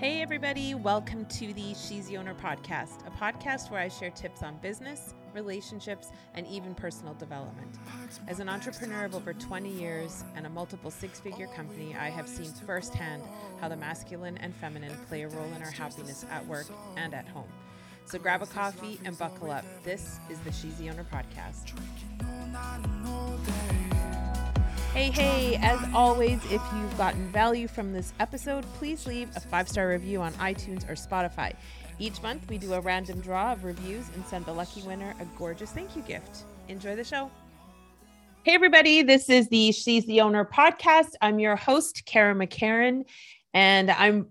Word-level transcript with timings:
Hey, 0.00 0.22
everybody, 0.22 0.74
welcome 0.74 1.26
to 1.26 1.52
the 1.52 1.74
She's 1.74 2.06
the 2.06 2.16
Owner 2.16 2.32
podcast, 2.32 3.06
a 3.06 3.10
podcast 3.10 3.70
where 3.70 3.82
I 3.82 3.88
share 3.88 4.08
tips 4.08 4.42
on 4.42 4.56
business, 4.62 5.12
relationships, 5.34 6.08
and 6.32 6.46
even 6.46 6.74
personal 6.74 7.12
development. 7.12 7.76
As 8.26 8.40
an 8.40 8.48
entrepreneur 8.48 9.04
of 9.04 9.14
over 9.14 9.34
20 9.34 9.68
years 9.68 10.24
and 10.34 10.46
a 10.46 10.48
multiple 10.48 10.90
six 10.90 11.20
figure 11.20 11.48
company, 11.48 11.94
I 11.94 12.08
have 12.08 12.26
seen 12.30 12.50
firsthand 12.50 13.22
how 13.60 13.68
the 13.68 13.76
masculine 13.76 14.38
and 14.38 14.56
feminine 14.56 14.96
play 15.06 15.24
a 15.24 15.28
role 15.28 15.52
in 15.54 15.60
our 15.60 15.70
happiness 15.70 16.24
at 16.30 16.46
work 16.46 16.68
and 16.96 17.12
at 17.12 17.28
home. 17.28 17.52
So 18.06 18.18
grab 18.18 18.40
a 18.40 18.46
coffee 18.46 18.98
and 19.04 19.18
buckle 19.18 19.50
up. 19.50 19.66
This 19.84 20.18
is 20.30 20.38
the 20.38 20.50
She's 20.52 20.78
the 20.78 20.88
Owner 20.88 21.04
podcast. 21.12 21.74
Hey, 24.92 25.10
hey, 25.10 25.56
as 25.62 25.78
always, 25.94 26.44
if 26.46 26.60
you've 26.74 26.98
gotten 26.98 27.28
value 27.28 27.68
from 27.68 27.92
this 27.92 28.12
episode, 28.18 28.64
please 28.74 29.06
leave 29.06 29.30
a 29.36 29.40
five 29.40 29.68
star 29.68 29.88
review 29.88 30.20
on 30.20 30.32
iTunes 30.34 30.82
or 30.90 30.94
Spotify. 30.94 31.54
Each 32.00 32.20
month, 32.22 32.48
we 32.48 32.58
do 32.58 32.72
a 32.72 32.80
random 32.80 33.20
draw 33.20 33.52
of 33.52 33.62
reviews 33.62 34.08
and 34.16 34.26
send 34.26 34.46
the 34.46 34.52
lucky 34.52 34.82
winner 34.82 35.14
a 35.20 35.24
gorgeous 35.38 35.70
thank 35.70 35.94
you 35.94 36.02
gift. 36.02 36.42
Enjoy 36.66 36.96
the 36.96 37.04
show. 37.04 37.30
Hey, 38.42 38.52
everybody, 38.52 39.02
this 39.02 39.30
is 39.30 39.48
the 39.48 39.70
She's 39.70 40.04
the 40.06 40.22
Owner 40.22 40.44
podcast. 40.44 41.10
I'm 41.22 41.38
your 41.38 41.54
host, 41.54 42.02
Kara 42.04 42.34
McCarran. 42.34 43.04
And 43.54 43.92
I'm 43.92 44.26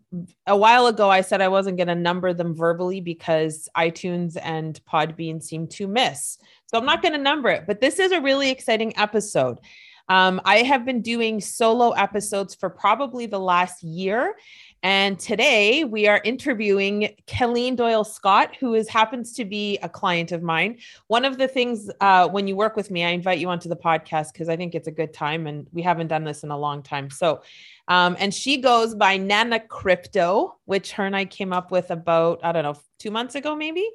a 0.45 0.57
while 0.57 0.87
ago, 0.87 1.09
I 1.09 1.21
said 1.21 1.39
I 1.39 1.47
wasn't 1.47 1.77
going 1.77 1.87
to 1.87 1.95
number 1.95 2.33
them 2.33 2.53
verbally 2.53 2.99
because 2.99 3.69
iTunes 3.77 4.37
and 4.41 4.79
Podbean 4.85 5.41
seem 5.41 5.67
to 5.67 5.87
miss. 5.87 6.37
So 6.67 6.77
I'm 6.77 6.85
not 6.85 7.01
going 7.01 7.13
to 7.13 7.17
number 7.17 7.49
it, 7.49 7.65
but 7.65 7.79
this 7.79 7.97
is 7.97 8.11
a 8.11 8.19
really 8.19 8.49
exciting 8.49 8.97
episode. 8.97 9.59
Um, 10.09 10.41
I 10.43 10.57
have 10.63 10.85
been 10.85 11.01
doing 11.01 11.39
solo 11.39 11.91
episodes 11.91 12.55
for 12.55 12.69
probably 12.69 13.27
the 13.27 13.39
last 13.39 13.83
year. 13.83 14.35
And 14.81 15.19
today 15.19 15.83
we 15.83 16.07
are 16.07 16.21
interviewing 16.23 17.15
Kelleen 17.27 17.75
Doyle 17.75 18.03
Scott, 18.03 18.55
who 18.59 18.73
is 18.73 18.87
happens 18.87 19.33
to 19.33 19.45
be 19.45 19.77
a 19.83 19.89
client 19.89 20.31
of 20.31 20.41
mine. 20.41 20.79
One 21.07 21.25
of 21.25 21.37
the 21.37 21.47
things 21.47 21.91
uh, 21.99 22.27
when 22.29 22.47
you 22.47 22.55
work 22.55 22.75
with 22.75 22.89
me, 22.89 23.03
I 23.03 23.09
invite 23.09 23.39
you 23.39 23.49
onto 23.49 23.69
the 23.69 23.75
podcast 23.75 24.31
because 24.31 24.49
I 24.49 24.55
think 24.55 24.75
it's 24.75 24.87
a 24.87 24.91
good 24.91 25.13
time, 25.13 25.47
and 25.47 25.67
we 25.73 25.81
haven't 25.81 26.07
done 26.07 26.23
this 26.23 26.43
in 26.43 26.49
a 26.49 26.57
long 26.57 26.81
time. 26.81 27.09
So, 27.09 27.41
um, 27.89 28.15
and 28.19 28.33
she 28.33 28.57
goes 28.57 28.95
by 28.95 29.17
Nanna 29.17 29.59
Crypto, 29.59 30.57
which 30.63 30.93
her 30.93 31.05
and 31.05 31.15
I 31.15 31.25
came 31.25 31.51
up 31.51 31.71
with 31.71 31.91
about 31.91 32.39
I 32.41 32.53
don't 32.53 32.63
know 32.63 32.79
two 32.99 33.11
months 33.11 33.35
ago, 33.35 33.55
maybe 33.57 33.85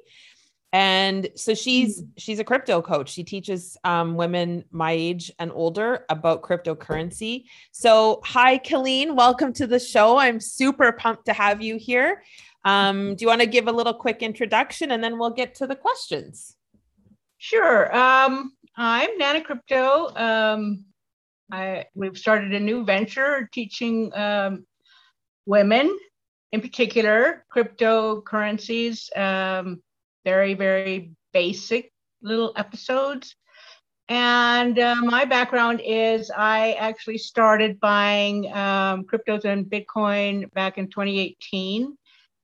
and 0.75 1.29
so 1.35 1.53
she's 1.53 2.01
mm. 2.01 2.07
she's 2.17 2.39
a 2.39 2.43
crypto 2.43 2.81
coach. 2.81 3.09
She 3.09 3.23
teaches 3.23 3.77
um, 3.85 4.15
women 4.15 4.65
my 4.71 4.91
age 4.91 5.31
and 5.39 5.49
older 5.53 6.03
about 6.09 6.41
cryptocurrency. 6.41 7.45
So 7.71 8.19
hi 8.25 8.57
Kelleen 8.57 9.15
welcome 9.15 9.53
to 9.53 9.67
the 9.67 9.79
show. 9.79 10.17
I'm 10.17 10.41
super 10.41 10.91
pumped 10.91 11.27
to 11.27 11.33
have 11.33 11.61
you 11.61 11.77
here. 11.77 12.23
Um, 12.65 13.15
do 13.15 13.23
you 13.23 13.29
want 13.29 13.39
to 13.39 13.47
give 13.47 13.69
a 13.69 13.71
little 13.71 13.93
quick 13.93 14.21
introduction 14.21 14.91
and 14.91 15.01
then 15.01 15.17
we'll 15.17 15.29
get 15.29 15.55
to 15.55 15.67
the 15.67 15.77
questions? 15.77 16.57
Sure. 17.37 17.95
Um, 17.95 18.51
i'm 18.75 19.17
nanna 19.17 19.41
crypto. 19.45 20.13
Um, 20.13 20.83
I, 21.53 21.85
we've 21.95 22.17
started 22.17 22.53
a 22.53 22.59
new 22.59 22.83
venture 22.83 23.47
teaching 23.53 24.11
um, 24.13 24.65
women 25.45 25.97
in 26.51 26.59
particular 26.59 27.45
cryptocurrencies. 27.55 29.15
Um, 29.17 29.81
very, 30.25 30.55
very 30.55 31.11
basic 31.31 31.93
little 32.21 32.51
episodes. 32.57 33.35
And 34.07 34.77
uh, 34.77 34.95
my 35.01 35.25
background 35.25 35.81
is 35.83 36.29
I 36.35 36.73
actually 36.73 37.17
started 37.17 37.79
buying 37.79 38.51
um, 38.53 39.05
cryptos 39.05 39.45
and 39.45 39.65
Bitcoin 39.65 40.51
back 40.53 40.77
in 40.77 40.89
2018. 40.89 41.95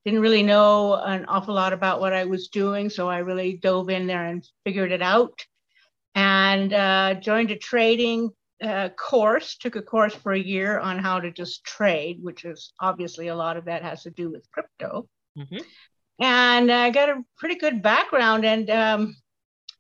Didn't 0.06 0.22
really 0.22 0.42
know 0.42 0.96
an 0.96 1.26
awful 1.26 1.54
lot 1.54 1.74
about 1.74 2.00
what 2.00 2.14
I 2.14 2.26
was 2.26 2.48
doing, 2.48 2.90
so 2.90 3.08
I 3.08 3.20
really 3.20 3.58
dove 3.58 3.90
in 3.90 4.08
there 4.08 4.26
and 4.26 4.48
figured 4.66 4.92
it 4.92 5.04
out. 5.04 5.40
And 6.16 6.74
uh, 6.74 7.16
joined 7.16 7.52
a 7.52 7.58
trading 7.58 8.32
uh, 8.64 8.90
course, 8.90 9.58
took 9.58 9.76
a 9.76 9.82
course 9.82 10.16
for 10.16 10.32
a 10.34 10.40
year 10.40 10.80
on 10.80 10.98
how 10.98 11.20
to 11.20 11.32
just 11.32 11.64
trade, 11.64 12.18
which 12.22 12.44
is 12.44 12.74
obviously 12.80 13.28
a 13.28 13.36
lot 13.36 13.58
of 13.58 13.66
that 13.66 13.84
has 13.84 14.04
to 14.04 14.10
do 14.10 14.32
with 14.32 14.50
crypto. 14.52 15.08
Mm-hmm 15.38 15.62
and 16.22 16.72
I 16.72 16.92
got 16.92 17.10
a 17.10 17.24
pretty 17.38 17.56
good 17.56 17.82
background 17.82 18.46
and 18.46 18.70
um, 18.70 19.16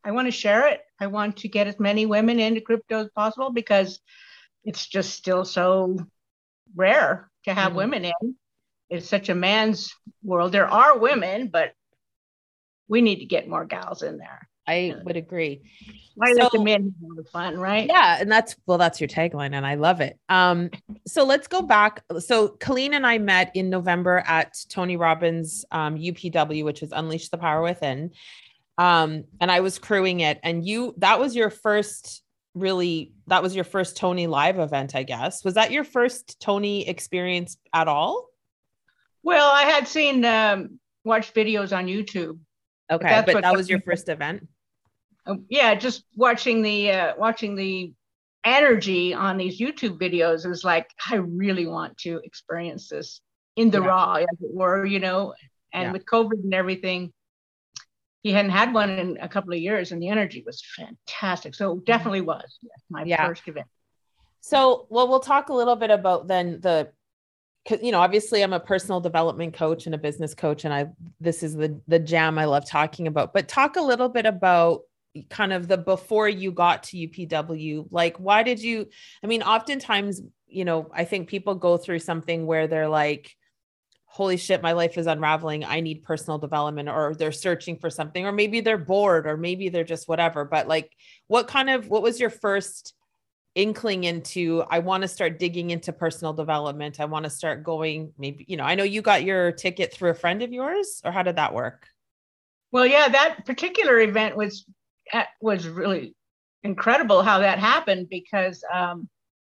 I 0.03 0.11
want 0.11 0.27
to 0.27 0.31
share 0.31 0.67
it. 0.67 0.81
I 0.99 1.07
want 1.07 1.37
to 1.37 1.47
get 1.47 1.67
as 1.67 1.79
many 1.79 2.07
women 2.07 2.39
into 2.39 2.61
crypto 2.61 3.01
as 3.01 3.09
possible 3.15 3.51
because 3.51 3.99
it's 4.63 4.87
just 4.87 5.13
still 5.13 5.45
so 5.45 5.97
rare 6.75 7.29
to 7.45 7.53
have 7.53 7.69
mm-hmm. 7.69 7.77
women 7.77 8.05
in. 8.05 8.35
It's 8.89 9.07
such 9.07 9.29
a 9.29 9.35
man's 9.35 9.93
world. 10.23 10.51
There 10.51 10.67
are 10.67 10.97
women, 10.97 11.47
but 11.47 11.73
we 12.87 13.01
need 13.01 13.19
to 13.19 13.25
get 13.25 13.47
more 13.47 13.65
gals 13.65 14.01
in 14.01 14.17
there. 14.17 14.49
I 14.67 14.95
would 15.03 15.17
agree. 15.17 15.61
Why 16.15 16.33
so, 16.33 16.43
let 16.43 16.51
the 16.51 16.63
men 16.63 16.93
have 17.01 17.15
the 17.15 17.29
fun, 17.29 17.57
right? 17.57 17.87
Yeah, 17.87 18.17
and 18.19 18.31
that's 18.31 18.55
well, 18.65 18.77
that's 18.77 19.01
your 19.01 19.07
tagline, 19.07 19.53
and 19.53 19.65
I 19.65 19.75
love 19.75 20.01
it. 20.01 20.19
Um, 20.29 20.69
so 21.07 21.23
let's 21.23 21.47
go 21.47 21.61
back. 21.61 22.03
So 22.19 22.49
Kelleen 22.49 22.93
and 22.93 23.05
I 23.05 23.17
met 23.17 23.51
in 23.55 23.69
November 23.69 24.23
at 24.25 24.55
Tony 24.69 24.97
Robbins 24.97 25.65
um, 25.71 25.97
UPW, 25.97 26.63
which 26.63 26.83
is 26.83 26.91
Unleash 26.91 27.29
the 27.29 27.37
Power 27.37 27.61
Within. 27.61 28.11
Um, 28.77 29.25
and 29.39 29.51
I 29.51 29.61
was 29.61 29.79
crewing 29.79 30.19
it, 30.19 30.39
and 30.43 30.65
you 30.65 30.93
that 30.97 31.19
was 31.19 31.35
your 31.35 31.49
first 31.49 32.23
really 32.53 33.13
that 33.27 33.41
was 33.41 33.55
your 33.55 33.63
first 33.63 33.97
Tony 33.97 34.27
live 34.27 34.59
event, 34.59 34.95
I 34.95 35.03
guess. 35.03 35.43
Was 35.43 35.55
that 35.55 35.71
your 35.71 35.83
first 35.83 36.39
Tony 36.39 36.87
experience 36.87 37.57
at 37.73 37.87
all? 37.87 38.27
Well, 39.23 39.49
I 39.51 39.63
had 39.63 39.87
seen 39.87 40.23
um 40.25 40.79
watched 41.03 41.33
videos 41.33 41.75
on 41.75 41.87
YouTube 41.87 42.39
Okay, 42.91 43.23
but, 43.25 43.33
but 43.33 43.41
that 43.43 43.55
was 43.55 43.69
your 43.69 43.81
first 43.81 44.09
event. 44.09 44.47
Um, 45.25 45.45
yeah, 45.49 45.75
just 45.75 46.03
watching 46.15 46.61
the 46.61 46.91
uh, 46.91 47.13
watching 47.17 47.55
the 47.55 47.93
energy 48.43 49.13
on 49.13 49.37
these 49.37 49.59
YouTube 49.59 49.99
videos 49.99 50.45
is 50.45 50.63
like 50.63 50.89
I 51.09 51.15
really 51.15 51.67
want 51.67 51.97
to 51.99 52.19
experience 52.23 52.89
this 52.89 53.21
in 53.55 53.69
the 53.69 53.81
yeah. 53.81 53.87
raw, 53.87 54.13
as 54.15 54.25
it 54.41 54.53
were, 54.53 54.85
you 54.85 54.99
know. 54.99 55.33
And 55.73 55.83
yeah. 55.83 55.91
with 55.91 56.05
COVID 56.05 56.43
and 56.43 56.53
everything, 56.53 57.13
he 58.23 58.31
hadn't 58.31 58.51
had 58.51 58.73
one 58.73 58.89
in 58.89 59.17
a 59.21 59.29
couple 59.29 59.53
of 59.53 59.59
years, 59.59 59.91
and 59.91 60.01
the 60.01 60.09
energy 60.09 60.43
was 60.45 60.63
fantastic. 60.75 61.55
So 61.55 61.79
definitely 61.79 62.21
was 62.21 62.57
my 62.89 63.03
yeah. 63.03 63.25
first 63.25 63.47
event. 63.47 63.67
So, 64.41 64.87
well, 64.89 65.07
we'll 65.07 65.19
talk 65.19 65.49
a 65.49 65.53
little 65.53 65.75
bit 65.75 65.91
about 65.91 66.27
then 66.27 66.59
the 66.61 66.91
because 67.63 67.83
you 67.83 67.91
know 67.91 67.99
obviously 67.99 68.41
i'm 68.41 68.53
a 68.53 68.59
personal 68.59 68.99
development 68.99 69.53
coach 69.53 69.85
and 69.85 69.95
a 69.95 69.97
business 69.97 70.33
coach 70.33 70.65
and 70.65 70.73
i 70.73 70.87
this 71.19 71.43
is 71.43 71.55
the 71.55 71.79
the 71.87 71.99
jam 71.99 72.37
i 72.37 72.45
love 72.45 72.65
talking 72.65 73.07
about. 73.07 73.33
But 73.33 73.47
talk 73.47 73.75
a 73.75 73.81
little 73.81 74.09
bit 74.09 74.25
about 74.25 74.81
kind 75.29 75.51
of 75.51 75.67
the 75.67 75.77
before 75.77 76.29
you 76.29 76.51
got 76.51 76.83
to 76.83 76.97
upw 76.97 77.87
like 77.91 78.17
why 78.17 78.43
did 78.43 78.61
you 78.61 78.87
i 79.23 79.27
mean 79.27 79.43
oftentimes 79.43 80.21
you 80.47 80.63
know 80.63 80.89
i 80.93 81.03
think 81.03 81.27
people 81.27 81.53
go 81.53 81.75
through 81.75 81.99
something 81.99 82.45
where 82.45 82.67
they're 82.67 82.87
like 82.87 83.35
holy 84.11 84.35
shit 84.35 84.61
my 84.61 84.73
life 84.73 84.97
is 84.97 85.07
unraveling. 85.07 85.63
I 85.63 85.79
need 85.79 86.03
personal 86.03 86.37
development 86.37 86.89
or 86.89 87.15
they're 87.17 87.31
searching 87.31 87.77
for 87.77 87.89
something 87.89 88.25
or 88.25 88.33
maybe 88.33 88.59
they're 88.59 88.77
bored 88.77 89.25
or 89.25 89.37
maybe 89.37 89.69
they're 89.69 89.85
just 89.85 90.09
whatever. 90.09 90.43
But 90.43 90.67
like 90.67 90.91
what 91.27 91.47
kind 91.47 91.69
of 91.69 91.87
what 91.87 92.03
was 92.03 92.19
your 92.19 92.29
first 92.29 92.93
inkling 93.55 94.05
into 94.05 94.63
I 94.69 94.79
want 94.79 95.01
to 95.01 95.07
start 95.07 95.39
digging 95.39 95.71
into 95.71 95.91
personal 95.91 96.33
development. 96.33 96.99
I 96.99 97.05
want 97.05 97.25
to 97.25 97.29
start 97.29 97.63
going 97.63 98.13
maybe, 98.17 98.45
you 98.47 98.57
know, 98.57 98.63
I 98.63 98.75
know 98.75 98.83
you 98.83 99.01
got 99.01 99.23
your 99.23 99.51
ticket 99.51 99.93
through 99.93 100.11
a 100.11 100.15
friend 100.15 100.41
of 100.41 100.53
yours 100.53 101.01
or 101.03 101.11
how 101.11 101.23
did 101.23 101.35
that 101.35 101.53
work? 101.53 101.87
Well, 102.71 102.85
yeah, 102.85 103.09
that 103.09 103.45
particular 103.45 103.99
event 103.99 104.37
was 104.37 104.65
uh, 105.11 105.23
was 105.41 105.67
really 105.67 106.15
incredible 106.63 107.23
how 107.23 107.39
that 107.39 107.59
happened 107.59 108.07
because 108.09 108.63
um, 108.71 109.09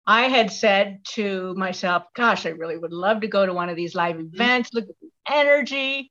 I 0.07 0.23
had 0.23 0.53
said 0.53 1.01
to 1.15 1.55
myself, 1.55 2.05
gosh, 2.15 2.47
I 2.47 2.51
really 2.51 2.79
would 2.79 2.93
love 2.93 3.21
to 3.23 3.29
go 3.29 3.45
to 3.45 3.53
one 3.53 3.69
of 3.69 3.77
these 3.77 3.95
live 3.95 4.17
mm-hmm. 4.17 4.35
events, 4.35 4.73
look 4.73 4.89
at 4.89 4.95
the 5.01 5.11
energy. 5.31 6.11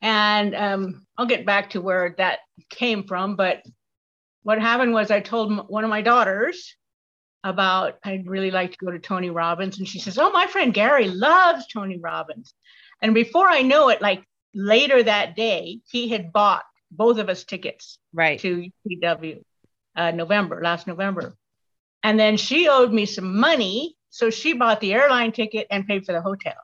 And 0.00 0.54
um, 0.54 1.06
I'll 1.16 1.26
get 1.26 1.46
back 1.46 1.70
to 1.70 1.80
where 1.80 2.14
that 2.18 2.40
came 2.70 3.04
from. 3.04 3.36
But 3.36 3.62
what 4.42 4.60
happened 4.60 4.92
was 4.92 5.10
I 5.10 5.20
told 5.20 5.68
one 5.68 5.84
of 5.84 5.90
my 5.90 6.02
daughters, 6.02 6.76
about 7.44 7.98
I'd 8.04 8.26
really 8.26 8.50
like 8.50 8.72
to 8.72 8.84
go 8.84 8.90
to 8.90 8.98
Tony 8.98 9.30
Robbins. 9.30 9.78
And 9.78 9.88
she 9.88 9.98
says, 9.98 10.18
Oh, 10.18 10.30
my 10.30 10.46
friend 10.46 10.72
Gary 10.72 11.08
loves 11.08 11.66
Tony 11.66 11.98
Robbins. 11.98 12.54
And 13.00 13.14
before 13.14 13.48
I 13.48 13.62
know 13.62 13.88
it, 13.88 14.00
like 14.00 14.24
later 14.54 15.02
that 15.02 15.34
day, 15.34 15.80
he 15.90 16.08
had 16.08 16.32
bought 16.32 16.62
both 16.90 17.18
of 17.18 17.28
us 17.28 17.44
tickets 17.44 17.98
right 18.12 18.38
to 18.40 18.70
UPW 18.86 19.42
uh, 19.96 20.10
November, 20.12 20.60
last 20.62 20.86
November. 20.86 21.34
And 22.02 22.18
then 22.18 22.36
she 22.36 22.68
owed 22.68 22.92
me 22.92 23.06
some 23.06 23.38
money. 23.38 23.96
So 24.10 24.30
she 24.30 24.52
bought 24.52 24.80
the 24.80 24.92
airline 24.92 25.32
ticket 25.32 25.66
and 25.70 25.86
paid 25.86 26.04
for 26.04 26.12
the 26.12 26.20
hotel. 26.20 26.54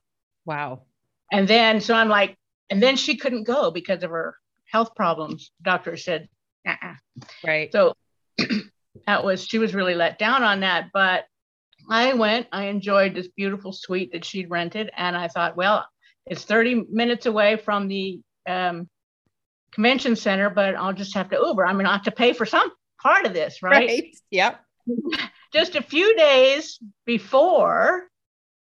Wow. 0.44 0.82
And 1.32 1.48
then, 1.48 1.80
so 1.80 1.94
I'm 1.94 2.08
like, 2.08 2.36
and 2.70 2.82
then 2.82 2.96
she 2.96 3.16
couldn't 3.16 3.44
go 3.44 3.70
because 3.70 4.02
of 4.02 4.10
her 4.10 4.36
health 4.66 4.94
problems. 4.94 5.50
Doctor 5.62 5.96
said, 5.96 6.28
uh-uh. 6.66 6.94
right. 7.46 7.72
So 7.72 7.94
that 9.06 9.24
was 9.24 9.44
she 9.44 9.58
was 9.58 9.74
really 9.74 9.94
let 9.94 10.18
down 10.18 10.42
on 10.42 10.60
that 10.60 10.88
but 10.92 11.24
i 11.90 12.12
went 12.14 12.46
i 12.52 12.64
enjoyed 12.64 13.14
this 13.14 13.28
beautiful 13.28 13.72
suite 13.72 14.12
that 14.12 14.24
she'd 14.24 14.50
rented 14.50 14.90
and 14.96 15.16
i 15.16 15.28
thought 15.28 15.56
well 15.56 15.86
it's 16.26 16.44
30 16.44 16.86
minutes 16.90 17.26
away 17.26 17.56
from 17.56 17.88
the 17.88 18.20
um, 18.46 18.88
convention 19.72 20.16
center, 20.16 20.50
but 20.50 20.74
I'll 20.74 20.92
just 20.92 21.14
have 21.14 21.30
to 21.30 21.36
Uber. 21.36 21.66
I 21.66 21.72
mean, 21.72 21.86
I 21.86 21.92
have 21.92 22.02
to 22.04 22.10
pay 22.10 22.32
for 22.32 22.46
some 22.46 22.70
part 23.00 23.26
of 23.26 23.32
this, 23.32 23.62
right? 23.62 23.88
right. 23.88 24.16
Yep. 24.30 24.60
just 25.52 25.76
a 25.76 25.82
few 25.82 26.16
days 26.16 26.78
before 27.06 28.08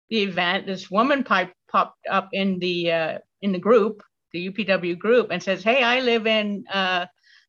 the 0.09 0.23
event, 0.23 0.65
this 0.65 0.89
woman 0.89 1.23
pipe 1.23 1.53
popped 1.71 2.05
up 2.09 2.29
in 2.33 2.59
the 2.59 2.91
uh, 2.91 3.17
in 3.41 3.51
the 3.51 3.59
group, 3.59 4.03
the 4.31 4.49
UPW 4.49 4.97
group, 4.97 5.29
and 5.31 5.41
says, 5.41 5.63
"Hey, 5.63 5.83
I 5.83 6.01
live 6.01 6.27
in 6.27 6.65
uh, 6.71 7.07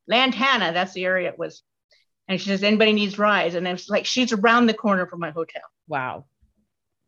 Lantana. 0.08 0.72
That's 0.72 0.92
the 0.92 1.04
area 1.04 1.28
it 1.28 1.38
was." 1.38 1.62
And 2.28 2.40
she 2.40 2.48
says, 2.48 2.62
"Anybody 2.62 2.92
needs 2.92 3.18
rides?" 3.18 3.54
And 3.54 3.66
it's 3.66 3.88
like 3.88 4.06
she's 4.06 4.32
around 4.32 4.66
the 4.66 4.74
corner 4.74 5.06
from 5.06 5.20
my 5.20 5.30
hotel. 5.30 5.62
Wow. 5.86 6.26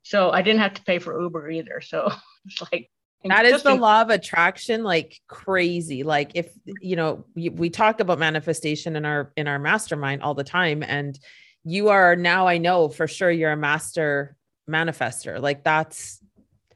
So 0.03 0.31
I 0.31 0.43
didn't 0.43 0.61
have 0.61 0.75
to 0.75 0.83
pay 0.83 0.99
for 0.99 1.21
Uber 1.21 1.51
either. 1.51 1.81
So 1.81 2.11
it's 2.47 2.63
like 2.73 2.91
that 3.25 3.45
is 3.45 3.63
the 3.63 3.75
law 3.75 4.01
of 4.01 4.11
attraction 4.11 4.83
like 4.83 5.21
crazy 5.29 6.03
like 6.03 6.33
if 6.35 6.51
you 6.81 6.97
know 6.97 7.25
we, 7.35 7.51
we 7.51 7.69
talk 7.69 8.01
about 8.01 8.19
manifestation 8.19 8.97
in 8.97 9.05
our 9.05 9.33
in 9.37 9.47
our 9.47 9.59
mastermind 9.59 10.23
all 10.23 10.35
the 10.35 10.45
time 10.45 10.83
and 10.83 11.19
you 11.65 11.89
are 11.89 12.17
now 12.17 12.47
i 12.47 12.57
know 12.57 12.89
for 12.89 13.07
sure 13.07 13.31
you're 13.31 13.53
a 13.53 13.57
master 13.57 14.37
manifester 14.69 15.41
like 15.41 15.63
that's 15.65 16.21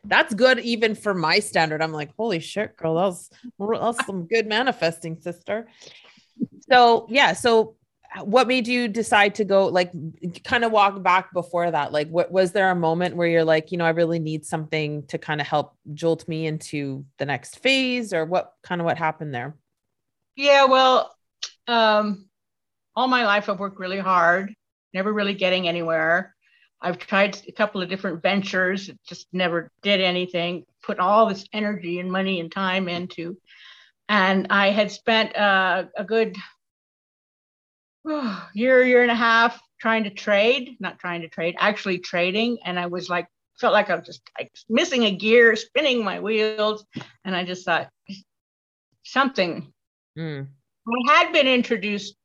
that's 0.04 0.34
good 0.34 0.58
even 0.60 0.94
for 0.94 1.14
my 1.14 1.38
standard 1.38 1.80
i'm 1.80 1.92
like 1.92 2.10
holy 2.16 2.40
shit 2.40 2.76
girl 2.76 2.96
that 2.96 3.04
was, 3.04 3.30
that 3.58 4.06
some 4.06 4.26
good 4.26 4.46
manifesting 4.46 5.18
sister 5.20 5.66
so 6.70 7.06
yeah 7.08 7.32
so 7.32 7.74
what 8.22 8.46
made 8.46 8.68
you 8.68 8.88
decide 8.88 9.34
to 9.36 9.44
go 9.44 9.66
like 9.66 9.92
kind 10.44 10.64
of 10.64 10.72
walk 10.72 11.02
back 11.02 11.32
before 11.32 11.70
that? 11.70 11.92
Like 11.92 12.08
what 12.08 12.30
was 12.30 12.52
there 12.52 12.70
a 12.70 12.74
moment 12.74 13.16
where 13.16 13.26
you're 13.26 13.44
like 13.44 13.72
you 13.72 13.78
know 13.78 13.84
i 13.84 13.90
really 13.90 14.18
need 14.18 14.44
something 14.44 15.06
to 15.06 15.18
kind 15.18 15.40
of 15.40 15.46
help 15.46 15.76
jolt 15.94 16.26
me 16.28 16.46
into 16.46 17.04
the 17.18 17.26
next 17.26 17.58
phase 17.58 18.12
or 18.12 18.24
what 18.24 18.52
kind 18.62 18.80
of 18.80 18.84
what 18.84 18.98
happened 18.98 19.34
there? 19.34 19.56
Yeah 20.36 20.66
well 20.66 21.14
um 21.66 22.28
all 22.94 23.08
my 23.08 23.24
life 23.24 23.48
i've 23.48 23.58
worked 23.58 23.78
really 23.78 23.98
hard 23.98 24.54
never 24.92 25.12
really 25.12 25.34
getting 25.34 25.66
anywhere. 25.66 26.34
I've 26.80 26.98
tried 26.98 27.40
a 27.48 27.52
couple 27.52 27.82
of 27.82 27.88
different 27.88 28.22
ventures 28.22 28.90
just 29.06 29.26
never 29.32 29.70
did 29.82 30.00
anything 30.00 30.64
put 30.82 30.98
all 30.98 31.26
this 31.26 31.46
energy 31.52 31.98
and 31.98 32.12
money 32.12 32.40
and 32.40 32.52
time 32.52 32.88
into 32.88 33.38
and 34.08 34.46
i 34.50 34.70
had 34.70 34.90
spent 34.90 35.34
uh, 35.36 35.84
a 35.96 36.04
good 36.04 36.36
year, 38.54 38.84
year 38.84 39.02
and 39.02 39.10
a 39.10 39.16
half 39.16 39.60
trying 39.80 40.04
to 40.04 40.10
trade, 40.10 40.76
not 40.80 40.98
trying 40.98 41.22
to 41.22 41.28
trade, 41.28 41.54
actually 41.58 41.98
trading. 41.98 42.58
And 42.64 42.78
I 42.78 42.86
was 42.86 43.08
like, 43.08 43.26
felt 43.60 43.72
like 43.72 43.90
I 43.90 43.94
was 43.94 44.06
just 44.06 44.22
like 44.38 44.50
missing 44.68 45.04
a 45.04 45.10
gear, 45.10 45.54
spinning 45.56 46.04
my 46.04 46.20
wheels. 46.20 46.84
And 47.24 47.36
I 47.36 47.44
just 47.44 47.64
thought, 47.64 47.88
something. 49.04 49.72
Mm. 50.18 50.48
I 51.08 51.12
had 51.12 51.32
been 51.32 51.46
introduced 51.46 52.16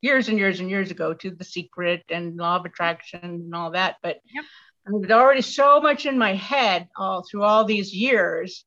years 0.00 0.28
and 0.28 0.38
years 0.38 0.60
and 0.60 0.70
years 0.70 0.90
ago 0.90 1.14
to 1.14 1.30
the 1.30 1.44
secret 1.44 2.04
and 2.08 2.36
law 2.36 2.56
of 2.56 2.64
attraction 2.64 3.20
and 3.22 3.54
all 3.54 3.70
that, 3.70 3.96
but 4.02 4.18
yep. 4.34 4.44
I 4.86 4.90
was 4.90 5.10
already 5.10 5.40
so 5.40 5.80
much 5.80 6.04
in 6.04 6.18
my 6.18 6.34
head 6.34 6.88
all 6.96 7.22
through 7.22 7.42
all 7.42 7.64
these 7.64 7.94
years 7.94 8.64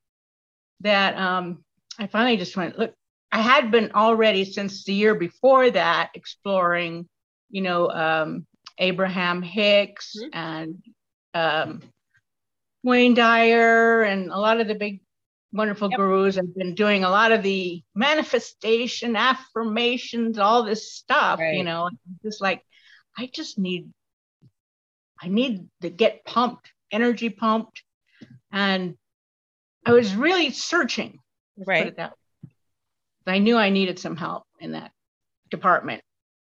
that 0.81 1.15
um, 1.15 1.63
I 1.99 2.07
finally 2.07 2.37
just 2.37 2.57
went, 2.57 2.79
look, 2.79 2.93
I 3.37 3.41
had 3.41 3.69
been 3.69 3.91
already 3.91 4.45
since 4.45 4.83
the 4.83 4.95
year 4.95 5.13
before 5.13 5.69
that 5.69 6.09
exploring, 6.15 7.07
you 7.51 7.61
know, 7.61 7.87
um, 7.87 8.47
Abraham 8.79 9.43
Hicks 9.43 10.15
mm-hmm. 10.17 10.29
and 10.33 10.83
um, 11.35 11.83
Wayne 12.81 13.13
Dyer 13.13 14.01
and 14.01 14.31
a 14.31 14.39
lot 14.39 14.59
of 14.59 14.67
the 14.67 14.73
big, 14.73 15.01
wonderful 15.53 15.91
yep. 15.91 15.99
gurus. 15.99 16.39
I've 16.39 16.55
been 16.55 16.73
doing 16.73 17.03
a 17.03 17.11
lot 17.11 17.31
of 17.31 17.43
the 17.43 17.83
manifestation, 17.93 19.15
affirmations, 19.15 20.39
all 20.39 20.63
this 20.63 20.91
stuff, 20.91 21.39
right. 21.39 21.57
you 21.57 21.63
know, 21.63 21.91
just 22.23 22.41
like, 22.41 22.63
I 23.15 23.29
just 23.31 23.59
need, 23.59 23.87
I 25.21 25.27
need 25.27 25.67
to 25.81 25.91
get 25.91 26.25
pumped, 26.25 26.71
energy 26.91 27.29
pumped. 27.29 27.83
And 28.51 28.97
I 29.85 29.91
was 29.91 30.15
really 30.15 30.49
searching. 30.49 31.19
Right. 31.55 31.95
I 33.29 33.39
knew 33.39 33.57
I 33.57 33.69
needed 33.69 33.99
some 33.99 34.15
help 34.15 34.43
in 34.59 34.71
that 34.73 34.91
department. 35.49 36.01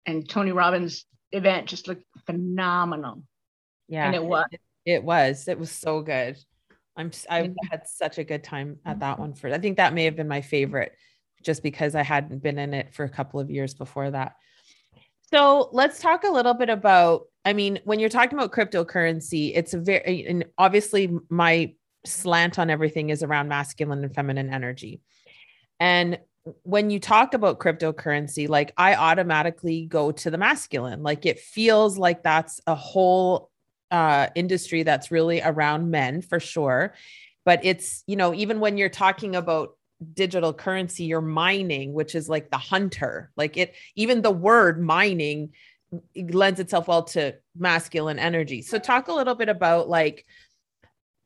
And 0.06 0.28
Tony 0.28 0.52
Robbins 0.52 1.06
event 1.32 1.68
just 1.68 1.88
looked 1.88 2.04
phenomenal. 2.26 3.24
Yeah. 3.88 4.06
And 4.06 4.16
it 4.16 4.24
was. 4.24 4.46
It 4.86 5.04
was. 5.04 5.48
It 5.48 5.60
was 5.60 5.72
so 5.72 6.02
good. 6.02 6.38
I'm 6.98 7.12
I 7.30 7.52
had 7.70 7.88
such 7.88 8.18
a 8.18 8.24
good 8.24 8.44
time 8.44 8.78
at 8.86 9.00
that 9.00 9.18
one 9.18 9.34
for 9.34 9.52
I 9.52 9.60
think 9.60 9.78
that 9.78 9.94
may 9.94 10.06
have 10.06 10.16
been 10.16 10.28
my 10.28 10.42
favorite 10.42 10.94
just 11.42 11.64
because 11.64 11.96
I 11.96 12.04
hadn't 12.04 12.44
been 12.44 12.60
in 12.60 12.74
it 12.74 12.94
for 12.94 13.04
a 13.04 13.10
couple 13.10 13.40
of 13.40 13.50
years 13.50 13.74
before 13.74 14.12
that. 14.12 14.36
So 15.34 15.70
let's 15.72 16.00
talk 16.00 16.24
a 16.24 16.32
little 16.32 16.54
bit 16.54 16.70
about 16.70 17.24
I 17.44 17.54
mean, 17.54 17.80
when 17.86 18.00
you're 18.00 18.10
talking 18.10 18.38
about 18.38 18.52
cryptocurrency, 18.52 19.54
it's 19.56 19.74
a 19.74 19.80
very 19.80 20.26
and 20.28 20.46
obviously 20.58 21.18
my 21.30 21.74
slant 22.06 22.60
on 22.60 22.70
everything 22.70 23.10
is 23.10 23.24
around 23.24 23.48
masculine 23.48 24.04
and 24.04 24.14
feminine 24.14 24.54
energy. 24.54 25.02
And 25.80 26.20
when 26.64 26.90
you 26.90 27.00
talk 27.00 27.34
about 27.34 27.60
cryptocurrency, 27.60 28.50
like 28.50 28.74
I 28.78 28.96
automatically 28.96 29.86
go 29.86 30.12
to 30.12 30.32
the 30.32 30.38
masculine. 30.38 31.04
Like 31.04 31.26
it 31.26 31.40
feels 31.40 31.98
like 31.98 32.24
that's 32.24 32.60
a 32.66 32.76
whole 32.76 33.50
uh, 33.92 34.28
industry 34.36 34.84
that's 34.84 35.12
really 35.12 35.42
around 35.42 35.92
men 35.92 36.22
for 36.22 36.40
sure. 36.40 36.96
But 37.46 37.64
it's, 37.64 38.04
you 38.08 38.16
know, 38.16 38.34
even 38.34 38.60
when 38.60 38.78
you're 38.78 38.90
talking 38.90 39.36
about 39.36 39.78
digital 40.14 40.54
currency, 40.54 41.04
you're 41.04 41.22
mining, 41.22 41.94
which 41.94 42.16
is 42.16 42.28
like 42.28 42.50
the 42.50 42.58
hunter. 42.58 43.32
Like 43.36 43.58
it, 43.58 43.76
even 43.96 44.22
the 44.22 44.32
word 44.32 44.82
mining 44.82 45.52
lends 46.16 46.60
itself 46.60 46.88
well 46.88 47.04
to 47.04 47.36
masculine 47.56 48.18
energy. 48.18 48.62
So 48.62 48.80
talk 48.80 49.10
a 49.10 49.14
little 49.14 49.36
bit 49.36 49.50
about 49.50 49.90
like 49.90 50.26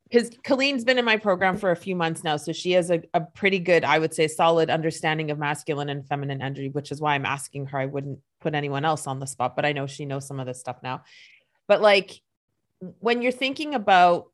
because 0.09 0.29
Kelleen's 0.43 0.83
been 0.83 0.99
in 0.99 1.05
my 1.05 1.17
program 1.17 1.57
for 1.57 1.71
a 1.71 1.75
few 1.75 1.95
months 1.95 2.23
now. 2.23 2.37
So 2.37 2.51
she 2.51 2.73
has 2.73 2.91
a, 2.91 3.01
a 3.13 3.21
pretty 3.21 3.59
good, 3.59 3.83
I 3.83 3.97
would 3.97 4.13
say, 4.13 4.27
solid 4.27 4.69
understanding 4.69 5.31
of 5.31 5.39
masculine 5.39 5.89
and 5.89 6.07
feminine 6.07 6.41
energy, 6.41 6.69
which 6.69 6.91
is 6.91 7.01
why 7.01 7.15
I'm 7.15 7.25
asking 7.25 7.67
her. 7.67 7.79
I 7.79 7.87
wouldn't 7.87 8.19
put 8.39 8.53
anyone 8.53 8.85
else 8.85 9.07
on 9.07 9.19
the 9.19 9.25
spot, 9.25 9.55
but 9.55 9.65
I 9.65 9.71
know 9.73 9.87
she 9.87 10.05
knows 10.05 10.27
some 10.27 10.39
of 10.39 10.45
this 10.45 10.59
stuff 10.59 10.77
now. 10.83 11.03
But 11.67 11.81
like 11.81 12.21
when 12.99 13.23
you're 13.23 13.31
thinking 13.31 13.73
about 13.73 14.27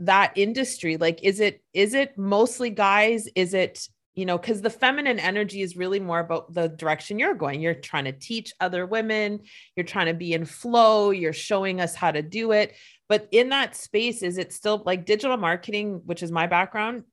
that 0.00 0.32
industry, 0.34 0.96
like 0.96 1.22
is 1.22 1.38
it 1.38 1.62
is 1.72 1.94
it 1.94 2.18
mostly 2.18 2.70
guys? 2.70 3.28
Is 3.36 3.54
it 3.54 3.88
you 4.14 4.26
know 4.26 4.36
because 4.36 4.60
the 4.60 4.70
feminine 4.70 5.18
energy 5.18 5.62
is 5.62 5.76
really 5.76 6.00
more 6.00 6.18
about 6.18 6.52
the 6.52 6.68
direction 6.68 7.18
you're 7.18 7.34
going 7.34 7.60
you're 7.60 7.74
trying 7.74 8.04
to 8.04 8.12
teach 8.12 8.52
other 8.60 8.84
women 8.84 9.40
you're 9.74 9.86
trying 9.86 10.06
to 10.06 10.14
be 10.14 10.34
in 10.34 10.44
flow 10.44 11.10
you're 11.10 11.32
showing 11.32 11.80
us 11.80 11.94
how 11.94 12.10
to 12.10 12.20
do 12.20 12.52
it 12.52 12.74
but 13.12 13.28
in 13.30 13.50
that 13.50 13.76
space 13.76 14.22
is 14.22 14.38
it 14.38 14.52
still 14.52 14.82
like 14.86 15.04
digital 15.04 15.36
marketing 15.36 16.00
which 16.06 16.22
is 16.22 16.32
my 16.32 16.46
background 16.46 17.04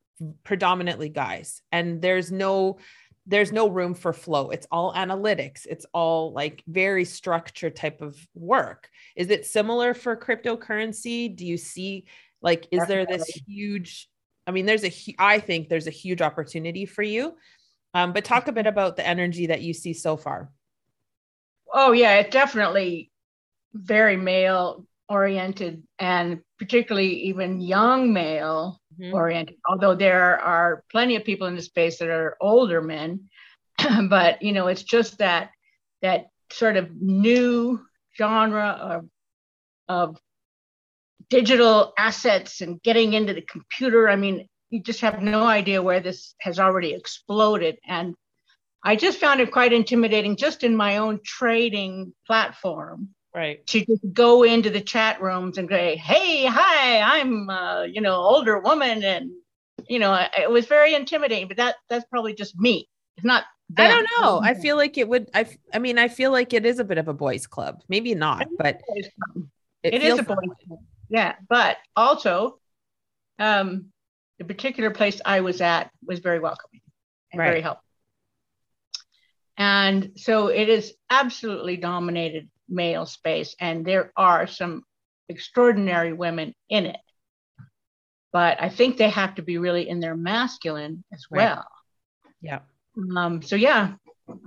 predominantly 0.43 1.09
guys. 1.09 1.61
And 1.71 2.01
there's 2.01 2.31
no 2.31 2.79
there's 3.25 3.51
no 3.51 3.69
room 3.69 3.93
for 3.93 4.11
flow. 4.11 4.49
It's 4.49 4.65
all 4.71 4.93
analytics. 4.93 5.67
It's 5.69 5.85
all 5.93 6.33
like 6.33 6.63
very 6.67 7.05
structured 7.05 7.75
type 7.75 8.01
of 8.01 8.17
work. 8.33 8.89
Is 9.15 9.29
it 9.29 9.45
similar 9.45 9.93
for 9.93 10.17
cryptocurrency? 10.17 11.35
Do 11.35 11.45
you 11.45 11.57
see 11.57 12.05
like 12.41 12.67
is 12.71 12.87
there 12.87 13.05
this 13.05 13.27
huge 13.45 14.09
i 14.47 14.51
mean 14.51 14.65
there's 14.65 14.85
a 14.85 14.93
i 15.19 15.41
think 15.41 15.67
there's 15.67 15.87
a 15.87 15.91
huge 15.91 16.21
opportunity 16.21 16.85
for 16.85 17.03
you. 17.03 17.35
Um, 17.93 18.13
but 18.13 18.23
talk 18.23 18.47
a 18.47 18.51
bit 18.51 18.67
about 18.67 18.95
the 18.95 19.05
energy 19.05 19.47
that 19.47 19.61
you 19.61 19.73
see 19.73 19.93
so 19.93 20.15
far. 20.15 20.51
Oh 21.71 21.91
yeah 21.91 22.15
it 22.15 22.31
definitely 22.31 23.11
very 23.73 24.17
male 24.17 24.85
oriented 25.09 25.83
and 25.97 26.39
particularly 26.59 27.23
even 27.23 27.59
young 27.59 28.13
male 28.13 28.79
mm-hmm. 28.99 29.13
oriented 29.13 29.55
although 29.67 29.95
there 29.95 30.39
are 30.39 30.83
plenty 30.91 31.15
of 31.15 31.23
people 31.23 31.47
in 31.47 31.55
the 31.55 31.61
space 31.61 31.97
that 31.99 32.09
are 32.09 32.37
older 32.39 32.81
men. 32.81 33.29
But 34.09 34.41
you 34.41 34.53
know 34.53 34.67
it's 34.67 34.83
just 34.83 35.17
that 35.17 35.51
that 36.01 36.27
sort 36.51 36.77
of 36.77 36.89
new 37.01 37.79
genre 38.17 38.67
of 38.69 39.09
of 39.87 40.17
digital 41.29 41.93
assets 41.97 42.61
and 42.61 42.81
getting 42.81 43.13
into 43.13 43.33
the 43.33 43.41
computer. 43.41 44.09
I 44.09 44.15
mean 44.15 44.47
you 44.69 44.83
just 44.83 45.01
have 45.01 45.21
no 45.21 45.43
idea 45.43 45.81
where 45.81 45.99
this 45.99 46.35
has 46.41 46.59
already 46.59 46.93
exploded. 46.93 47.77
And 47.87 48.15
i 48.83 48.95
just 48.95 49.19
found 49.19 49.41
it 49.41 49.51
quite 49.51 49.73
intimidating 49.73 50.37
just 50.37 50.63
in 50.63 50.73
my 50.75 50.97
own 50.97 51.19
trading 51.25 52.13
platform 52.25 53.09
right. 53.33 53.65
to 53.67 53.85
just 53.85 54.01
go 54.13 54.43
into 54.43 54.69
the 54.69 54.81
chat 54.81 55.21
rooms 55.21 55.57
and 55.57 55.69
say 55.69 55.95
hey 55.95 56.45
hi 56.45 57.19
i'm 57.19 57.49
uh, 57.49 57.83
you 57.83 58.01
know 58.01 58.15
older 58.15 58.59
woman 58.59 59.03
and 59.03 59.31
you 59.87 59.99
know 59.99 60.13
it 60.37 60.49
was 60.49 60.65
very 60.65 60.93
intimidating 60.93 61.47
but 61.47 61.57
that 61.57 61.75
that's 61.89 62.05
probably 62.05 62.33
just 62.33 62.57
me. 62.57 62.87
It's 63.17 63.25
not 63.25 63.43
them. 63.69 63.85
i 63.85 63.89
don't 63.89 64.07
know. 64.19 64.41
I 64.41 64.53
feel 64.53 64.77
like 64.77 64.97
it 64.97 65.07
would 65.07 65.29
i 65.33 65.45
i 65.73 65.79
mean 65.79 65.97
i 65.97 66.07
feel 66.07 66.31
like 66.31 66.53
it 66.53 66.65
is 66.65 66.79
a 66.79 66.83
bit 66.83 66.97
of 66.97 67.07
a 67.07 67.13
boys 67.13 67.47
club. 67.47 67.81
Maybe 67.87 68.15
not 68.15 68.47
but 68.57 68.81
it, 68.95 69.11
it 69.83 70.03
is 70.03 70.19
a 70.19 70.23
boys 70.23 70.37
club. 70.67 70.79
Yeah 71.09 71.35
but 71.47 71.77
also 71.95 72.59
um 73.39 73.91
the 74.39 74.45
particular 74.45 74.89
place 74.89 75.21
I 75.23 75.41
was 75.41 75.61
at 75.61 75.91
was 76.03 76.19
very 76.19 76.39
welcoming 76.39 76.81
and 77.31 77.39
right. 77.39 77.49
very 77.49 77.61
helpful. 77.61 77.83
And 79.57 80.13
so 80.15 80.47
it 80.47 80.69
is 80.69 80.93
absolutely 81.09 81.75
dominated 81.75 82.49
male 82.69 83.05
space, 83.05 83.55
and 83.59 83.85
there 83.85 84.11
are 84.15 84.47
some 84.47 84.83
extraordinary 85.27 86.13
women 86.13 86.53
in 86.69 86.85
it. 86.85 86.99
But 88.31 88.61
I 88.61 88.69
think 88.69 88.97
they 88.97 89.09
have 89.09 89.35
to 89.35 89.41
be 89.41 89.57
really 89.57 89.89
in 89.89 89.99
their 89.99 90.15
masculine 90.15 91.03
as 91.11 91.25
well. 91.29 91.65
Right. 91.65 92.31
Yeah. 92.41 92.59
Um, 93.15 93.41
so 93.41 93.55
yeah, 93.55 93.93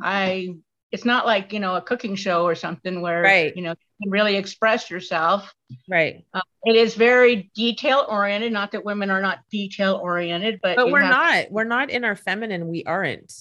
I 0.01 0.55
it's 0.93 1.07
not 1.07 1.25
like 1.25 1.53
you 1.53 1.59
know 1.59 1.75
a 1.75 1.81
cooking 1.81 2.15
show 2.15 2.45
or 2.45 2.55
something 2.55 3.01
where 3.01 3.23
right. 3.23 3.57
you 3.57 3.63
know 3.63 3.71
you 3.71 4.05
can 4.05 4.11
really 4.11 4.37
express 4.37 4.91
yourself 4.91 5.53
right 5.89 6.25
uh, 6.35 6.43
it 6.65 6.77
is 6.77 6.95
very 6.95 7.51
detail 7.55 8.07
oriented 8.09 8.53
not 8.53 8.73
that 8.73 8.85
women 8.85 9.11
are 9.11 9.23
not 9.23 9.41
detail 9.51 9.99
oriented 10.03 10.61
but 10.63 10.77
but 10.77 10.91
we're 10.91 11.01
not 11.01 11.51
we're 11.51 11.65
not 11.65 11.91
in 11.91 12.05
our 12.05 12.15
feminine 12.15 12.69
we 12.69 12.85
aren't 12.85 13.33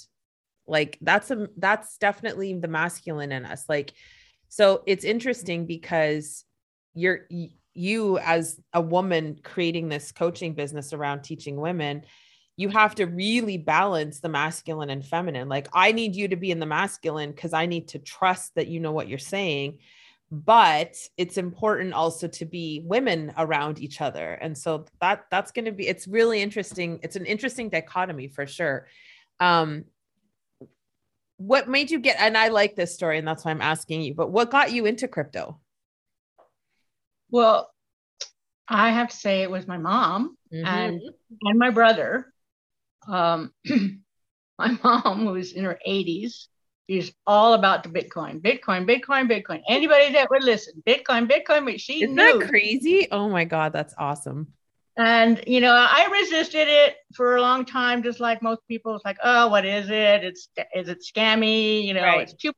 like 0.65 0.97
that's 1.01 1.29
a 1.29 1.49
that's 1.57 1.97
definitely 1.97 2.53
the 2.53 2.67
masculine 2.69 3.31
in 3.31 3.45
us 3.45 3.65
like 3.67 3.93
so 4.51 4.83
it's 4.85 5.03
interesting 5.03 5.65
because 5.65 6.45
you're 6.93 7.21
you 7.73 8.19
as 8.19 8.59
a 8.73 8.81
woman 8.81 9.39
creating 9.43 9.87
this 9.89 10.11
coaching 10.11 10.53
business 10.53 10.91
around 10.93 11.23
teaching 11.23 11.55
women 11.55 12.03
you 12.57 12.69
have 12.69 12.93
to 12.95 13.05
really 13.05 13.57
balance 13.57 14.19
the 14.19 14.29
masculine 14.29 14.91
and 14.91 15.03
feminine. 15.03 15.49
Like, 15.49 15.67
I 15.73 15.91
need 15.93 16.15
you 16.15 16.27
to 16.27 16.35
be 16.35 16.51
in 16.51 16.59
the 16.59 16.65
masculine 16.67 17.31
because 17.31 17.53
I 17.53 17.65
need 17.65 17.87
to 17.89 17.99
trust 17.99 18.53
that 18.53 18.67
you 18.67 18.79
know 18.79 18.91
what 18.91 19.07
you're 19.07 19.17
saying. 19.17 19.79
But 20.31 20.95
it's 21.17 21.37
important 21.37 21.93
also 21.93 22.27
to 22.27 22.45
be 22.45 22.83
women 22.85 23.33
around 23.37 23.79
each 23.79 23.99
other. 23.99 24.33
And 24.33 24.55
so 24.55 24.85
that 25.01 25.25
that's 25.31 25.51
going 25.51 25.65
to 25.65 25.71
be 25.71 25.87
it's 25.87 26.07
really 26.07 26.41
interesting. 26.41 26.99
It's 27.03 27.15
an 27.17 27.25
interesting 27.25 27.67
dichotomy 27.67 28.29
for 28.29 28.47
sure. 28.47 28.87
Um 29.41 29.85
what 31.45 31.67
made 31.67 31.91
you 31.91 31.99
get 31.99 32.17
and 32.19 32.37
I 32.37 32.49
like 32.49 32.75
this 32.75 32.93
story 32.93 33.17
and 33.17 33.27
that's 33.27 33.45
why 33.45 33.51
I'm 33.51 33.61
asking 33.61 34.01
you, 34.01 34.13
but 34.13 34.31
what 34.31 34.51
got 34.51 34.71
you 34.71 34.85
into 34.85 35.07
crypto? 35.07 35.59
Well, 37.29 37.71
I 38.67 38.91
have 38.91 39.09
to 39.09 39.15
say 39.15 39.41
it 39.41 39.51
was 39.51 39.67
my 39.67 39.77
mom 39.77 40.37
mm-hmm. 40.53 40.65
and 40.65 41.01
and 41.43 41.59
my 41.59 41.69
brother 41.69 42.31
um, 43.07 43.51
my 44.57 44.77
mom, 44.83 45.25
who's 45.25 45.53
in 45.53 45.63
her 45.63 45.79
80s, 45.87 46.47
is 46.87 47.13
all 47.25 47.53
about 47.53 47.83
the 47.83 47.89
Bitcoin, 47.89 48.41
Bitcoin, 48.41 48.87
Bitcoin, 48.87 49.29
Bitcoin. 49.29 49.61
Anybody 49.67 50.13
that 50.13 50.29
would 50.29 50.43
listen, 50.43 50.83
Bitcoin, 50.85 51.29
Bitcoin, 51.29 51.65
but 51.65 51.79
she 51.79 52.03
Isn't 52.03 52.15
knew. 52.15 52.39
that 52.39 52.49
crazy? 52.49 53.07
Oh 53.11 53.29
my 53.29 53.45
God, 53.45 53.73
that's 53.73 53.93
awesome. 53.97 54.53
And 54.97 55.41
you 55.47 55.61
know, 55.61 55.71
I 55.71 56.07
resisted 56.11 56.67
it 56.67 56.95
for 57.15 57.37
a 57.37 57.41
long 57.41 57.65
time, 57.65 58.03
just 58.03 58.19
like 58.19 58.41
most 58.41 58.61
people. 58.67 58.95
It's 58.95 59.05
like, 59.05 59.17
oh, 59.23 59.47
what 59.47 59.65
is 59.65 59.89
it? 59.89 60.23
It's 60.23 60.49
is 60.75 60.89
it 60.89 61.03
scammy? 61.03 61.85
You 61.85 61.93
know, 61.93 62.03
right. 62.03 62.21
it's 62.21 62.33
too 62.33 62.51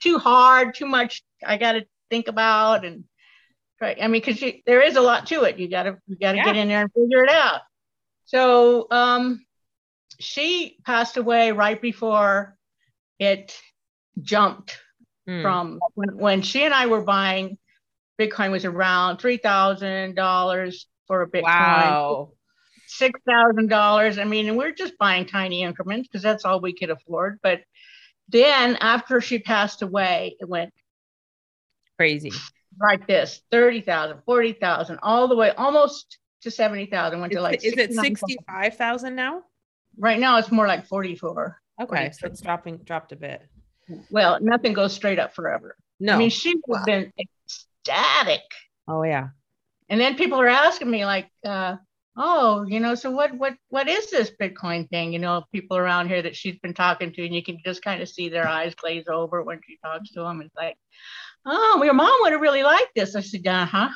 too 0.00 0.18
hard, 0.18 0.74
too 0.74 0.86
much. 0.86 1.22
I 1.44 1.56
got 1.56 1.72
to 1.72 1.86
think 2.10 2.28
about 2.28 2.84
and 2.84 3.04
right. 3.80 3.96
I 4.00 4.08
mean, 4.08 4.22
because 4.24 4.44
there 4.66 4.82
is 4.82 4.96
a 4.96 5.00
lot 5.00 5.26
to 5.28 5.44
it. 5.44 5.58
You 5.58 5.68
got 5.68 5.84
to 5.84 5.98
you 6.06 6.16
got 6.20 6.32
to 6.32 6.38
yeah. 6.38 6.44
get 6.44 6.56
in 6.56 6.68
there 6.68 6.82
and 6.82 6.92
figure 6.92 7.24
it 7.24 7.30
out. 7.30 7.62
So 8.26 8.86
um, 8.90 9.44
she 10.18 10.76
passed 10.84 11.16
away 11.16 11.52
right 11.52 11.80
before 11.80 12.56
it 13.18 13.58
jumped 14.20 14.78
mm. 15.28 15.42
from 15.42 15.80
when, 15.94 16.16
when 16.16 16.42
she 16.42 16.64
and 16.64 16.74
I 16.74 16.86
were 16.86 17.02
buying 17.02 17.58
Bitcoin 18.20 18.50
was 18.50 18.66
around 18.66 19.16
three 19.16 19.38
thousand 19.38 20.14
dollars 20.14 20.86
for 21.10 21.22
a 21.22 21.28
Bitcoin. 21.28 21.42
Wow. 21.42 22.32
Six 22.86 23.18
thousand 23.28 23.68
dollars. 23.68 24.16
I 24.16 24.22
mean, 24.24 24.48
and 24.48 24.56
we're 24.56 24.70
just 24.70 24.96
buying 24.96 25.26
tiny 25.26 25.62
increments 25.62 26.06
because 26.06 26.22
that's 26.22 26.44
all 26.44 26.60
we 26.60 26.72
could 26.72 26.90
afford. 26.90 27.40
But 27.42 27.62
then 28.28 28.76
after 28.76 29.20
she 29.20 29.40
passed 29.40 29.82
away, 29.82 30.36
it 30.38 30.48
went 30.48 30.72
crazy. 31.96 32.32
Like 32.80 33.08
this 33.08 33.42
30,000, 33.50 34.22
40,000, 34.24 34.98
all 35.02 35.26
the 35.26 35.34
way 35.34 35.50
almost 35.50 36.18
to 36.42 36.50
70,000. 36.50 37.20
Went 37.20 37.32
to 37.32 37.40
like, 37.40 37.64
is 37.64 37.72
it 37.72 37.92
65,000 37.92 39.16
now? 39.16 39.42
Right 39.98 40.20
now, 40.20 40.38
it's 40.38 40.52
more 40.52 40.68
like 40.68 40.86
44. 40.86 41.60
Okay, 41.82 42.12
so 42.12 42.28
it's 42.28 42.40
dropping, 42.40 42.78
dropped 42.78 43.10
a 43.10 43.16
bit. 43.16 43.42
Well, 44.10 44.38
nothing 44.40 44.74
goes 44.74 44.92
straight 44.92 45.18
up 45.18 45.34
forever. 45.34 45.76
No, 45.98 46.14
I 46.14 46.18
mean 46.18 46.30
she 46.30 46.50
has 46.50 46.60
wow. 46.68 46.84
been 46.84 47.12
ecstatic. 47.18 48.42
Oh 48.86 49.02
yeah. 49.02 49.30
And 49.90 50.00
then 50.00 50.16
people 50.16 50.40
are 50.40 50.48
asking 50.48 50.90
me 50.90 51.04
like, 51.04 51.28
uh, 51.44 51.76
oh, 52.16 52.64
you 52.66 52.80
know, 52.80 52.94
so 52.94 53.10
what, 53.10 53.34
what, 53.36 53.54
what 53.68 53.88
is 53.88 54.10
this 54.10 54.30
Bitcoin 54.40 54.88
thing? 54.88 55.12
You 55.12 55.18
know, 55.18 55.44
people 55.52 55.76
around 55.76 56.08
here 56.08 56.22
that 56.22 56.36
she's 56.36 56.58
been 56.60 56.74
talking 56.74 57.12
to, 57.12 57.24
and 57.26 57.34
you 57.34 57.42
can 57.42 57.58
just 57.64 57.82
kind 57.82 58.00
of 58.00 58.08
see 58.08 58.28
their 58.28 58.46
eyes 58.46 58.74
glaze 58.76 59.08
over 59.08 59.42
when 59.42 59.60
she 59.66 59.78
talks 59.84 60.12
to 60.12 60.20
them. 60.20 60.40
It's 60.40 60.54
like, 60.56 60.76
oh, 61.44 61.82
your 61.84 61.94
mom 61.94 62.16
would 62.20 62.32
have 62.32 62.40
really 62.40 62.62
liked 62.62 62.92
this. 62.94 63.16
I 63.16 63.20
said, 63.20 63.46
uh 63.46 63.66
huh. 63.66 63.90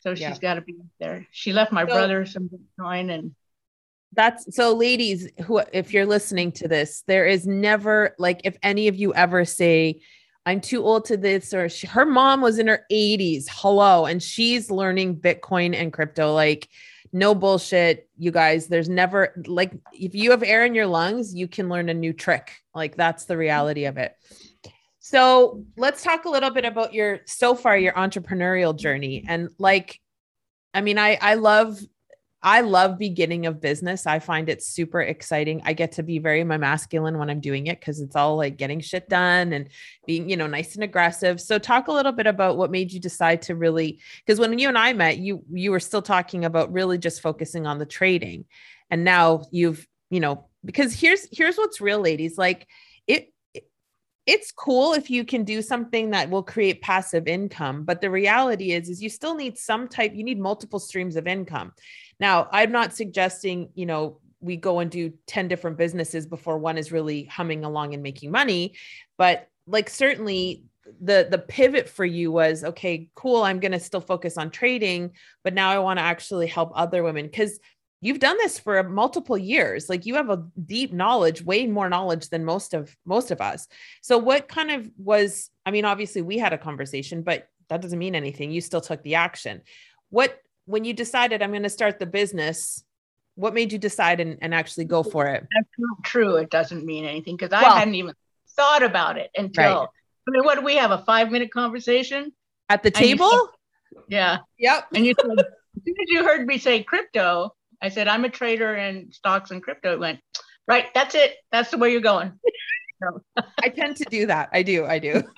So 0.00 0.10
yeah. 0.10 0.30
she's 0.30 0.40
got 0.40 0.54
to 0.54 0.62
be 0.62 0.76
there. 0.98 1.26
She 1.30 1.52
left 1.52 1.72
my 1.72 1.82
so, 1.82 1.88
brother 1.88 2.26
some 2.26 2.48
Bitcoin 2.48 3.12
and 3.12 3.34
that's 4.14 4.54
so 4.54 4.74
ladies 4.74 5.28
who 5.44 5.62
if 5.72 5.92
you're 5.92 6.06
listening 6.06 6.52
to 6.52 6.68
this 6.68 7.02
there 7.06 7.26
is 7.26 7.46
never 7.46 8.14
like 8.18 8.42
if 8.44 8.56
any 8.62 8.88
of 8.88 8.96
you 8.96 9.14
ever 9.14 9.44
say 9.44 10.00
i'm 10.46 10.60
too 10.60 10.84
old 10.84 11.04
to 11.04 11.16
this 11.16 11.52
or 11.54 11.68
she, 11.68 11.86
her 11.86 12.04
mom 12.04 12.40
was 12.40 12.58
in 12.58 12.66
her 12.66 12.84
80s 12.90 13.46
hello 13.48 14.06
and 14.06 14.22
she's 14.22 14.70
learning 14.70 15.16
bitcoin 15.16 15.74
and 15.74 15.92
crypto 15.92 16.32
like 16.32 16.68
no 17.12 17.34
bullshit 17.34 18.08
you 18.16 18.30
guys 18.30 18.68
there's 18.68 18.88
never 18.88 19.34
like 19.46 19.72
if 19.92 20.14
you 20.14 20.30
have 20.30 20.42
air 20.42 20.64
in 20.64 20.74
your 20.74 20.86
lungs 20.86 21.34
you 21.34 21.46
can 21.46 21.68
learn 21.68 21.88
a 21.88 21.94
new 21.94 22.12
trick 22.12 22.62
like 22.74 22.96
that's 22.96 23.24
the 23.24 23.36
reality 23.36 23.84
of 23.84 23.98
it. 23.98 24.16
So 24.98 25.64
let's 25.76 26.02
talk 26.02 26.24
a 26.24 26.30
little 26.30 26.50
bit 26.50 26.64
about 26.64 26.94
your 26.94 27.20
so 27.26 27.54
far 27.54 27.76
your 27.76 27.92
entrepreneurial 27.94 28.76
journey 28.76 29.24
and 29.26 29.48
like 29.58 30.00
i 30.74 30.80
mean 30.80 30.96
i 30.96 31.18
i 31.20 31.34
love 31.34 31.78
I 32.44 32.62
love 32.62 32.98
beginning 32.98 33.46
of 33.46 33.60
business. 33.60 34.04
I 34.04 34.18
find 34.18 34.48
it 34.48 34.62
super 34.62 35.00
exciting. 35.00 35.62
I 35.64 35.74
get 35.74 35.92
to 35.92 36.02
be 36.02 36.18
very 36.18 36.42
my 36.42 36.56
masculine 36.56 37.18
when 37.18 37.30
I'm 37.30 37.38
doing 37.38 37.68
it 37.68 37.78
because 37.78 38.00
it's 38.00 38.16
all 38.16 38.36
like 38.36 38.56
getting 38.56 38.80
shit 38.80 39.08
done 39.08 39.52
and 39.52 39.68
being, 40.06 40.28
you 40.28 40.36
know, 40.36 40.48
nice 40.48 40.74
and 40.74 40.82
aggressive. 40.82 41.40
So 41.40 41.60
talk 41.60 41.86
a 41.86 41.92
little 41.92 42.10
bit 42.10 42.26
about 42.26 42.56
what 42.56 42.72
made 42.72 42.92
you 42.92 42.98
decide 42.98 43.42
to 43.42 43.54
really 43.54 44.00
because 44.26 44.40
when 44.40 44.58
you 44.58 44.68
and 44.68 44.78
I 44.78 44.92
met, 44.92 45.18
you 45.18 45.44
you 45.52 45.70
were 45.70 45.80
still 45.80 46.02
talking 46.02 46.44
about 46.44 46.72
really 46.72 46.98
just 46.98 47.20
focusing 47.20 47.66
on 47.66 47.78
the 47.78 47.86
trading. 47.86 48.44
And 48.90 49.04
now 49.04 49.44
you've, 49.52 49.86
you 50.10 50.18
know, 50.18 50.48
because 50.64 50.92
here's 50.92 51.28
here's 51.30 51.56
what's 51.56 51.80
real 51.80 52.00
ladies, 52.00 52.36
like 52.38 52.66
it 53.06 53.32
it's 54.26 54.52
cool 54.52 54.94
if 54.94 55.10
you 55.10 55.24
can 55.24 55.44
do 55.44 55.62
something 55.62 56.10
that 56.10 56.30
will 56.30 56.44
create 56.44 56.80
passive 56.80 57.26
income 57.26 57.82
but 57.82 58.00
the 58.00 58.08
reality 58.08 58.70
is 58.70 58.88
is 58.88 59.02
you 59.02 59.08
still 59.08 59.34
need 59.34 59.58
some 59.58 59.88
type 59.88 60.12
you 60.14 60.22
need 60.22 60.38
multiple 60.38 60.78
streams 60.78 61.16
of 61.16 61.26
income 61.26 61.72
now, 62.20 62.48
I'm 62.52 62.72
not 62.72 62.94
suggesting, 62.94 63.70
you 63.74 63.86
know, 63.86 64.18
we 64.40 64.56
go 64.56 64.80
and 64.80 64.90
do 64.90 65.12
10 65.26 65.48
different 65.48 65.78
businesses 65.78 66.26
before 66.26 66.58
one 66.58 66.76
is 66.76 66.92
really 66.92 67.24
humming 67.24 67.64
along 67.64 67.94
and 67.94 68.02
making 68.02 68.30
money, 68.30 68.74
but 69.16 69.48
like 69.66 69.88
certainly 69.88 70.64
the 71.00 71.28
the 71.30 71.38
pivot 71.38 71.88
for 71.88 72.04
you 72.04 72.32
was 72.32 72.64
okay, 72.64 73.08
cool, 73.14 73.42
I'm 73.44 73.60
going 73.60 73.72
to 73.72 73.80
still 73.80 74.00
focus 74.00 74.36
on 74.36 74.50
trading, 74.50 75.12
but 75.44 75.54
now 75.54 75.70
I 75.70 75.78
want 75.78 75.98
to 75.98 76.04
actually 76.04 76.48
help 76.48 76.72
other 76.74 77.02
women 77.02 77.28
cuz 77.28 77.60
you've 78.00 78.18
done 78.18 78.36
this 78.38 78.58
for 78.58 78.82
multiple 78.82 79.38
years 79.38 79.88
like 79.88 80.06
you 80.06 80.16
have 80.16 80.28
a 80.28 80.44
deep 80.66 80.92
knowledge 80.92 81.40
way 81.44 81.68
more 81.68 81.88
knowledge 81.88 82.28
than 82.30 82.44
most 82.44 82.74
of 82.74 82.96
most 83.04 83.30
of 83.30 83.40
us. 83.40 83.68
So 84.00 84.18
what 84.18 84.48
kind 84.48 84.72
of 84.72 84.90
was 84.98 85.50
i 85.64 85.70
mean 85.70 85.84
obviously 85.84 86.20
we 86.20 86.36
had 86.36 86.52
a 86.52 86.58
conversation 86.58 87.22
but 87.22 87.48
that 87.68 87.80
doesn't 87.80 87.98
mean 87.98 88.14
anything 88.14 88.50
you 88.50 88.60
still 88.60 88.80
took 88.80 89.02
the 89.02 89.14
action. 89.14 89.62
What 90.10 90.36
when 90.66 90.84
you 90.84 90.92
decided 90.92 91.42
I'm 91.42 91.50
going 91.50 91.62
to 91.62 91.68
start 91.68 91.98
the 91.98 92.06
business, 92.06 92.82
what 93.34 93.54
made 93.54 93.72
you 93.72 93.78
decide 93.78 94.20
and, 94.20 94.38
and 94.42 94.54
actually 94.54 94.84
go 94.84 95.02
for 95.02 95.26
it? 95.26 95.46
That's 95.54 95.70
not 95.78 96.04
true. 96.04 96.36
It 96.36 96.50
doesn't 96.50 96.84
mean 96.84 97.04
anything 97.04 97.36
because 97.36 97.52
I 97.52 97.62
hadn't 97.78 97.94
even 97.94 98.14
thought 98.50 98.82
about 98.82 99.18
it 99.18 99.30
until. 99.36 99.80
Right. 99.80 99.88
I 100.28 100.30
mean, 100.30 100.44
what 100.44 100.58
do 100.58 100.64
we 100.64 100.76
have? 100.76 100.90
A 100.90 100.98
five 100.98 101.30
minute 101.30 101.52
conversation 101.52 102.32
at 102.68 102.82
the 102.82 102.90
table? 102.90 103.28
Said, 103.30 104.02
yeah. 104.08 104.38
Yep. 104.58 104.88
And 104.94 105.06
you 105.06 105.14
said, 105.20 105.30
as 105.38 105.82
soon 105.84 105.94
as 106.00 106.08
you 106.08 106.24
heard 106.24 106.46
me 106.46 106.58
say 106.58 106.82
crypto, 106.82 107.54
I 107.80 107.88
said 107.88 108.06
I'm 108.06 108.24
a 108.24 108.28
trader 108.28 108.76
in 108.76 109.10
stocks 109.12 109.50
and 109.50 109.62
crypto. 109.62 109.94
It 109.94 110.00
went 110.00 110.20
right. 110.68 110.86
That's 110.94 111.14
it. 111.14 111.34
That's 111.50 111.70
the 111.70 111.78
way 111.78 111.90
you're 111.90 112.00
going. 112.00 112.32
I 113.62 113.68
tend 113.68 113.96
to 113.96 114.04
do 114.04 114.26
that. 114.26 114.50
I 114.52 114.62
do. 114.62 114.86
I 114.86 115.00
do. 115.00 115.24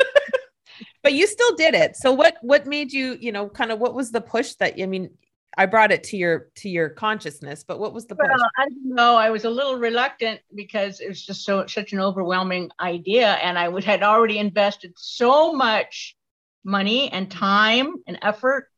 but 1.05 1.13
you 1.13 1.29
still 1.29 1.55
did 1.55 1.75
it. 1.75 1.97
So 1.97 2.13
what 2.13 2.39
what 2.43 2.67
made 2.67 2.93
you, 2.93 3.17
you 3.21 3.31
know, 3.31 3.49
kind 3.49 3.71
of 3.71 3.79
what 3.79 3.95
was 3.95 4.11
the 4.11 4.21
push 4.21 4.55
that 4.55 4.75
I 4.83 4.87
mean, 4.87 5.11
I 5.57 5.67
brought 5.67 5.93
it 5.93 6.03
to 6.05 6.17
your 6.17 6.49
to 6.57 6.69
your 6.69 6.89
consciousness, 6.89 7.63
but 7.63 7.79
what 7.79 7.93
was 7.95 8.07
the 8.07 8.17
push? 8.17 8.27
Well, 8.29 8.51
I 8.59 8.65
don't 8.65 8.95
know. 8.97 9.15
I 9.15 9.31
was 9.31 9.45
a 9.45 9.51
little 9.51 9.77
reluctant 9.77 10.41
because 10.53 11.01
it 11.01 11.09
was 11.09 11.25
just 11.25 11.45
so 11.45 11.67
such 11.67 11.93
an 11.93 12.01
overwhelming 12.01 12.71
idea, 12.81 13.35
and 13.35 13.57
I 13.57 13.69
would 13.69 13.85
had 13.85 14.03
already 14.03 14.39
invested 14.39 14.95
so 14.97 15.53
much 15.53 16.17
money 16.65 17.13
and 17.13 17.31
time 17.31 17.95
and 18.07 18.19
effort 18.23 18.69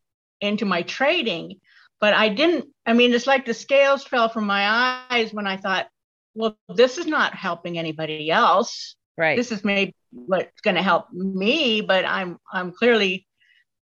into 0.40 0.66
my 0.66 0.82
trading. 0.82 1.60
but 2.00 2.12
I 2.14 2.28
didn't. 2.28 2.66
I 2.84 2.92
mean, 2.92 3.14
it's 3.14 3.26
like 3.26 3.46
the 3.46 3.54
scales 3.54 4.04
fell 4.04 4.28
from 4.28 4.46
my 4.46 5.06
eyes 5.10 5.32
when 5.32 5.46
I 5.46 5.56
thought, 5.56 5.88
well, 6.34 6.58
this 6.74 6.98
is 6.98 7.06
not 7.06 7.34
helping 7.34 7.78
anybody 7.78 8.30
else. 8.30 8.96
Right. 9.16 9.36
This 9.36 9.50
is 9.52 9.64
maybe 9.64 9.94
what's 10.26 10.60
going 10.62 10.76
to 10.76 10.82
help 10.82 11.12
me, 11.12 11.80
but 11.80 12.04
I'm 12.04 12.38
I'm 12.52 12.72
clearly 12.72 13.26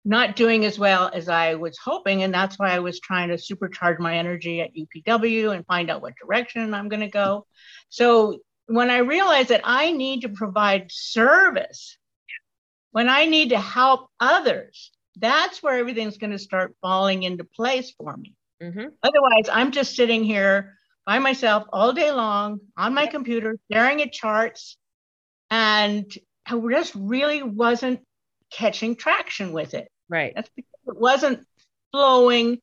not 0.04 0.36
doing 0.36 0.64
as 0.64 0.78
well 0.78 1.10
as 1.12 1.28
I 1.28 1.54
was 1.54 1.76
hoping, 1.82 2.22
and 2.22 2.32
that's 2.32 2.58
why 2.58 2.70
I 2.70 2.78
was 2.78 3.00
trying 3.00 3.28
to 3.28 3.34
supercharge 3.34 3.98
my 3.98 4.16
energy 4.16 4.60
at 4.60 4.70
UPW 4.74 5.54
and 5.54 5.66
find 5.66 5.90
out 5.90 6.02
what 6.02 6.14
direction 6.20 6.74
I'm 6.74 6.88
going 6.88 7.00
to 7.00 7.08
go. 7.08 7.46
So 7.88 8.38
when 8.66 8.90
I 8.90 8.98
realized 8.98 9.48
that 9.48 9.62
I 9.64 9.92
need 9.92 10.22
to 10.22 10.28
provide 10.28 10.90
service, 10.90 11.98
when 12.92 13.08
I 13.08 13.26
need 13.26 13.50
to 13.50 13.60
help 13.60 14.08
others, 14.20 14.92
that's 15.16 15.62
where 15.62 15.78
everything's 15.78 16.18
going 16.18 16.32
to 16.32 16.38
start 16.38 16.76
falling 16.80 17.24
into 17.24 17.44
place 17.44 17.92
for 17.98 18.16
me. 18.16 18.34
Mm-hmm. 18.62 18.88
Otherwise, 19.02 19.48
I'm 19.52 19.72
just 19.72 19.96
sitting 19.96 20.24
here 20.24 20.74
by 21.04 21.18
myself 21.18 21.64
all 21.72 21.92
day 21.92 22.10
long 22.12 22.60
on 22.76 22.94
my 22.94 23.06
computer, 23.06 23.56
staring 23.70 24.02
at 24.02 24.12
charts, 24.12 24.76
and 25.50 26.12
I 26.46 26.60
just 26.70 26.94
really 26.94 27.42
wasn't 27.42 28.00
catching 28.50 28.96
traction 28.96 29.52
with 29.52 29.74
it. 29.74 29.88
Right. 30.08 30.32
That's 30.34 30.50
because 30.54 30.70
it 30.86 30.96
wasn't 30.96 31.46
flowing 31.92 32.60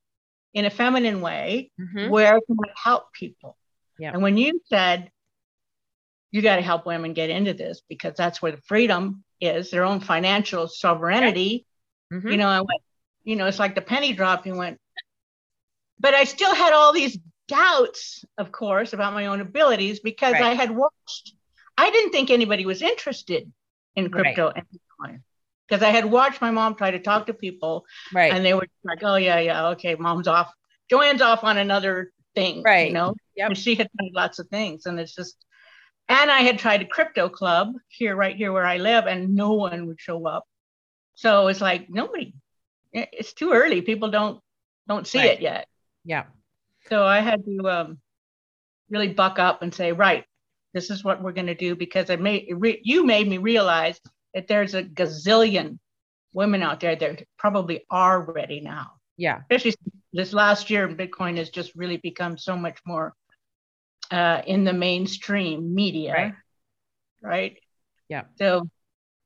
in 0.53 0.65
a 0.65 0.69
feminine 0.69 1.21
way 1.21 1.71
mm-hmm. 1.79 2.09
where 2.09 2.39
can 2.39 2.57
I 2.63 2.69
help 2.75 3.11
people? 3.13 3.57
Yeah. 3.99 4.11
And 4.13 4.21
when 4.21 4.37
you 4.37 4.61
said 4.65 5.09
you 6.33 6.41
got 6.41 6.55
to 6.55 6.63
help 6.63 6.87
women 6.87 7.13
get 7.13 7.29
into 7.29 7.53
this 7.53 7.81
because 7.87 8.15
that's 8.17 8.41
where 8.41 8.51
the 8.51 8.61
freedom 8.65 9.23
is, 9.39 9.69
their 9.69 9.85
own 9.85 9.99
financial 9.99 10.67
sovereignty. 10.67 11.67
Mm-hmm. 12.11 12.27
You 12.27 12.37
know, 12.37 12.47
I 12.47 12.57
went, 12.57 12.81
you 13.23 13.35
know, 13.35 13.45
it's 13.45 13.59
like 13.59 13.75
the 13.75 13.81
penny 13.81 14.13
drop. 14.13 14.47
You 14.47 14.55
went, 14.55 14.79
but 15.99 16.15
I 16.15 16.23
still 16.23 16.53
had 16.55 16.73
all 16.73 16.91
these 16.91 17.19
doubts, 17.47 18.25
of 18.39 18.51
course, 18.51 18.93
about 18.93 19.13
my 19.13 19.27
own 19.27 19.41
abilities 19.41 19.99
because 19.99 20.33
right. 20.33 20.43
I 20.43 20.53
had 20.55 20.71
watched. 20.71 21.35
I 21.77 21.89
didn't 21.91 22.11
think 22.11 22.29
anybody 22.29 22.65
was 22.65 22.81
interested 22.81 23.51
in 23.95 24.09
crypto 24.09 24.47
right. 24.47 24.55
and 24.55 24.65
Bitcoin 24.65 25.21
because 25.67 25.83
I 25.83 25.89
had 25.89 26.05
watched 26.05 26.41
my 26.41 26.51
mom 26.51 26.75
try 26.75 26.91
to 26.91 26.99
talk 26.99 27.27
to 27.27 27.33
people, 27.33 27.85
right? 28.13 28.33
And 28.33 28.45
they 28.45 28.53
were 28.53 28.67
like, 28.83 29.03
"Oh 29.03 29.15
yeah, 29.15 29.39
yeah, 29.39 29.67
okay, 29.69 29.95
mom's 29.95 30.27
off. 30.27 30.53
Joanne's 30.89 31.21
off 31.21 31.43
on 31.43 31.57
another 31.57 32.11
thing, 32.35 32.63
right? 32.63 32.87
You 32.87 32.93
know, 32.93 33.15
yeah. 33.35 33.53
She 33.53 33.75
had 33.75 33.89
tried 33.97 34.11
lots 34.13 34.39
of 34.39 34.47
things, 34.47 34.85
and 34.85 34.99
it's 34.99 35.15
just. 35.15 35.35
And 36.09 36.29
I 36.29 36.39
had 36.39 36.59
tried 36.59 36.81
a 36.81 36.85
crypto 36.85 37.29
club 37.29 37.75
here, 37.87 38.13
right 38.13 38.35
here 38.35 38.51
where 38.51 38.65
I 38.65 38.75
live, 38.77 39.05
and 39.07 39.35
no 39.35 39.53
one 39.53 39.87
would 39.87 40.01
show 40.01 40.27
up. 40.27 40.43
So 41.15 41.47
it's 41.47 41.61
like 41.61 41.89
nobody. 41.89 42.33
It's 42.91 43.33
too 43.33 43.53
early. 43.53 43.81
People 43.81 44.11
don't 44.11 44.41
don't 44.87 45.07
see 45.07 45.19
right. 45.19 45.31
it 45.31 45.41
yet. 45.41 45.67
Yeah. 46.03 46.25
So 46.89 47.05
I 47.05 47.21
had 47.21 47.45
to 47.45 47.69
um, 47.69 47.99
really 48.89 49.13
buck 49.13 49.39
up 49.39 49.61
and 49.61 49.73
say, 49.73 49.93
right, 49.93 50.25
this 50.73 50.89
is 50.89 51.03
what 51.03 51.21
we're 51.21 51.31
going 51.31 51.47
to 51.47 51.55
do 51.55 51.75
because 51.75 52.09
it 52.09 52.19
made 52.19 52.47
re- 52.51 52.81
you 52.83 53.05
made 53.05 53.27
me 53.27 53.37
realize 53.37 53.99
that 54.33 54.47
there's 54.47 54.73
a 54.73 54.83
gazillion 54.83 55.77
women 56.33 56.63
out 56.63 56.79
there 56.79 56.95
that 56.95 57.23
probably 57.37 57.85
are 57.89 58.21
ready 58.21 58.59
now. 58.59 58.93
Yeah. 59.17 59.41
Especially 59.41 59.75
this 60.11 60.33
last 60.33 60.69
year, 60.69 60.87
Bitcoin 60.87 61.37
has 61.37 61.49
just 61.49 61.75
really 61.75 61.97
become 61.97 62.37
so 62.37 62.57
much 62.57 62.79
more 62.85 63.13
uh, 64.09 64.41
in 64.47 64.63
the 64.63 64.73
mainstream 64.73 65.73
media. 65.73 66.13
Right. 66.13 66.33
Right. 67.21 67.57
Yeah. 68.09 68.23
So 68.37 68.67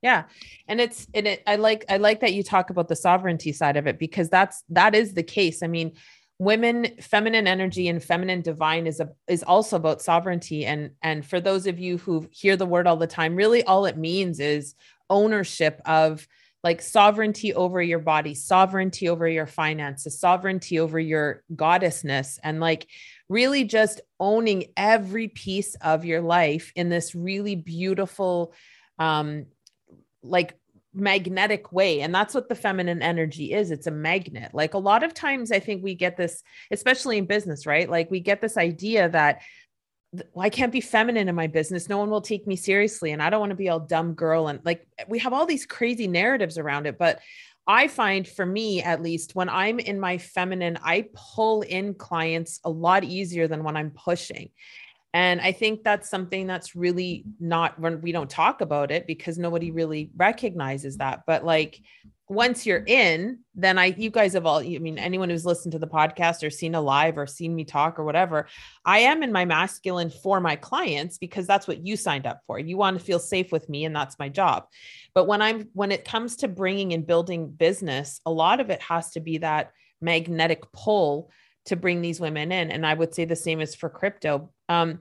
yeah 0.01 0.25
and 0.67 0.79
it's 0.79 1.07
and 1.13 1.27
it 1.27 1.43
i 1.47 1.55
like 1.55 1.83
i 1.89 1.97
like 1.97 2.19
that 2.19 2.33
you 2.33 2.43
talk 2.43 2.69
about 2.69 2.87
the 2.87 2.95
sovereignty 2.95 3.51
side 3.51 3.77
of 3.77 3.87
it 3.87 3.97
because 3.97 4.29
that's 4.29 4.63
that 4.69 4.93
is 4.93 5.13
the 5.13 5.23
case 5.23 5.63
i 5.63 5.67
mean 5.67 5.91
women 6.39 6.87
feminine 7.01 7.47
energy 7.47 7.87
and 7.87 8.03
feminine 8.03 8.41
divine 8.41 8.85
is 8.85 8.99
a 8.99 9.09
is 9.27 9.43
also 9.43 9.75
about 9.75 10.01
sovereignty. 10.01 10.65
And 10.65 10.91
and 11.01 11.25
for 11.25 11.39
those 11.39 11.67
of 11.67 11.79
you 11.79 11.97
who 11.97 12.27
hear 12.31 12.55
the 12.55 12.65
word 12.65 12.87
all 12.87 12.97
the 12.97 13.07
time 13.07 13.35
really 13.35 13.63
all 13.63 13.85
it 13.85 13.97
means 13.97 14.39
is 14.39 14.75
ownership 15.09 15.81
of 15.85 16.27
like 16.63 16.81
sovereignty 16.81 17.53
over 17.53 17.81
your 17.81 17.99
body 17.99 18.33
sovereignty 18.33 19.07
over 19.07 19.27
your 19.27 19.45
finances 19.45 20.19
sovereignty 20.19 20.79
over 20.79 20.99
your 20.99 21.43
goddessness 21.55 22.39
and 22.43 22.59
like 22.59 22.87
really 23.29 23.63
just 23.63 24.01
owning 24.19 24.65
every 24.75 25.27
piece 25.29 25.75
of 25.75 26.03
your 26.03 26.19
life 26.19 26.71
in 26.75 26.89
this 26.89 27.15
really 27.15 27.55
beautiful 27.55 28.53
um 28.99 29.45
like 30.23 30.55
magnetic 30.99 31.71
way 31.71 32.01
and 32.01 32.13
that's 32.13 32.33
what 32.33 32.49
the 32.49 32.55
feminine 32.55 33.01
energy 33.01 33.53
is 33.53 33.71
it's 33.71 33.87
a 33.87 33.91
magnet 33.91 34.53
like 34.53 34.73
a 34.73 34.77
lot 34.77 35.03
of 35.03 35.13
times 35.13 35.51
i 35.51 35.59
think 35.59 35.83
we 35.83 35.95
get 35.95 36.17
this 36.17 36.43
especially 36.71 37.17
in 37.17 37.25
business 37.25 37.65
right 37.65 37.89
like 37.89 38.09
we 38.11 38.19
get 38.19 38.41
this 38.41 38.57
idea 38.57 39.09
that 39.09 39.41
well, 40.33 40.45
I 40.45 40.49
can't 40.49 40.71
be 40.71 40.79
feminine 40.81 41.27
in 41.27 41.35
my 41.35 41.47
business. 41.47 41.89
No 41.89 41.97
one 41.97 42.09
will 42.09 42.21
take 42.21 42.47
me 42.47 42.55
seriously. 42.55 43.11
And 43.11 43.21
I 43.21 43.29
don't 43.29 43.41
want 43.41 43.49
to 43.49 43.57
be 43.57 43.67
all 43.67 43.81
dumb 43.81 44.13
girl. 44.13 44.47
And 44.47 44.61
like 44.63 44.87
we 45.07 45.19
have 45.19 45.33
all 45.33 45.45
these 45.45 45.65
crazy 45.65 46.07
narratives 46.07 46.57
around 46.57 46.87
it. 46.87 46.97
But 46.97 47.19
I 47.67 47.89
find 47.89 48.25
for 48.25 48.45
me, 48.45 48.81
at 48.81 49.01
least, 49.01 49.35
when 49.35 49.49
I'm 49.49 49.79
in 49.79 49.99
my 49.99 50.17
feminine, 50.17 50.79
I 50.81 51.09
pull 51.13 51.61
in 51.63 51.95
clients 51.95 52.61
a 52.63 52.69
lot 52.69 53.03
easier 53.03 53.47
than 53.47 53.63
when 53.63 53.75
I'm 53.75 53.91
pushing. 53.91 54.51
And 55.17 55.41
I 55.41 55.51
think 55.51 55.83
that's 55.83 56.11
something 56.11 56.45
that's 56.45 56.75
really 56.75 57.25
not 57.39 57.79
when 57.79 58.01
we 58.01 58.11
don't 58.11 58.29
talk 58.29 58.61
about 58.61 58.91
it 58.91 59.07
because 59.07 59.39
nobody 59.39 59.71
really 59.71 60.11
recognizes 60.15 60.97
that. 60.97 61.23
But 61.25 61.43
like 61.43 61.81
once 62.29 62.67
you're 62.67 62.83
in, 62.85 63.39
then 63.55 63.79
I, 63.79 63.85
you 63.97 64.11
guys 64.11 64.33
have 64.33 64.45
all, 64.45 64.59
I 64.59 64.77
mean, 64.77 64.99
anyone 64.99 65.31
who's 65.31 65.43
listened 65.43 65.71
to 65.71 65.79
the 65.79 65.87
podcast 65.87 66.45
or 66.45 66.51
seen 66.51 66.75
a 66.75 66.81
live 66.81 67.17
or 67.17 67.25
seen 67.25 67.55
me 67.55 67.65
talk 67.65 67.97
or 67.97 68.03
whatever, 68.03 68.45
I 68.85 68.99
am 68.99 69.23
in 69.23 69.31
my 69.31 69.43
masculine 69.43 70.11
for 70.11 70.39
my 70.39 70.55
clients 70.55 71.17
because 71.17 71.47
that's 71.47 71.67
what 71.67 71.83
you 71.83 71.97
signed 71.97 72.27
up 72.27 72.41
for. 72.45 72.59
You 72.59 72.77
want 72.77 72.99
to 72.99 73.03
feel 73.03 73.17
safe 73.17 73.51
with 73.51 73.67
me, 73.69 73.85
and 73.85 73.95
that's 73.95 74.19
my 74.19 74.29
job. 74.29 74.67
But 75.15 75.25
when 75.25 75.41
I'm, 75.41 75.67
when 75.73 75.91
it 75.91 76.05
comes 76.05 76.35
to 76.37 76.47
bringing 76.47 76.93
and 76.93 77.07
building 77.07 77.49
business, 77.49 78.21
a 78.23 78.31
lot 78.31 78.59
of 78.59 78.69
it 78.69 78.83
has 78.83 79.09
to 79.13 79.19
be 79.19 79.39
that 79.39 79.71
magnetic 79.99 80.71
pull 80.73 81.31
to 81.67 81.75
bring 81.75 82.01
these 82.01 82.19
women 82.19 82.51
in. 82.51 82.71
And 82.71 82.85
I 82.85 82.93
would 82.93 83.13
say 83.13 83.25
the 83.25 83.35
same 83.35 83.61
is 83.61 83.75
for 83.75 83.89
crypto. 83.89 84.49
Um, 84.69 84.99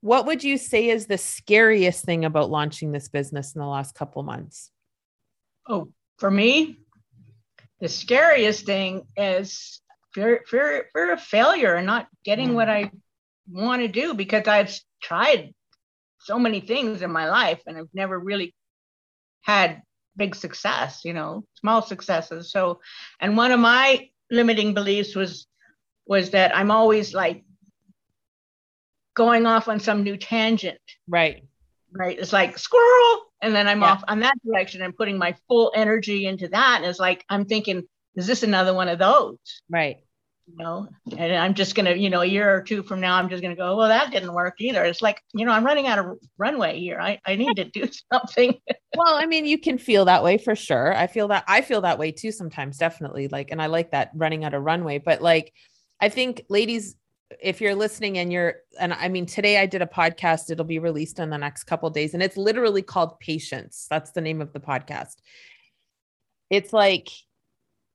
what 0.00 0.26
would 0.26 0.44
you 0.44 0.58
say 0.58 0.88
is 0.88 1.06
the 1.06 1.18
scariest 1.18 2.04
thing 2.04 2.24
about 2.24 2.50
launching 2.50 2.92
this 2.92 3.08
business 3.08 3.54
in 3.54 3.60
the 3.60 3.66
last 3.66 3.94
couple 3.94 4.22
months? 4.22 4.70
Oh, 5.68 5.92
for 6.18 6.30
me, 6.30 6.80
the 7.80 7.88
scariest 7.88 8.64
thing 8.64 9.06
is 9.16 9.80
fear, 10.14 10.42
fear, 10.46 10.86
fear 10.92 11.12
of 11.12 11.20
failure 11.20 11.74
and 11.74 11.86
not 11.86 12.08
getting 12.24 12.54
what 12.54 12.68
I 12.68 12.90
want 13.50 13.82
to 13.82 13.88
do 13.88 14.14
because 14.14 14.46
I've 14.46 14.74
tried 15.02 15.54
so 16.20 16.38
many 16.38 16.60
things 16.60 17.02
in 17.02 17.12
my 17.12 17.28
life 17.28 17.60
and 17.66 17.76
I've 17.76 17.88
never 17.94 18.18
really 18.18 18.54
had 19.42 19.82
big 20.16 20.34
success, 20.34 21.02
you 21.04 21.12
know, 21.12 21.44
small 21.54 21.82
successes. 21.82 22.50
So, 22.50 22.80
and 23.20 23.36
one 23.36 23.52
of 23.52 23.60
my 23.60 24.10
limiting 24.30 24.74
beliefs 24.74 25.14
was 25.14 25.46
was 26.08 26.30
that 26.30 26.56
I'm 26.56 26.70
always 26.72 27.14
like 27.14 27.44
going 29.14 29.46
off 29.46 29.68
on 29.68 29.78
some 29.78 30.02
new 30.02 30.16
tangent. 30.16 30.80
Right. 31.06 31.44
Right. 31.92 32.18
It's 32.18 32.32
like 32.32 32.58
squirrel. 32.58 33.24
And 33.42 33.54
then 33.54 33.68
I'm 33.68 33.82
yeah. 33.82 33.92
off 33.92 34.04
on 34.08 34.20
that 34.20 34.34
direction 34.44 34.82
and 34.82 34.96
putting 34.96 35.18
my 35.18 35.36
full 35.46 35.72
energy 35.74 36.26
into 36.26 36.48
that. 36.48 36.76
And 36.78 36.86
it's 36.86 36.98
like, 36.98 37.24
I'm 37.28 37.44
thinking, 37.44 37.82
is 38.16 38.26
this 38.26 38.42
another 38.42 38.74
one 38.74 38.88
of 38.88 38.98
those? 38.98 39.36
Right. 39.68 39.98
You 40.46 40.56
know, 40.56 40.88
and 41.16 41.36
I'm 41.36 41.52
just 41.52 41.74
going 41.74 41.84
to, 41.84 41.96
you 41.96 42.08
know, 42.08 42.22
a 42.22 42.26
year 42.26 42.50
or 42.50 42.62
two 42.62 42.82
from 42.82 43.00
now, 43.00 43.16
I'm 43.16 43.28
just 43.28 43.42
going 43.42 43.54
to 43.54 43.60
go, 43.60 43.76
well, 43.76 43.88
that 43.88 44.10
didn't 44.10 44.32
work 44.32 44.54
either. 44.60 44.82
It's 44.82 45.02
like, 45.02 45.20
you 45.34 45.44
know, 45.44 45.52
I'm 45.52 45.64
running 45.64 45.86
out 45.86 45.98
of 45.98 46.18
runway 46.38 46.80
here. 46.80 46.98
I, 46.98 47.20
I 47.26 47.36
need 47.36 47.56
to 47.56 47.64
do 47.64 47.86
something. 48.12 48.54
well, 48.96 49.14
I 49.14 49.26
mean, 49.26 49.44
you 49.44 49.58
can 49.58 49.76
feel 49.76 50.06
that 50.06 50.24
way 50.24 50.38
for 50.38 50.56
sure. 50.56 50.96
I 50.96 51.06
feel 51.06 51.28
that 51.28 51.44
I 51.46 51.60
feel 51.60 51.82
that 51.82 51.98
way 51.98 52.12
too 52.12 52.32
sometimes, 52.32 52.78
definitely. 52.78 53.28
Like, 53.28 53.50
and 53.50 53.60
I 53.60 53.66
like 53.66 53.90
that 53.90 54.10
running 54.14 54.42
out 54.44 54.54
of 54.54 54.62
runway, 54.62 54.98
but 54.98 55.20
like, 55.20 55.52
I 56.00 56.08
think 56.08 56.44
ladies, 56.48 56.96
if 57.42 57.60
you're 57.60 57.74
listening 57.74 58.18
and 58.18 58.32
you're, 58.32 58.56
and 58.78 58.92
I 58.92 59.08
mean, 59.08 59.26
today 59.26 59.58
I 59.58 59.66
did 59.66 59.82
a 59.82 59.86
podcast, 59.86 60.50
it'll 60.50 60.64
be 60.64 60.78
released 60.78 61.18
in 61.18 61.30
the 61.30 61.38
next 61.38 61.64
couple 61.64 61.90
days, 61.90 62.14
and 62.14 62.22
it's 62.22 62.36
literally 62.36 62.82
called 62.82 63.18
Patience. 63.20 63.86
That's 63.90 64.12
the 64.12 64.20
name 64.20 64.40
of 64.40 64.52
the 64.52 64.60
podcast. 64.60 65.16
It's 66.50 66.72
like, 66.72 67.10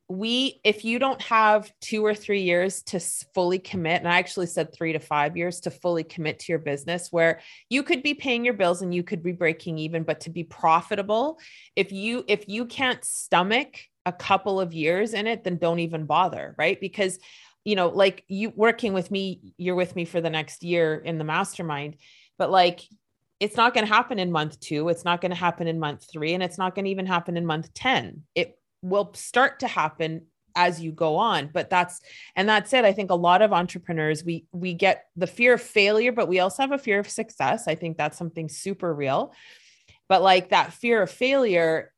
we 0.10 0.60
if 0.63 0.84
you 0.84 1.00
don't 1.00 1.22
have 1.22 1.72
two 1.80 2.06
or 2.06 2.13
three 2.13 2.42
years 2.42 2.84
to 2.84 3.00
fully 3.34 3.58
commit 3.58 4.00
and 4.00 4.08
i 4.08 4.20
actually 4.20 4.46
said 4.46 4.74
three 4.74 4.92
to 4.92 5.00
five 5.00 5.38
years 5.38 5.62
to 5.62 5.72
fully 5.72 6.04
commit 6.04 6.39
to 6.39 6.52
your 6.52 6.60
business 6.60 7.08
where 7.12 7.39
you 7.70 7.84
could 7.84 8.04
be 8.04 8.13
paying 8.13 8.44
your 8.44 8.54
bills 8.54 8.82
and 8.82 8.94
you 8.94 9.02
could 9.02 9.24
be 9.24 9.32
breaking 9.32 9.78
even 9.78 10.04
but 10.04 10.20
to 10.20 10.30
be 10.30 10.44
profitable 10.44 11.39
if 11.76 11.92
you 11.92 12.24
if 12.28 12.48
you 12.50 12.66
can't 12.66 13.04
stomach 13.06 13.80
a 14.06 14.12
couple 14.12 14.60
of 14.60 14.74
years 14.74 15.13
in 15.13 15.26
it 15.26 15.44
then 15.46 15.58
don't 15.58 15.80
even 15.80 16.06
bother 16.06 16.54
right 16.58 16.82
because 16.82 17.18
you 17.63 17.76
know, 17.76 17.88
like 17.89 18.23
you 18.28 18.52
working 18.56 18.93
with 18.93 19.10
me, 19.10 19.54
you're 19.58 19.76
with 19.76 19.95
me 19.95 20.06
for 20.06 20.21
the 20.21 20.30
next 20.30 20.63
year 20.63 20.95
in 20.95 21.17
the 21.17 21.23
mastermind, 21.23 21.97
but 22.38 22.52
like 22.52 22.82
it's 23.39 23.58
not 23.58 23.73
going 23.73 23.86
to 23.86 23.93
happen 23.93 24.19
in 24.19 24.32
month 24.32 24.60
two. 24.60 24.89
It's 24.89 25.06
not 25.06 25.21
going 25.21 25.32
to 25.32 25.38
happen 25.38 25.67
in 25.67 25.80
month 25.80 26.08
three. 26.12 26.34
And 26.34 26.43
it's 26.43 26.58
not 26.58 26.76
going 26.76 26.86
to 26.86 26.91
even 26.91 27.06
happen 27.06 27.36
in 27.36 27.45
month 27.45 27.73
10. 27.73 28.23
It 28.36 28.58
will 28.82 29.13
start 29.15 29.60
to 29.60 29.67
happen 29.67 30.28
as 30.56 30.82
you 30.82 30.91
go 30.91 31.15
on 31.15 31.49
but 31.52 31.69
that's 31.69 31.99
and 32.36 32.47
that's 32.47 32.73
it 32.73 32.86
i 32.86 32.93
think 32.93 33.10
a 33.12 33.15
lot 33.15 33.41
of 33.41 33.54
entrepreneurs 33.54 34.23
we 34.23 34.45
we 34.52 34.73
get 34.73 35.06
the 35.15 35.28
fear 35.28 35.54
of 35.54 35.62
failure 35.62 36.12
but 36.12 36.28
we 36.28 36.39
also 36.39 36.62
have 36.62 36.71
a 36.71 36.78
fear 36.78 36.99
of 36.99 37.10
success 37.10 37.67
i 37.67 37.76
think 37.76 37.97
that's 37.97 38.17
something 38.17 38.47
super 38.47 38.93
real 38.93 39.34
but 40.08 40.21
like 40.21 40.49
that 40.49 40.73
fear 40.73 41.02
of 41.02 41.10
failure 41.10 41.91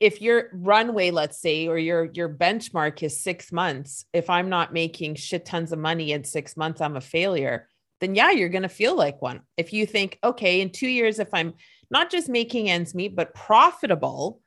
if 0.00 0.22
your 0.22 0.48
runway 0.52 1.10
let's 1.10 1.40
say 1.40 1.66
or 1.66 1.78
your 1.78 2.04
your 2.14 2.28
benchmark 2.28 3.02
is 3.02 3.22
6 3.22 3.52
months 3.52 4.06
if 4.12 4.30
i'm 4.30 4.48
not 4.48 4.72
making 4.72 5.14
shit 5.14 5.44
tons 5.44 5.72
of 5.72 5.78
money 5.78 6.12
in 6.12 6.24
6 6.24 6.56
months 6.56 6.80
i'm 6.80 6.96
a 6.96 7.00
failure 7.00 7.68
then 8.00 8.14
yeah 8.14 8.30
you're 8.30 8.50
going 8.50 8.62
to 8.62 8.68
feel 8.68 8.94
like 8.94 9.22
one. 9.22 9.40
If 9.56 9.72
you 9.72 9.86
think 9.86 10.18
okay 10.22 10.60
in 10.60 10.70
2 10.70 10.86
years 10.86 11.18
if 11.18 11.32
i'm 11.32 11.54
not 11.90 12.10
just 12.10 12.28
making 12.28 12.70
ends 12.70 12.94
meet 12.94 13.14
but 13.14 13.34
profitable 13.34 14.40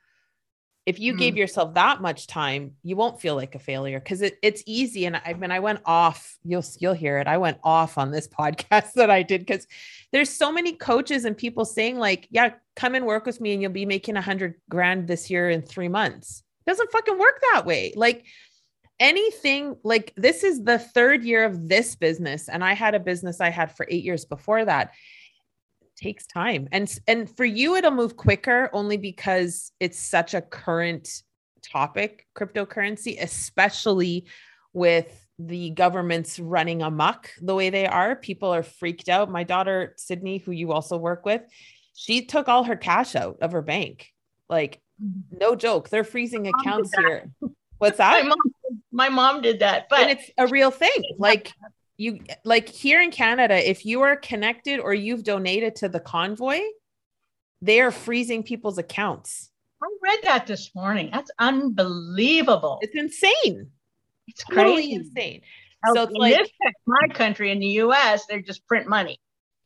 if 0.89 0.99
you 0.99 1.13
mm. 1.13 1.19
gave 1.19 1.38
yourself 1.38 1.75
that 1.75 2.02
much 2.02 2.25
time 2.25 2.73
you 2.82 2.95
won't 2.95 3.21
feel 3.21 3.36
like 3.36 3.54
a 3.54 3.60
failure 3.60 3.99
because 3.99 4.23
it, 4.23 4.39
it's 4.41 4.63
easy 4.65 5.06
and 5.06 5.21
i 5.23 5.34
mean 5.34 5.52
i 5.52 5.60
went 5.60 5.80
off 5.86 6.36
you'll 6.43 6.65
you'll 6.80 6.93
hear 6.93 7.19
it 7.19 7.28
i 7.28 7.38
went 7.38 7.60
off 7.63 7.99
on 7.99 8.10
this 8.10 8.28
podcast 8.39 8.93
that 8.93 9.12
i 9.12 9.21
did 9.21 9.41
because 9.41 9.67
there's 10.12 10.32
so 10.32 10.52
many 10.52 10.73
coaches 10.73 11.25
and 11.25 11.38
people 11.38 11.63
saying 11.63 11.99
like 11.99 12.28
yeah 12.32 12.52
come 12.75 12.95
and 12.95 13.06
work 13.06 13.28
with 13.28 13.39
me 13.39 13.54
and 13.54 13.62
you'll 13.62 13.71
be 13.71 13.86
making 13.86 14.17
a 14.17 14.21
hundred 14.21 14.56
grand 14.67 15.08
this 15.08 15.30
year 15.30 15.47
in 15.52 15.62
three 15.62 15.89
months 15.89 16.41
it 16.65 16.71
doesn't 16.71 16.91
fucking 16.91 17.19
work 17.19 17.39
that 17.54 17.67
way 17.67 17.93
like 17.95 18.25
anything 18.99 19.78
like 19.84 20.12
this 20.17 20.43
is 20.43 20.63
the 20.63 20.80
third 20.80 21.23
year 21.23 21.45
of 21.45 21.69
this 21.69 21.95
business 21.95 22.49
and 22.49 22.63
i 22.63 22.73
had 22.73 22.95
a 22.95 22.99
business 22.99 23.39
i 23.39 23.49
had 23.49 23.71
for 23.71 23.86
eight 23.91 24.04
years 24.04 24.25
before 24.25 24.65
that 24.65 24.91
takes 25.99 26.25
time. 26.25 26.67
And 26.71 26.91
and 27.07 27.29
for 27.35 27.45
you 27.45 27.75
it'll 27.75 27.91
move 27.91 28.15
quicker 28.15 28.69
only 28.73 28.97
because 28.97 29.71
it's 29.79 29.99
such 29.99 30.33
a 30.33 30.41
current 30.41 31.23
topic 31.62 32.25
cryptocurrency 32.35 33.21
especially 33.21 34.25
with 34.71 35.27
the 35.38 35.71
governments 35.71 36.39
running 36.39 36.81
amok 36.81 37.31
the 37.41 37.55
way 37.55 37.69
they 37.69 37.85
are. 37.85 38.15
People 38.15 38.53
are 38.53 38.63
freaked 38.63 39.09
out. 39.09 39.29
My 39.29 39.43
daughter 39.43 39.93
sydney 39.97 40.38
who 40.38 40.51
you 40.51 40.71
also 40.71 40.97
work 40.97 41.25
with 41.25 41.41
she 41.93 42.25
took 42.25 42.47
all 42.47 42.63
her 42.63 42.77
cash 42.77 43.15
out 43.15 43.38
of 43.41 43.51
her 43.51 43.62
bank. 43.62 44.12
Like 44.49 44.81
mm-hmm. 45.03 45.38
no 45.38 45.55
joke 45.55 45.89
they're 45.89 46.03
freezing 46.03 46.47
accounts 46.47 46.91
here. 46.97 47.29
What's 47.77 47.97
that? 47.97 48.23
My 48.23 48.29
mom, 48.29 48.38
my 48.91 49.09
mom 49.09 49.41
did 49.41 49.59
that 49.59 49.88
but 49.89 50.01
and 50.01 50.12
it's 50.12 50.29
a 50.38 50.47
real 50.47 50.71
thing. 50.71 51.03
like 51.17 51.53
you 51.99 52.21
like 52.45 52.69
here 52.69 53.01
in 53.01 53.12
Canada, 53.12 53.69
if 53.69 53.85
you 53.85 54.01
are 54.01 54.15
connected 54.15 54.79
or 54.79 54.93
you've 54.93 55.23
donated 55.23 55.75
to 55.77 55.89
the 55.89 55.99
convoy, 55.99 56.62
they 57.62 57.81
are 57.81 57.91
freezing 57.91 58.41
people's 58.43 58.77
accounts. 58.77 59.49
I 59.83 59.88
read 60.01 60.19
that 60.23 60.47
this 60.47 60.73
morning. 60.73 61.09
That's 61.12 61.31
unbelievable. 61.39 62.79
It's 62.81 62.95
insane. 62.95 63.69
It's 64.27 64.43
totally 64.45 64.93
insane. 64.93 65.41
So 65.93 66.03
it's 66.03 66.13
like 66.13 66.39
my 66.85 67.13
country 67.13 67.51
in 67.51 67.59
the 67.59 67.67
US, 67.83 68.25
they 68.27 68.41
just 68.41 68.65
print 68.67 68.88
money. 68.88 69.19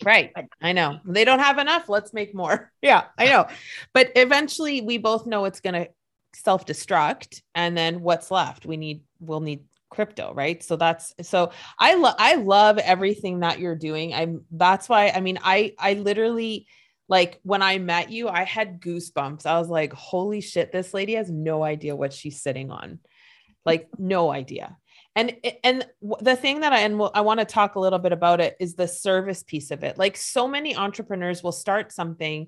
Right. 0.03 0.31
I 0.61 0.73
know. 0.73 0.99
They 1.05 1.25
don't 1.25 1.39
have 1.39 1.59
enough. 1.59 1.87
Let's 1.87 2.13
make 2.13 2.33
more. 2.33 2.71
Yeah, 2.81 3.05
I 3.17 3.25
know. 3.25 3.47
But 3.93 4.11
eventually 4.15 4.81
we 4.81 4.97
both 4.97 5.25
know 5.25 5.45
it's 5.45 5.61
going 5.61 5.75
to 5.75 5.89
self-destruct 6.33 7.41
and 7.55 7.77
then 7.77 8.01
what's 8.01 8.31
left? 8.31 8.65
We 8.65 8.75
need 8.75 9.03
we'll 9.19 9.39
need 9.39 9.61
crypto 9.93 10.33
right? 10.33 10.63
So 10.63 10.75
that's 10.75 11.13
so 11.21 11.51
i 11.79 11.95
love 11.95 12.15
i 12.17 12.35
love 12.35 12.77
everything 12.77 13.39
that 13.41 13.59
you're 13.59 13.75
doing. 13.75 14.13
I'm 14.13 14.45
that's 14.51 14.89
why 14.89 15.09
i 15.09 15.19
mean 15.19 15.39
i 15.43 15.73
i 15.79 15.93
literally 15.93 16.67
like 17.07 17.39
when 17.43 17.61
i 17.61 17.77
met 17.77 18.11
you 18.11 18.27
i 18.29 18.43
had 18.43 18.81
goosebumps. 18.81 19.45
I 19.45 19.59
was 19.59 19.69
like 19.69 19.93
holy 19.93 20.41
shit 20.41 20.71
this 20.71 20.93
lady 20.93 21.13
has 21.13 21.29
no 21.29 21.63
idea 21.63 21.95
what 21.95 22.13
she's 22.13 22.41
sitting 22.41 22.71
on. 22.71 22.99
Like 23.65 23.89
no 23.97 24.31
idea. 24.31 24.77
And 25.15 25.37
and 25.63 25.85
the 26.19 26.35
thing 26.35 26.61
that 26.61 26.73
i 26.73 26.79
and 26.79 27.01
i 27.13 27.21
want 27.21 27.39
to 27.39 27.45
talk 27.45 27.75
a 27.75 27.79
little 27.79 27.99
bit 27.99 28.13
about 28.13 28.41
it 28.41 28.55
is 28.59 28.75
the 28.75 28.87
service 28.87 29.43
piece 29.43 29.71
of 29.71 29.83
it. 29.83 29.97
Like 29.97 30.17
so 30.17 30.47
many 30.47 30.75
entrepreneurs 30.75 31.43
will 31.43 31.51
start 31.51 31.91
something 31.91 32.47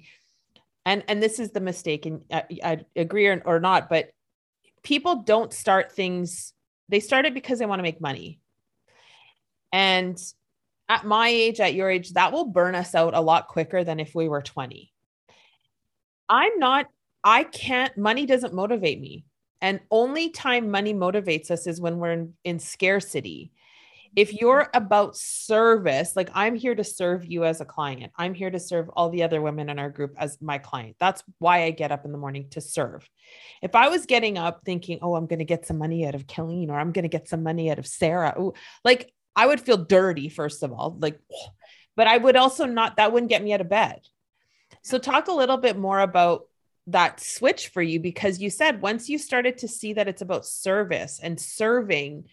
and 0.86 1.04
and 1.08 1.22
this 1.22 1.40
is 1.40 1.52
the 1.52 1.60
mistake 1.60 2.06
and 2.06 2.22
uh, 2.32 2.42
i, 2.64 2.72
I 2.72 2.86
agree 2.96 3.28
or, 3.28 3.42
or 3.46 3.60
not 3.60 3.90
but 3.90 4.10
people 4.84 5.24
don't 5.24 5.52
start 5.52 5.92
things 5.92 6.54
they 6.90 7.00
started 7.00 7.34
because 7.34 7.60
they 7.60 7.66
want 7.66 7.80
to 7.80 7.84
make 7.84 8.02
money. 8.02 8.40
And 9.72 10.18
at 10.88 11.06
my 11.06 11.30
age, 11.30 11.60
at 11.60 11.74
your 11.74 11.90
age, 11.90 12.14
that 12.14 12.32
will 12.32 12.46
burn 12.46 12.76
us 12.76 12.94
out 12.96 13.14
a 13.14 13.22
lot 13.22 13.48
quicker 13.48 13.84
than 13.84 14.00
if 14.00 14.14
we 14.14 14.30
were 14.30 14.42
20. 14.42 14.92
I'm 16.30 16.60
not, 16.60 16.88
I 17.24 17.44
can't, 17.44 17.98
money 17.98 18.26
doesn't 18.26 18.54
motivate 18.54 19.00
me. 19.00 19.26
And 19.62 19.80
only 19.90 20.30
time 20.30 20.70
money 20.70 20.94
motivates 20.94 21.50
us 21.50 21.66
is 21.66 21.82
when 21.82 21.98
we're 21.98 22.12
in, 22.12 22.34
in 22.44 22.60
scarcity 22.60 23.52
if 24.16 24.34
you're 24.34 24.70
about 24.74 25.18
service, 25.18 26.16
like 26.16 26.30
I'm 26.34 26.56
here 26.56 26.74
to 26.74 26.84
serve 26.84 27.26
you 27.26 27.44
as 27.44 27.60
a 27.60 27.66
client, 27.66 28.14
I'm 28.16 28.34
here 28.34 28.50
to 28.50 28.60
serve 28.60 28.90
all 28.90 29.10
the 29.10 29.24
other 29.24 29.42
women 29.42 29.70
in 29.70 29.78
our 29.78 29.90
group 29.90 30.16
as 30.18 30.42
my 30.42 30.58
client. 30.58 30.96
That's 31.00 31.22
why 31.40 31.64
I 31.64 31.72
get 31.72 31.92
up 31.92 32.06
in 32.06 32.12
the 32.12 32.18
morning 32.18 32.48
to 32.52 32.62
serve. 32.62 33.08
If 33.62 33.76
I 33.76 33.90
was 33.90 34.06
getting 34.06 34.38
up 34.38 34.62
thinking, 34.64 35.00
oh, 35.02 35.16
I'm 35.16 35.28
going 35.28 35.40
to 35.40 35.46
get 35.46 35.66
some 35.66 35.78
money 35.78 36.08
out 36.08 36.16
of 36.16 36.28
Kelleen 36.28 36.70
or 36.70 36.80
I'm 36.80 36.94
going 36.94 37.04
to 37.04 37.10
get 37.10 37.28
some 37.28 37.44
money 37.44 37.70
out 37.70 37.80
of 37.80 37.88
Sarah, 37.88 38.34
ooh, 38.40 38.54
like 38.86 39.12
I 39.36 39.48
would 39.48 39.60
feel 39.60 39.78
dirty, 39.78 40.30
first 40.30 40.64
of 40.64 40.72
all, 40.72 40.96
like, 41.00 41.20
but 41.98 42.08
I 42.08 42.18
would 42.18 42.38
also 42.38 42.66
not, 42.66 42.98
that 42.98 43.12
wouldn't 43.12 43.30
get 43.30 43.44
me 43.44 43.54
out 43.54 43.62
of 43.62 43.70
bed. 43.70 44.02
So, 44.82 44.98
talk 44.98 45.28
a 45.28 45.34
little 45.34 45.58
bit 45.58 45.78
more 45.78 46.00
about 46.00 46.46
that 46.88 47.20
switch 47.20 47.70
for 47.70 47.82
you 47.82 48.00
because 48.00 48.40
you 48.40 48.50
said 48.50 48.82
once 48.82 49.10
you 49.10 49.18
started 49.18 49.58
to 49.58 49.68
see 49.68 49.94
that 49.94 50.08
it's 50.08 50.22
about 50.22 50.46
service 50.46 51.20
and 51.22 51.40
serving 51.40 52.26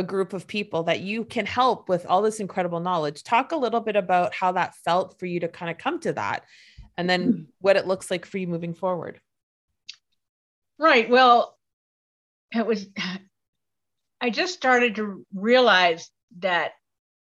a 0.00 0.02
group 0.02 0.32
of 0.32 0.46
people 0.46 0.84
that 0.84 1.00
you 1.00 1.24
can 1.24 1.44
help 1.44 1.88
with 1.88 2.06
all 2.06 2.22
this 2.22 2.40
incredible 2.40 2.80
knowledge. 2.80 3.22
Talk 3.22 3.52
a 3.52 3.56
little 3.56 3.80
bit 3.80 3.96
about 3.96 4.34
how 4.34 4.52
that 4.52 4.74
felt 4.76 5.18
for 5.18 5.26
you 5.26 5.40
to 5.40 5.48
kind 5.48 5.70
of 5.70 5.76
come 5.76 6.00
to 6.00 6.14
that 6.14 6.44
and 6.96 7.08
then 7.08 7.22
hmm. 7.22 7.42
what 7.60 7.76
it 7.76 7.86
looks 7.86 8.10
like 8.10 8.24
for 8.24 8.38
you 8.38 8.46
moving 8.46 8.72
forward. 8.72 9.20
Right. 10.78 11.10
Well, 11.10 11.54
it 12.54 12.66
was, 12.66 12.86
I 14.20 14.30
just 14.30 14.54
started 14.54 14.96
to 14.96 15.26
realize 15.34 16.10
that, 16.38 16.72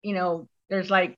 you 0.03 0.15
know, 0.15 0.49
there's 0.69 0.91
like 0.91 1.17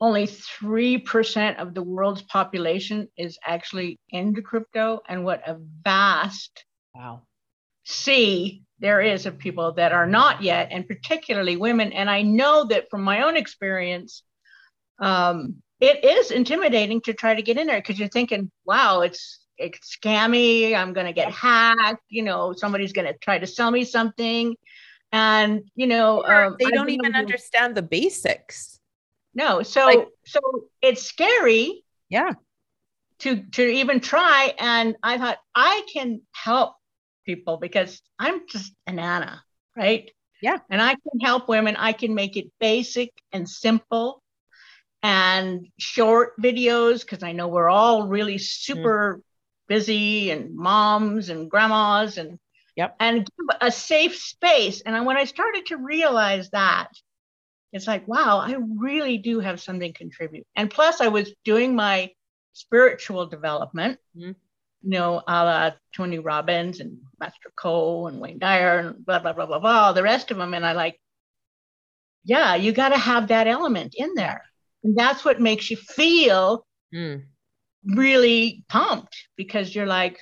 only 0.00 0.26
3% 0.26 1.56
of 1.58 1.72
the 1.72 1.82
world's 1.84 2.22
population 2.22 3.08
is 3.16 3.38
actually 3.46 4.00
into 4.10 4.42
crypto 4.42 5.00
and 5.08 5.24
what 5.24 5.46
a 5.48 5.56
vast 5.84 6.64
wow 6.94 7.22
sea 7.86 8.65
there 8.78 9.00
is 9.00 9.26
of 9.26 9.38
people 9.38 9.72
that 9.72 9.92
are 9.92 10.06
not 10.06 10.42
yet, 10.42 10.68
and 10.70 10.86
particularly 10.86 11.56
women. 11.56 11.92
And 11.92 12.10
I 12.10 12.22
know 12.22 12.64
that 12.64 12.90
from 12.90 13.02
my 13.02 13.22
own 13.22 13.36
experience, 13.36 14.22
um, 14.98 15.62
it 15.80 16.04
is 16.04 16.30
intimidating 16.30 17.00
to 17.02 17.14
try 17.14 17.34
to 17.34 17.42
get 17.42 17.58
in 17.58 17.66
there 17.66 17.78
because 17.78 17.98
you're 17.98 18.08
thinking, 18.08 18.50
wow, 18.64 19.00
it's 19.00 19.40
it's 19.58 19.96
scammy. 19.96 20.74
I'm 20.74 20.92
going 20.92 21.06
to 21.06 21.12
get 21.12 21.32
hacked. 21.32 22.02
You 22.08 22.22
know, 22.22 22.52
somebody's 22.54 22.92
going 22.92 23.06
to 23.06 23.18
try 23.18 23.38
to 23.38 23.46
sell 23.46 23.70
me 23.70 23.84
something, 23.84 24.56
and 25.12 25.62
you 25.74 25.86
know, 25.86 26.24
um, 26.24 26.56
they 26.58 26.70
don't 26.70 26.90
even 26.90 27.14
understand 27.14 27.74
the 27.74 27.82
basics. 27.82 28.78
No, 29.34 29.62
so 29.62 29.84
like, 29.84 30.08
so 30.24 30.40
it's 30.80 31.02
scary. 31.02 31.84
Yeah. 32.08 32.32
To 33.20 33.42
to 33.52 33.62
even 33.62 34.00
try, 34.00 34.54
and 34.58 34.96
I 35.02 35.16
thought 35.16 35.38
I 35.54 35.86
can 35.92 36.20
help 36.32 36.74
people 37.26 37.58
because 37.58 38.00
I'm 38.18 38.46
just 38.48 38.72
an 38.86 38.98
Anna, 38.98 39.42
right? 39.76 40.10
Yeah. 40.40 40.58
And 40.70 40.80
I 40.80 40.94
can 40.94 41.20
help 41.20 41.48
women. 41.48 41.76
I 41.76 41.92
can 41.92 42.14
make 42.14 42.36
it 42.36 42.50
basic 42.60 43.10
and 43.32 43.48
simple 43.48 44.22
and 45.02 45.66
short 45.78 46.40
videos 46.40 47.00
because 47.00 47.22
I 47.22 47.32
know 47.32 47.48
we're 47.48 47.68
all 47.68 48.08
really 48.08 48.38
super 48.38 49.18
mm. 49.18 49.22
busy 49.68 50.30
and 50.30 50.54
moms 50.54 51.28
and 51.28 51.50
grandmas 51.50 52.18
and 52.18 52.38
yep. 52.76 52.96
and 53.00 53.18
give 53.18 53.56
a 53.60 53.70
safe 53.70 54.16
space. 54.16 54.80
And 54.80 55.04
when 55.04 55.16
I 55.16 55.24
started 55.24 55.66
to 55.66 55.76
realize 55.76 56.50
that, 56.50 56.88
it's 57.72 57.86
like, 57.86 58.08
wow, 58.08 58.38
I 58.38 58.56
really 58.78 59.18
do 59.18 59.40
have 59.40 59.60
something 59.60 59.92
to 59.92 59.98
contribute. 59.98 60.46
And 60.54 60.70
plus, 60.70 61.00
I 61.00 61.08
was 61.08 61.34
doing 61.44 61.74
my 61.74 62.10
spiritual 62.52 63.26
development. 63.26 63.98
Mm 64.16 64.36
you 64.86 64.92
know, 64.92 65.20
a 65.26 65.44
la 65.44 65.70
Tony 65.96 66.20
Robbins 66.20 66.78
and 66.78 66.98
Master 67.18 67.50
Cole 67.60 68.06
and 68.06 68.20
Wayne 68.20 68.38
Dyer 68.38 68.78
and 68.78 69.04
blah, 69.04 69.18
blah, 69.18 69.32
blah, 69.32 69.46
blah, 69.46 69.58
blah, 69.58 69.86
all 69.86 69.94
the 69.94 70.02
rest 70.04 70.30
of 70.30 70.36
them. 70.36 70.54
And 70.54 70.64
I 70.64 70.72
like, 70.72 71.00
yeah, 72.22 72.54
you 72.54 72.70
got 72.70 72.90
to 72.90 72.96
have 72.96 73.28
that 73.28 73.48
element 73.48 73.96
in 73.96 74.14
there. 74.14 74.44
And 74.84 74.96
that's 74.96 75.24
what 75.24 75.40
makes 75.40 75.72
you 75.72 75.76
feel 75.76 76.64
mm. 76.94 77.24
really 77.84 78.64
pumped 78.68 79.26
because 79.36 79.74
you're 79.74 79.86
like, 79.86 80.20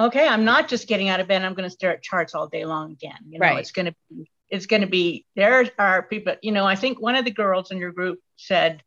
okay, 0.00 0.26
I'm 0.26 0.44
not 0.44 0.66
just 0.66 0.88
getting 0.88 1.08
out 1.08 1.20
of 1.20 1.28
bed. 1.28 1.44
I'm 1.44 1.54
going 1.54 1.68
to 1.68 1.74
stare 1.74 1.92
at 1.92 2.02
charts 2.02 2.34
all 2.34 2.48
day 2.48 2.64
long 2.64 2.90
again. 2.90 3.18
You 3.28 3.38
know, 3.38 3.46
right. 3.46 3.60
it's 3.60 3.70
going 3.70 3.86
to 3.86 3.94
be, 4.10 4.28
it's 4.48 4.66
going 4.66 4.82
to 4.82 4.88
be, 4.88 5.24
there 5.36 5.70
are 5.78 6.02
people, 6.02 6.34
you 6.42 6.50
know, 6.50 6.66
I 6.66 6.74
think 6.74 7.00
one 7.00 7.14
of 7.14 7.24
the 7.24 7.30
girls 7.30 7.70
in 7.70 7.78
your 7.78 7.92
group 7.92 8.18
said, 8.34 8.82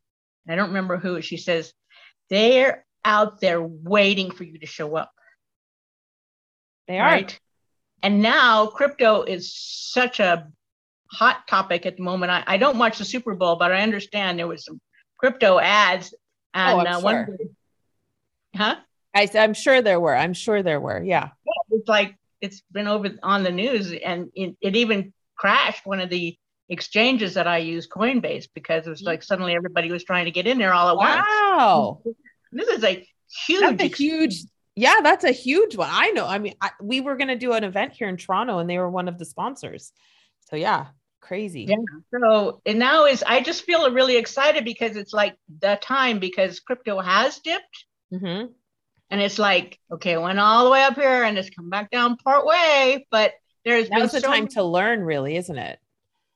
I 0.50 0.56
don't 0.56 0.68
remember 0.68 0.98
who, 0.98 1.22
she 1.22 1.38
says, 1.38 1.72
they're 2.30 2.85
out 3.06 3.40
there 3.40 3.62
waiting 3.62 4.32
for 4.32 4.44
you 4.44 4.60
to 4.60 4.66
show 4.66 4.96
up. 4.96 5.12
They 6.88 7.00
are. 7.00 7.08
Right? 7.08 7.40
and 8.06 8.22
now 8.22 8.68
crypto 8.68 9.24
is 9.24 9.56
such 9.56 10.20
a 10.20 10.48
hot 11.12 11.48
topic 11.48 11.88
at 11.88 11.98
the 11.98 12.04
moment. 12.04 12.32
I, 12.32 12.44
I 12.46 12.58
don't 12.58 12.78
watch 12.78 13.00
the 13.00 13.06
Super 13.06 13.34
Bowl, 13.34 13.56
but 13.56 13.72
I 13.72 13.82
understand 13.82 14.38
there 14.38 14.48
was 14.48 14.64
some 14.64 14.80
crypto 15.18 15.60
ads. 15.60 16.14
And 16.54 16.78
Oh, 16.78 16.80
I'm 16.82 16.88
uh, 16.88 17.00
sure. 17.00 17.02
one, 17.02 17.38
huh? 18.56 18.76
I, 19.16 19.30
I'm 19.34 19.56
sure 19.56 19.82
there 19.82 20.00
were. 20.00 20.16
I'm 20.16 20.34
sure 20.34 20.62
there 20.62 20.80
were. 20.80 21.02
Yeah. 21.04 21.30
It's 21.72 21.88
like 21.88 22.16
it's 22.42 22.62
been 22.72 22.88
over 22.88 23.10
on 23.24 23.42
the 23.42 23.52
news, 23.52 23.92
and 23.92 24.30
it, 24.36 24.56
it 24.62 24.76
even 24.76 25.12
crashed 25.36 25.86
one 25.86 26.00
of 26.00 26.12
the 26.12 26.38
exchanges 26.70 27.34
that 27.34 27.48
I 27.48 27.58
use, 27.58 27.88
Coinbase, 27.88 28.48
because 28.54 28.86
it 28.86 28.90
was 28.92 29.02
like 29.02 29.24
suddenly 29.24 29.56
everybody 29.56 29.92
was 29.92 30.04
trying 30.04 30.26
to 30.26 30.32
get 30.32 30.46
in 30.46 30.60
there 30.60 30.74
all 30.74 30.90
at 30.90 30.96
once. 30.98 31.26
Wow. 31.28 32.02
This 32.52 32.68
is 32.70 32.84
a 32.84 33.08
huge, 33.48 33.62
That's 33.62 33.82
a 33.84 33.88
huge. 33.88 34.44
Yeah, 34.76 35.00
that's 35.02 35.24
a 35.24 35.32
huge 35.32 35.78
one. 35.78 35.90
I 35.92 36.12
know. 36.12 36.28
I 36.28 36.38
mean, 36.38 36.56
I, 36.60 36.72
we 36.82 37.00
were 37.00 37.16
going 37.16 37.30
to 37.30 37.38
do 37.38 37.54
an 37.54 37.64
event 37.64 37.94
here 37.94 38.10
in 38.10 38.18
Toronto, 38.18 38.60
and 38.60 38.70
they 38.70 38.78
were 38.78 38.90
one 38.90 39.08
of 39.08 39.18
the 39.18 39.26
sponsors. 39.26 39.94
So 40.50 40.58
yeah, 40.58 40.88
crazy. 41.22 41.62
Yeah. 41.62 41.76
So 42.14 42.62
and 42.66 42.78
now 42.78 43.06
is 43.06 43.24
I 43.26 43.42
just 43.42 43.64
feel 43.64 43.90
really 43.92 44.18
excited 44.18 44.66
because 44.66 44.96
it's 44.98 45.14
like 45.14 45.36
the 45.62 45.80
time 45.82 46.20
because 46.20 46.60
crypto 46.60 47.00
has 47.00 47.40
dipped 47.40 47.86
hmm 48.12 48.46
and 49.10 49.22
it's 49.22 49.40
like 49.40 49.80
okay, 49.92 50.14
it 50.14 50.22
went 50.22 50.40
all 50.40 50.66
the 50.66 50.72
way 50.72 50.84
up 50.84 50.96
here 50.96 51.24
and 51.24 51.38
it's 51.38 51.50
come 51.50 51.70
back 51.70 51.90
down 51.90 52.18
part 52.18 52.46
way, 52.46 53.08
but 53.12 53.34
there's 53.64 53.90
been 53.90 54.00
Now's 54.00 54.12
the 54.12 54.22
so 54.22 54.28
time 54.28 54.48
to 54.50 54.64
learn, 54.64 55.02
really, 55.04 55.36
isn't 55.38 55.58
it? 55.58 55.80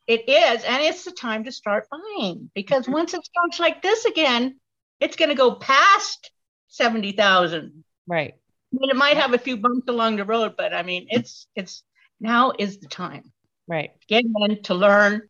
it 0.08 0.28
is 0.28 0.64
and 0.64 0.82
it's 0.84 1.06
the 1.06 1.12
time 1.12 1.44
to 1.44 1.52
start 1.52 1.88
buying 1.92 2.50
because 2.56 2.86
Mhm. 2.86 2.94
once 2.94 3.14
it 3.14 3.24
starts 3.26 3.60
like 3.60 3.82
this 3.84 4.06
again, 4.06 4.60
it's 5.00 5.16
going 5.16 5.30
to 5.30 5.36
go 5.36 5.56
past 5.56 6.32
70,000. 6.68 7.84
Right. 8.08 8.34
I 8.74 8.78
mean, 8.80 8.90
it 8.90 8.96
might 8.96 9.18
have 9.18 9.34
a 9.34 9.38
few 9.38 9.58
bumps 9.58 9.88
along 9.88 10.18
the 10.18 10.26
road, 10.26 10.54
but 10.58 10.74
I 10.74 10.84
mean, 10.84 11.08
it's 11.10 11.48
it's 11.56 11.84
now 12.20 12.54
is 12.58 12.80
the 12.80 12.88
time. 12.88 13.32
Right. 13.68 13.92
Get 14.08 14.24
in 14.26 14.62
to 14.64 14.74
learn 14.76 15.22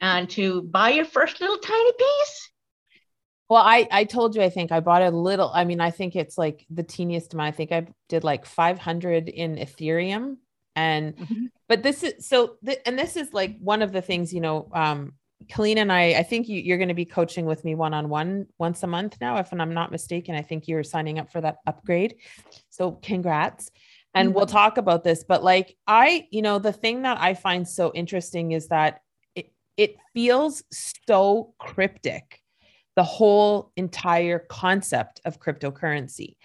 and 0.00 0.28
to 0.30 0.62
buy 0.62 0.90
your 0.90 1.04
first 1.04 1.40
little 1.40 1.58
tiny 1.58 1.92
piece. 1.92 2.50
Well, 3.48 3.62
I 3.62 3.86
I 3.90 4.04
told 4.04 4.34
you 4.34 4.42
I 4.42 4.50
think 4.50 4.72
I 4.72 4.80
bought 4.80 5.02
a 5.02 5.10
little. 5.10 5.50
I 5.54 5.64
mean, 5.64 5.80
I 5.80 5.90
think 5.90 6.16
it's 6.16 6.36
like 6.36 6.66
the 6.70 6.82
teeniest 6.82 7.34
amount. 7.34 7.48
I 7.48 7.56
think 7.56 7.72
I 7.72 7.86
did 8.08 8.24
like 8.24 8.44
500 8.46 9.28
in 9.28 9.56
Ethereum, 9.56 10.36
and 10.74 11.16
Mhm. 11.16 11.50
but 11.68 11.82
this 11.82 12.02
is 12.02 12.26
so. 12.26 12.56
Th- 12.64 12.80
and 12.84 12.98
this 12.98 13.16
is 13.16 13.32
like 13.32 13.58
one 13.60 13.82
of 13.82 13.92
the 13.92 14.02
things 14.02 14.32
you 14.32 14.40
know. 14.40 14.68
Um, 14.72 15.12
Kelleen 15.44 15.76
and 15.76 15.92
I, 15.92 16.14
I 16.14 16.22
think 16.22 16.48
you, 16.48 16.60
you're 16.60 16.78
going 16.78 16.88
to 16.88 16.94
be 16.94 17.04
coaching 17.04 17.46
with 17.46 17.64
me 17.64 17.74
one 17.74 17.94
on 17.94 18.08
one 18.08 18.46
once 18.58 18.82
a 18.82 18.86
month 18.86 19.18
now, 19.20 19.36
if 19.36 19.52
I'm 19.52 19.74
not 19.74 19.92
mistaken. 19.92 20.34
I 20.34 20.42
think 20.42 20.66
you're 20.66 20.82
signing 20.82 21.18
up 21.18 21.30
for 21.30 21.40
that 21.40 21.58
upgrade. 21.66 22.16
So 22.70 22.92
congrats. 22.92 23.70
And 24.14 24.34
we'll 24.34 24.46
mm-hmm. 24.46 24.56
talk 24.56 24.78
about 24.78 25.04
this. 25.04 25.24
But 25.24 25.44
like 25.44 25.76
I, 25.86 26.26
you 26.30 26.40
know, 26.40 26.58
the 26.58 26.72
thing 26.72 27.02
that 27.02 27.18
I 27.20 27.34
find 27.34 27.68
so 27.68 27.92
interesting 27.94 28.52
is 28.52 28.68
that 28.68 29.00
it 29.34 29.52
it 29.76 29.96
feels 30.14 30.64
so 30.72 31.52
cryptic 31.58 32.40
the 32.96 33.04
whole 33.04 33.72
entire 33.76 34.38
concept 34.38 35.20
of 35.26 35.38
cryptocurrency 35.38 36.36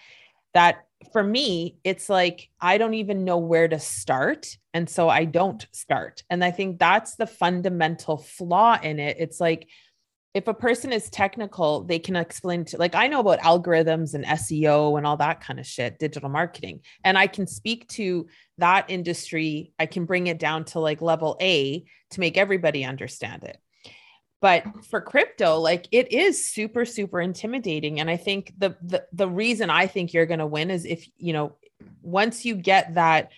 that 0.54 0.84
for 1.12 1.24
me 1.24 1.78
it's 1.84 2.10
like 2.10 2.50
i 2.60 2.78
don't 2.78 2.94
even 2.94 3.26
know 3.26 3.38
where 3.38 3.68
to 3.68 3.80
start 3.80 4.58
and 4.74 4.90
so 4.90 5.10
i 5.10 5.26
don't 5.26 5.68
start. 5.72 6.24
And 6.30 6.44
i 6.44 6.52
think 6.52 6.80
that's 6.80 7.16
the 7.16 7.28
fundamental 7.28 8.18
flaw 8.18 8.80
in 8.82 9.00
it. 9.00 9.18
It's 9.20 9.40
like 9.40 9.68
if 10.34 10.48
a 10.48 10.54
person 10.54 10.94
is 10.94 11.10
technical 11.10 11.84
they 11.84 12.00
can 12.00 12.16
explain 12.16 12.64
to 12.66 12.78
like 12.78 12.96
i 12.96 13.08
know 13.08 13.20
about 13.20 13.40
algorithms 13.40 14.14
and 14.14 14.26
seo 14.26 14.98
and 14.98 15.06
all 15.06 15.18
that 15.18 15.42
kind 15.42 15.60
of 15.60 15.66
shit 15.66 16.00
digital 16.00 16.30
marketing 16.30 16.80
and 17.04 17.18
i 17.18 17.28
can 17.28 17.46
speak 17.46 17.88
to 17.90 18.28
that 18.58 18.86
industry 18.90 19.74
i 19.78 19.86
can 19.86 20.06
bring 20.06 20.28
it 20.28 20.40
down 20.40 20.64
to 20.64 20.80
like 20.80 21.02
level 21.02 21.38
a 21.42 21.84
to 22.12 22.20
make 22.20 22.38
everybody 22.38 22.86
understand 22.86 23.44
it 23.44 23.58
but 24.42 24.66
for 24.86 25.00
crypto 25.00 25.58
like 25.60 25.88
it 25.92 26.12
is 26.12 26.46
super 26.46 26.84
super 26.84 27.22
intimidating. 27.22 28.00
And 28.00 28.10
i 28.10 28.18
think 28.18 28.54
the 28.58 28.76
the, 28.82 29.06
the 29.14 29.28
reason 29.28 29.70
i 29.70 29.88
think 29.88 30.14
you're 30.14 30.26
going 30.26 30.40
to 30.40 30.46
win 30.46 30.70
is 30.72 30.86
if 30.86 31.08
you 31.18 31.32
know 31.32 31.56
once 32.02 32.44
you 32.44 32.56
get 32.56 32.96
that 32.96 33.32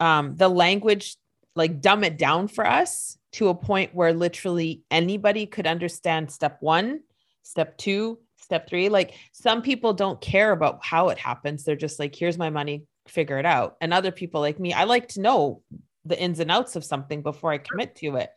um 0.00 0.36
the 0.36 0.48
language 0.48 1.16
like 1.56 1.80
dumb 1.80 2.04
it 2.04 2.18
down 2.18 2.48
for 2.48 2.66
us 2.66 3.16
to 3.32 3.48
a 3.48 3.54
point 3.54 3.94
where 3.94 4.12
literally 4.12 4.82
anybody 4.90 5.46
could 5.46 5.66
understand 5.66 6.30
step 6.30 6.58
1 6.60 7.00
step 7.42 7.76
2 7.78 8.18
step 8.36 8.68
3 8.68 8.88
like 8.88 9.14
some 9.32 9.62
people 9.62 9.92
don't 9.92 10.20
care 10.20 10.52
about 10.52 10.84
how 10.84 11.08
it 11.08 11.18
happens. 11.18 11.64
They're 11.64 11.76
just 11.76 11.98
like 11.98 12.14
here's 12.14 12.38
my 12.38 12.50
money 12.50 12.84
figure 13.06 13.38
it 13.38 13.46
out. 13.46 13.76
And 13.80 13.92
other 13.94 14.12
people 14.12 14.40
like 14.40 14.60
me 14.60 14.72
i 14.72 14.84
like 14.84 15.08
to 15.08 15.20
know 15.20 15.62
the 16.04 16.18
ins 16.18 16.40
and 16.40 16.50
outs 16.50 16.76
of 16.76 16.84
something 16.84 17.22
before 17.22 17.52
i 17.52 17.58
commit 17.58 17.94
to 17.96 18.16
it 18.16 18.30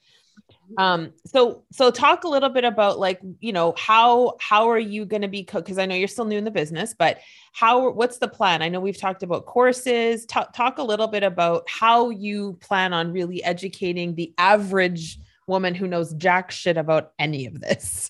um 0.78 1.12
so 1.26 1.64
so 1.72 1.92
talk 1.92 2.24
a 2.24 2.28
little 2.28 2.50
bit 2.50 2.64
about 2.64 2.98
like 3.00 3.20
you 3.40 3.52
know 3.52 3.74
how 3.78 4.36
how 4.40 4.70
are 4.70 4.80
you 4.80 5.06
going 5.06 5.22
to 5.22 5.28
be 5.28 5.42
because 5.44 5.78
i 5.78 5.86
know 5.86 5.96
you're 5.96 6.08
still 6.08 6.26
new 6.26 6.38
in 6.38 6.44
the 6.46 6.52
business 6.52 6.94
but 6.98 7.20
how 7.54 7.90
what's 7.92 8.18
the 8.20 8.30
plan? 8.30 8.62
I 8.62 8.70
know 8.70 8.80
we've 8.80 8.98
talked 8.98 9.24
about 9.24 9.46
courses. 9.46 10.26
Talk, 10.26 10.54
talk 10.54 10.78
a 10.78 10.84
little 10.84 11.08
bit 11.08 11.22
about 11.22 11.64
how 11.70 12.10
you 12.10 12.58
plan 12.62 12.94
on 12.94 13.12
really 13.12 13.44
educating 13.44 14.16
the 14.16 14.34
average 14.38 15.20
woman 15.48 15.76
who 15.76 15.86
knows 15.86 16.14
jack 16.14 16.50
shit 16.52 16.78
about 16.78 17.12
any 17.20 17.46
of 17.46 17.60
this 17.60 18.10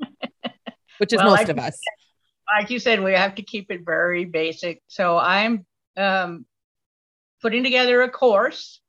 which 0.98 1.12
is 1.12 1.18
Well, 1.18 1.30
most 1.36 1.48
I- 1.48 1.52
of 1.52 1.58
us. 1.58 1.78
like 2.58 2.70
you 2.70 2.78
said, 2.80 3.02
we 3.02 3.12
have 3.12 3.36
to 3.36 3.42
keep 3.42 3.70
it 3.70 3.82
very 3.84 4.24
basic. 4.24 4.82
So 4.88 5.16
I'm 5.18 5.64
um, 5.96 6.44
putting 7.40 7.62
together 7.62 8.02
a 8.02 8.10
course 8.10 8.80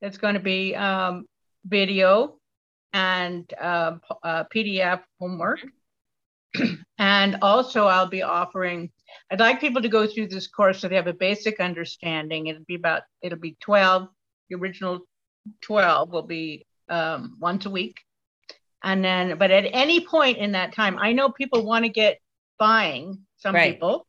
that's 0.00 0.18
going 0.18 0.34
to 0.34 0.40
be 0.40 0.74
um, 0.76 1.26
video 1.66 2.36
and 2.94 3.52
uh, 3.60 3.96
uh, 4.22 4.44
PDF 4.54 5.02
homework. 5.20 5.60
and 6.98 7.36
also, 7.42 7.86
I'll 7.86 8.06
be 8.06 8.22
offering, 8.22 8.90
I'd 9.30 9.40
like 9.40 9.60
people 9.60 9.82
to 9.82 9.88
go 9.88 10.06
through 10.06 10.28
this 10.28 10.46
course 10.46 10.80
so 10.80 10.88
they 10.88 10.94
have 10.94 11.08
a 11.08 11.12
basic 11.12 11.58
understanding. 11.58 12.46
It'll 12.46 12.64
be 12.66 12.76
about, 12.76 13.02
it'll 13.20 13.38
be 13.38 13.56
12, 13.60 14.08
the 14.48 14.56
original 14.56 15.00
12 15.62 16.12
will 16.12 16.22
be 16.22 16.64
um, 16.88 17.36
once 17.40 17.66
a 17.66 17.70
week. 17.70 17.98
And 18.84 19.04
then, 19.04 19.38
but 19.38 19.50
at 19.50 19.64
any 19.72 20.06
point 20.06 20.38
in 20.38 20.52
that 20.52 20.72
time, 20.72 20.96
I 20.98 21.12
know 21.12 21.30
people 21.30 21.66
want 21.66 21.84
to 21.84 21.88
get 21.88 22.20
buying, 22.58 23.26
some 23.38 23.54
Right. 23.56 23.74
people. 23.74 24.06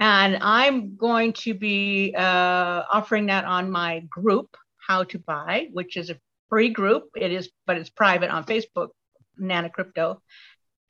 And 0.00 0.38
I'm 0.42 0.96
going 0.96 1.34
to 1.44 1.54
be 1.54 2.14
uh, 2.16 2.82
offering 2.90 3.26
that 3.26 3.44
on 3.44 3.70
my 3.70 4.00
group, 4.10 4.56
How 4.78 5.04
to 5.04 5.18
Buy, 5.20 5.68
which 5.72 5.96
is 5.96 6.10
a 6.10 6.18
free 6.48 6.70
group. 6.70 7.04
It 7.16 7.32
is, 7.32 7.50
but 7.66 7.76
it's 7.76 7.90
private 7.90 8.30
on 8.30 8.44
Facebook, 8.44 8.88
Nanna 9.36 9.70
Crypto. 9.70 10.22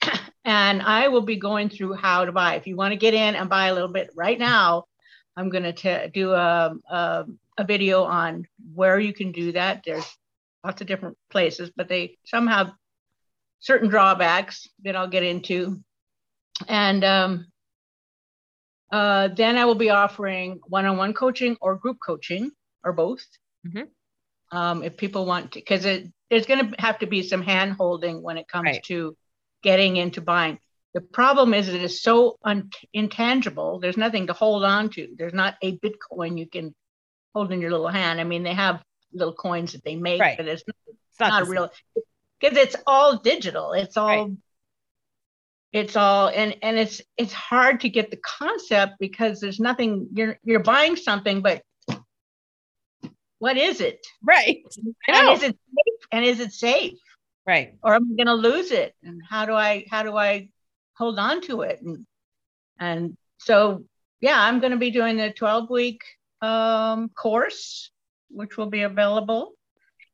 and 0.44 0.82
I 0.82 1.08
will 1.08 1.22
be 1.22 1.36
going 1.36 1.68
through 1.68 1.94
how 1.94 2.24
to 2.24 2.32
buy. 2.32 2.54
If 2.54 2.66
you 2.66 2.76
want 2.76 2.92
to 2.92 2.96
get 2.96 3.14
in 3.14 3.34
and 3.34 3.48
buy 3.48 3.68
a 3.68 3.74
little 3.74 3.92
bit 3.92 4.10
right 4.14 4.38
now, 4.38 4.84
I'm 5.36 5.50
going 5.50 5.74
to 5.74 6.08
do 6.08 6.32
a, 6.32 6.74
a, 6.90 7.24
a 7.58 7.64
video 7.64 8.04
on 8.04 8.46
where 8.74 8.98
you 8.98 9.12
can 9.12 9.32
do 9.32 9.52
that. 9.52 9.82
There's 9.84 10.06
lots 10.64 10.80
of 10.80 10.86
different 10.86 11.16
places, 11.30 11.70
but 11.76 11.88
they 11.88 12.18
some 12.24 12.46
have 12.46 12.72
certain 13.60 13.88
drawbacks 13.88 14.68
that 14.84 14.96
I'll 14.96 15.08
get 15.08 15.22
into. 15.22 15.80
And 16.68 17.04
um, 17.04 17.46
uh, 18.90 19.28
then 19.28 19.58
I 19.58 19.64
will 19.64 19.74
be 19.74 19.90
offering 19.90 20.60
one-on-one 20.68 21.12
coaching 21.14 21.56
or 21.60 21.76
group 21.76 21.98
coaching 22.04 22.50
or 22.84 22.92
both. 22.92 23.24
Mhm. 23.66 23.88
Um, 24.52 24.82
if 24.84 24.96
people 24.96 25.26
want 25.26 25.52
to, 25.52 25.58
because 25.58 25.84
it 25.84 26.08
there's 26.30 26.46
going 26.46 26.70
to 26.70 26.80
have 26.80 26.98
to 27.00 27.06
be 27.06 27.22
some 27.22 27.42
hand 27.42 27.72
holding 27.72 28.22
when 28.22 28.36
it 28.36 28.48
comes 28.48 28.66
Right. 28.66 28.82
to 28.84 29.16
getting 29.62 29.96
into 29.96 30.20
buying. 30.20 30.58
The 30.94 31.00
problem 31.00 31.52
is 31.54 31.68
it 31.68 31.82
is 31.82 32.00
so 32.00 32.38
un- 32.44 32.70
intangible. 32.92 33.80
There's 33.80 33.96
nothing 33.96 34.28
to 34.28 34.32
hold 34.32 34.64
on 34.64 34.90
to. 34.90 35.14
There's 35.16 35.34
not 35.34 35.54
a 35.62 35.76
Bitcoin 35.78 36.38
you 36.38 36.46
can 36.48 36.74
hold 37.34 37.52
in 37.52 37.60
your 37.60 37.70
little 37.70 37.88
hand. 37.88 38.20
I 38.20 38.24
mean, 38.24 38.42
they 38.42 38.54
have 38.54 38.82
little 39.12 39.34
coins 39.34 39.72
that 39.72 39.84
they 39.84 39.96
make, 39.96 40.20
Right. 40.20 40.36
but 40.36 40.46
it's 40.46 40.62
it's 40.86 41.20
not, 41.20 41.28
not 41.30 41.48
real 41.48 41.70
because 42.40 42.56
it's 42.56 42.76
all 42.86 43.18
digital 43.18 43.72
it's 43.72 43.96
all 43.96 44.36
it's 45.72 45.96
all 45.96 46.28
and 46.28 46.56
and 46.62 46.78
it's 46.78 47.00
it's 47.16 47.32
hard 47.32 47.80
to 47.80 47.88
get 47.88 48.10
the 48.10 48.18
concept 48.18 48.94
because 48.98 49.40
there's 49.40 49.60
nothing 49.60 50.08
you're 50.12 50.38
you're 50.44 50.62
buying 50.62 50.96
something 50.96 51.42
but 51.42 51.62
what 53.38 53.56
is 53.56 53.80
it? 53.80 54.06
Right. 54.22 54.64
And 55.08 55.28
is 55.30 55.42
it 55.42 55.56
safe? 55.56 56.08
And 56.12 56.24
is 56.24 56.40
it 56.40 56.52
safe? 56.52 56.98
Right. 57.46 57.74
Or 57.82 57.94
am 57.94 58.08
i 58.12 58.16
going 58.16 58.26
to 58.26 58.34
lose 58.34 58.70
it? 58.70 58.94
And 59.02 59.22
how 59.28 59.46
do 59.46 59.52
i 59.54 59.84
how 59.90 60.02
do 60.02 60.16
i 60.16 60.48
hold 60.96 61.18
on 61.18 61.40
to 61.42 61.62
it? 61.62 61.80
And 61.82 62.06
and 62.78 63.16
so 63.38 63.84
yeah 64.20 64.40
i'm 64.40 64.60
going 64.60 64.72
to 64.72 64.78
be 64.78 64.90
doing 64.90 65.16
the 65.16 65.30
12 65.30 65.70
week 65.70 66.00
um 66.40 67.08
course 67.10 67.90
which 68.30 68.56
will 68.56 68.66
be 68.70 68.82
available. 68.82 69.52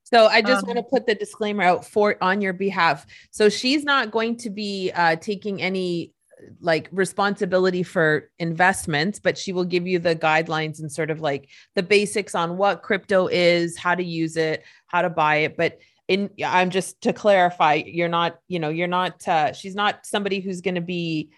So 0.04 0.26
I 0.26 0.42
just 0.42 0.64
Um, 0.64 0.68
want 0.68 0.78
to 0.78 0.82
put 0.82 1.06
the 1.06 1.14
disclaimer 1.14 1.62
out 1.62 1.86
for 1.86 2.16
on 2.20 2.42
your 2.42 2.52
behalf. 2.52 3.06
So 3.30 3.48
she's 3.48 3.84
not 3.84 4.10
going 4.10 4.36
to 4.38 4.50
be 4.50 4.92
uh, 4.94 5.16
taking 5.16 5.62
any 5.62 6.11
like 6.60 6.88
responsibility 6.92 7.82
for 7.82 8.30
investments, 8.38 9.18
but 9.18 9.36
she 9.36 9.52
will 9.52 9.64
give 9.64 9.86
you 9.86 9.98
the 9.98 10.16
guidelines 10.16 10.80
and 10.80 10.90
sort 10.90 11.10
of 11.10 11.20
like 11.20 11.48
the 11.74 11.82
basics 11.82 12.34
on 12.34 12.56
what 12.56 12.82
crypto 12.82 13.28
is, 13.28 13.76
how 13.76 13.94
to 13.94 14.04
use 14.04 14.36
it, 14.36 14.64
how 14.86 15.02
to 15.02 15.10
buy 15.10 15.36
it. 15.36 15.56
But 15.56 15.78
in 16.08 16.30
I'm 16.44 16.70
just 16.70 17.00
to 17.02 17.12
clarify, 17.12 17.74
you're 17.74 18.08
not, 18.08 18.38
you 18.48 18.58
know, 18.58 18.68
you're 18.68 18.88
not 18.88 19.26
uh 19.26 19.52
she's 19.52 19.74
not 19.74 20.04
somebody 20.04 20.40
who's 20.40 20.60
going 20.60 20.74
to 20.74 20.80
be 20.80 21.30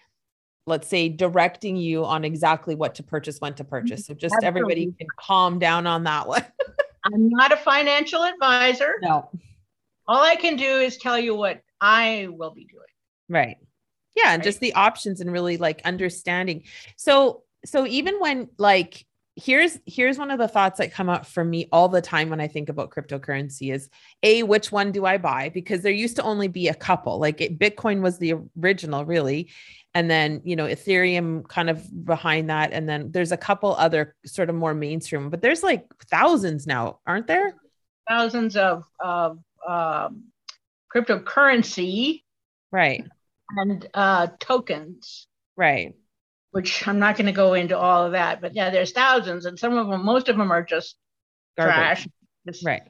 let's 0.67 0.89
say 0.89 1.09
directing 1.09 1.77
you 1.77 2.05
on 2.05 2.25
exactly 2.25 2.75
what 2.75 2.95
to 2.95 3.03
purchase 3.03 3.39
when 3.39 3.55
to 3.55 3.65
purchase. 3.65 4.07
So 4.07 4.15
just 4.15 4.35
Absolutely. 4.35 4.47
everybody 4.47 4.95
can 4.99 5.07
calm 5.19 5.59
down 5.59 5.87
on 5.87 6.05
that 6.05 6.27
one. 6.27 6.45
I'm 7.05 7.29
not 7.29 7.53
a 7.53 7.57
financial 7.57 8.23
advisor. 8.23 8.95
No. 9.03 9.29
All 10.07 10.23
I 10.23 10.37
can 10.37 10.57
do 10.57 10.65
is 10.65 10.97
tell 10.97 11.19
you 11.19 11.35
what 11.35 11.61
I 11.81 12.29
will 12.31 12.51
be 12.51 12.65
doing. 12.65 12.83
Right. 13.29 13.57
Yeah, 14.15 14.33
and 14.33 14.41
right. 14.41 14.45
just 14.45 14.61
the 14.61 14.75
options 14.75 15.21
and 15.21 15.33
really 15.33 15.57
like 15.57 15.83
understanding. 15.85 16.65
So 16.97 17.43
so 17.65 17.87
even 17.87 18.21
when 18.21 18.49
like 18.59 19.07
here's 19.37 19.79
here's 19.85 20.17
one 20.17 20.31
of 20.31 20.39
the 20.39 20.47
thoughts 20.47 20.79
that 20.79 20.93
come 20.93 21.09
up 21.09 21.27
for 21.27 21.45
me 21.45 21.69
all 21.73 21.89
the 21.89 22.01
time 22.01 22.31
when 22.31 22.41
I 22.41 22.47
think 22.47 22.69
about 22.69 22.91
cryptocurrency 22.91 23.73
is 23.73 23.91
a 24.23 24.45
which 24.45 24.71
one 24.71 24.93
do 24.93 25.05
I 25.05 25.19
buy 25.19 25.49
because 25.49 25.83
there 25.83 25.93
used 25.93 26.17
to 26.17 26.23
only 26.23 26.47
be 26.47 26.69
a 26.69 26.75
couple 26.75 27.19
like 27.19 27.41
it, 27.41 27.59
Bitcoin 27.59 28.01
was 28.01 28.19
the 28.19 28.35
original 28.61 29.05
really 29.05 29.51
and 29.93 30.09
then 30.09 30.41
you 30.45 30.55
know 30.55 30.67
Ethereum 30.67 31.49
kind 31.49 31.69
of 31.69 32.05
behind 32.05 32.51
that 32.51 32.73
and 32.73 32.89
then 32.89 33.11
there's 33.11 33.33
a 33.33 33.37
couple 33.37 33.75
other 33.75 34.15
sort 34.25 34.51
of 34.51 34.55
more 34.55 34.75
mainstream 34.75 35.31
but 35.31 35.43
there's 35.43 35.65
like 35.65 35.85
thousands 36.09 36.67
now 36.67 37.01
aren't 37.05 37.27
there 37.27 37.55
thousands 38.09 38.57
of 38.57 38.85
of 39.01 39.41
um, 39.67 40.25
cryptocurrency 40.95 42.23
right 42.71 43.05
and 43.51 43.89
uh, 43.95 44.29
tokens 44.41 45.27
right 45.57 45.95
which 46.55 46.87
I'm 46.87 47.01
not 47.01 47.17
going 47.17 47.27
to 47.27 47.33
go 47.33 47.55
into 47.55 47.77
all 47.77 48.07
of 48.07 48.13
that, 48.13 48.41
but 48.41 48.55
yeah, 48.55 48.71
there's 48.71 48.93
thousands, 48.93 49.45
and 49.45 49.59
some 49.59 49.77
of 49.77 49.89
them, 49.89 50.05
most 50.05 50.29
of 50.29 50.37
them 50.37 50.53
are 50.53 50.63
just 50.63 50.95
Garbage. 51.57 51.75
trash. 51.75 52.09
Just 52.47 52.65
right. 52.65 52.83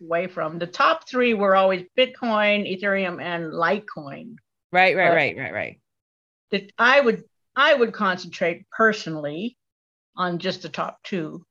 Away 0.00 0.26
from 0.26 0.58
the 0.58 0.66
top 0.66 1.08
three 1.08 1.32
were 1.32 1.54
always 1.54 1.84
Bitcoin, 1.96 2.66
Ethereum, 2.68 3.22
and 3.22 3.52
Litecoin. 3.52 4.34
Right, 4.72 4.96
right, 4.96 5.10
but 5.10 5.14
right, 5.14 5.36
right, 5.36 5.52
right. 5.52 5.80
That 6.50 6.72
I 6.76 7.00
would 7.00 7.22
I 7.54 7.74
would 7.74 7.92
concentrate 7.92 8.66
personally 8.76 9.56
on 10.16 10.40
just 10.40 10.62
the 10.62 10.68
top 10.68 10.98
two. 11.04 11.46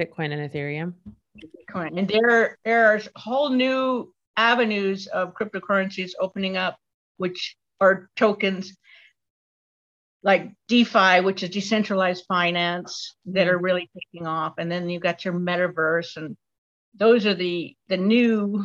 Bitcoin 0.00 0.30
and 0.30 0.52
Ethereum. 0.52 0.94
Bitcoin. 1.36 1.98
And 1.98 2.06
there, 2.06 2.58
there 2.64 2.94
are 2.94 3.00
whole 3.16 3.50
new 3.50 4.14
avenues 4.36 5.08
of 5.08 5.34
cryptocurrencies 5.34 6.12
opening 6.20 6.56
up, 6.56 6.76
which 7.16 7.56
are 7.82 8.08
tokens 8.16 8.72
like 10.22 10.52
DeFi, 10.68 11.20
which 11.20 11.42
is 11.42 11.50
decentralized 11.50 12.24
finance, 12.28 13.16
that 13.26 13.48
are 13.48 13.56
mm-hmm. 13.56 13.64
really 13.64 13.90
taking 13.94 14.26
off. 14.26 14.54
And 14.58 14.70
then 14.70 14.88
you've 14.88 15.02
got 15.02 15.24
your 15.24 15.34
metaverse, 15.34 16.16
and 16.16 16.36
those 16.94 17.26
are 17.26 17.34
the 17.34 17.76
the 17.88 17.96
new 17.96 18.64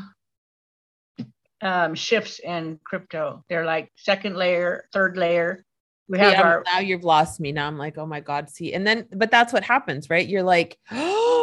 um, 1.62 1.96
shifts 1.96 2.40
in 2.40 2.80
crypto. 2.84 3.44
They're 3.50 3.66
like 3.66 3.92
second 3.96 4.36
layer, 4.36 4.86
third 4.94 5.18
layer. 5.18 5.66
We 6.10 6.20
have 6.20 6.34
yeah, 6.34 6.42
our 6.42 6.64
now 6.72 6.80
you've 6.80 7.04
lost 7.04 7.40
me. 7.40 7.52
Now 7.52 7.68
I'm 7.68 7.78
like, 7.78 7.98
oh 7.98 8.06
my 8.06 8.22
God, 8.22 8.50
see. 8.50 8.74
And 8.74 8.86
then 8.86 9.08
but 9.12 9.32
that's 9.32 9.52
what 9.52 9.64
happens, 9.64 10.10
right? 10.10 10.28
You're 10.28 10.44
like, 10.44 10.78
oh, 10.92 11.37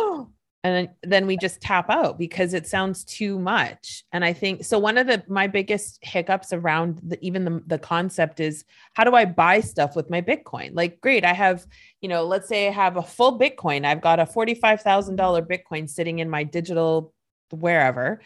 and 0.64 0.74
then, 0.74 0.94
then 1.03 1.27
we 1.27 1.37
just 1.37 1.61
tap 1.61 1.90
out 1.90 2.18
because 2.18 2.55
it 2.55 2.66
sounds 2.66 3.05
too 3.05 3.38
much. 3.38 4.03
And 4.12 4.24
i 4.24 4.33
think 4.33 4.64
so 4.64 4.79
one 4.79 4.96
of 4.96 5.07
the 5.07 5.22
my 5.29 5.46
biggest 5.46 5.98
hiccups 6.03 6.53
around 6.53 7.00
the, 7.03 7.18
even 7.24 7.44
the, 7.44 7.62
the 7.66 7.79
concept 7.79 8.40
is 8.40 8.64
how 8.94 9.05
do 9.05 9.14
i 9.14 9.27
buy 9.27 9.61
stuff 9.61 9.94
with 9.94 10.11
my 10.11 10.22
bitcoin? 10.22 10.70
Like 10.72 11.00
great 11.00 11.24
i 11.24 11.35
have 11.35 11.66
you 12.00 12.09
know 12.09 12.24
let's 12.24 12.48
say 12.48 12.66
i 12.68 12.72
have 12.72 12.96
a 12.96 13.03
full 13.03 13.38
bitcoin. 13.38 13.85
I've 13.85 14.00
got 14.00 14.18
a 14.18 14.24
$45000 14.24 15.16
bitcoin 15.46 15.88
sitting 15.88 16.18
in 16.18 16.31
my 16.31 16.42
digital 16.42 17.12
wherever. 17.53 18.22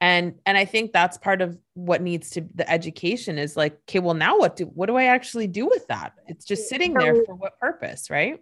And 0.00 0.34
and 0.46 0.56
i 0.56 0.64
think 0.64 0.92
that's 0.92 1.18
part 1.18 1.42
of 1.42 1.58
what 1.74 2.02
needs 2.02 2.30
to 2.30 2.46
the 2.54 2.68
education 2.70 3.38
is 3.38 3.56
like 3.56 3.74
okay 3.88 4.00
well 4.00 4.14
now 4.14 4.38
what 4.38 4.56
do 4.56 4.64
what 4.66 4.86
do 4.86 4.96
i 4.96 5.04
actually 5.04 5.46
do 5.46 5.66
with 5.66 5.86
that? 5.88 6.14
It's 6.26 6.46
just 6.46 6.68
sitting 6.68 6.94
there 6.94 7.14
for 7.26 7.34
what 7.34 7.58
purpose 7.60 8.08
right? 8.08 8.40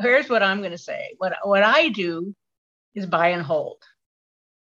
Here's 0.00 0.30
what 0.30 0.42
i'm 0.42 0.58
going 0.58 0.72
to 0.72 0.78
say. 0.78 1.14
What 1.18 1.36
what 1.44 1.62
i 1.62 1.90
do 1.90 2.34
is 2.98 3.06
buy 3.06 3.28
and 3.28 3.42
hold. 3.42 3.82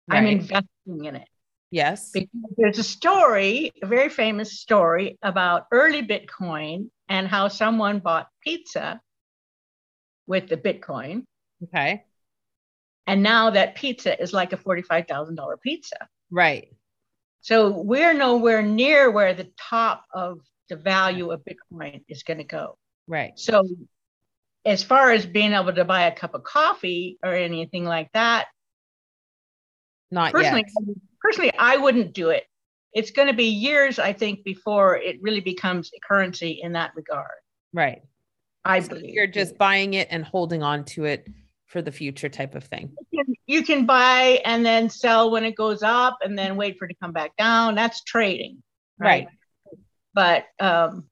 Right. 0.10 0.18
I'm 0.18 0.28
investing 0.28 1.06
in 1.06 1.16
it. 1.16 1.28
Yes. 1.72 2.12
Because 2.12 2.30
there's 2.58 2.80
a 2.80 2.84
story, 2.84 3.72
a 3.82 3.88
very 3.88 4.10
famous 4.10 4.60
story 4.60 5.18
about 5.22 5.68
early 5.72 6.04
Bitcoin 6.04 6.90
and 7.08 7.28
how 7.28 7.48
someone 7.48 8.00
bought 8.00 8.28
pizza 8.44 9.02
with 10.28 10.50
the 10.50 10.58
Bitcoin. 10.58 11.24
Okay. 11.64 12.04
And 13.08 13.24
now 13.24 13.50
that 13.52 13.76
pizza 13.76 14.22
is 14.22 14.34
like 14.34 14.54
a 14.54 14.58
$45,000 14.58 15.62
pizza. 15.62 16.08
Right. 16.30 16.70
So 17.42 17.70
we're 17.82 18.14
nowhere 18.14 18.62
near 18.62 19.10
where 19.10 19.34
the 19.34 19.52
top 19.58 20.06
of 20.14 20.40
the 20.70 20.76
value 20.76 21.32
of 21.32 21.42
Bitcoin 21.44 22.04
is 22.08 22.24
going 22.24 22.38
to 22.38 22.44
go. 22.44 22.78
Right. 23.08 23.38
So 23.38 23.68
as 24.66 24.84
far 24.84 25.12
as 25.12 25.26
being 25.26 25.54
able 25.54 25.74
to 25.74 25.86
buy 25.86 26.04
a 26.04 26.16
cup 26.16 26.34
of 26.34 26.44
coffee 26.44 27.18
or 27.24 27.34
anything 27.34 27.86
like 27.86 28.12
that, 28.14 28.48
not 30.12 30.32
personally, 30.32 30.66
yet. 30.68 30.98
Personally, 31.20 31.52
I 31.58 31.78
wouldn't 31.78 32.14
do 32.14 32.30
it. 32.30 32.46
It's 32.94 33.12
going 33.12 33.30
to 33.30 33.34
be 33.34 33.46
years, 33.46 34.00
I 34.00 34.14
think, 34.14 34.44
before 34.44 34.98
it 34.98 35.18
really 35.22 35.40
becomes 35.40 35.90
a 35.96 36.00
currency 36.06 36.60
in 36.62 36.74
that 36.74 36.92
regard. 36.96 37.30
Right. 37.74 38.02
I 38.66 38.82
so 38.82 38.90
believe 38.90 39.14
you're 39.14 39.28
just 39.28 39.58
buying 39.58 39.94
it 39.94 40.10
and 40.12 40.24
holding 40.24 40.62
on 40.62 40.86
to 40.86 41.06
it 41.06 41.28
for 41.66 41.82
the 41.82 41.92
future 41.92 42.30
type 42.30 42.54
of 42.54 42.66
thing. 42.66 42.92
You 43.12 43.24
can, 43.24 43.36
you 43.48 43.64
can 43.64 43.86
buy 43.86 44.42
and 44.46 44.66
then 44.66 44.90
sell 44.90 45.32
when 45.32 45.46
it 45.46 45.56
goes 45.56 45.82
up 45.82 46.18
and 46.22 46.38
then 46.38 46.58
wait 46.58 46.78
for 46.78 46.86
it 46.86 46.90
to 46.90 46.96
come 47.02 47.14
back 47.14 47.36
down. 47.38 47.76
That's 47.76 48.04
trading. 48.04 48.62
Right. 49.00 49.26
right. 49.26 49.80
But 50.14 50.46
um, 50.64 51.06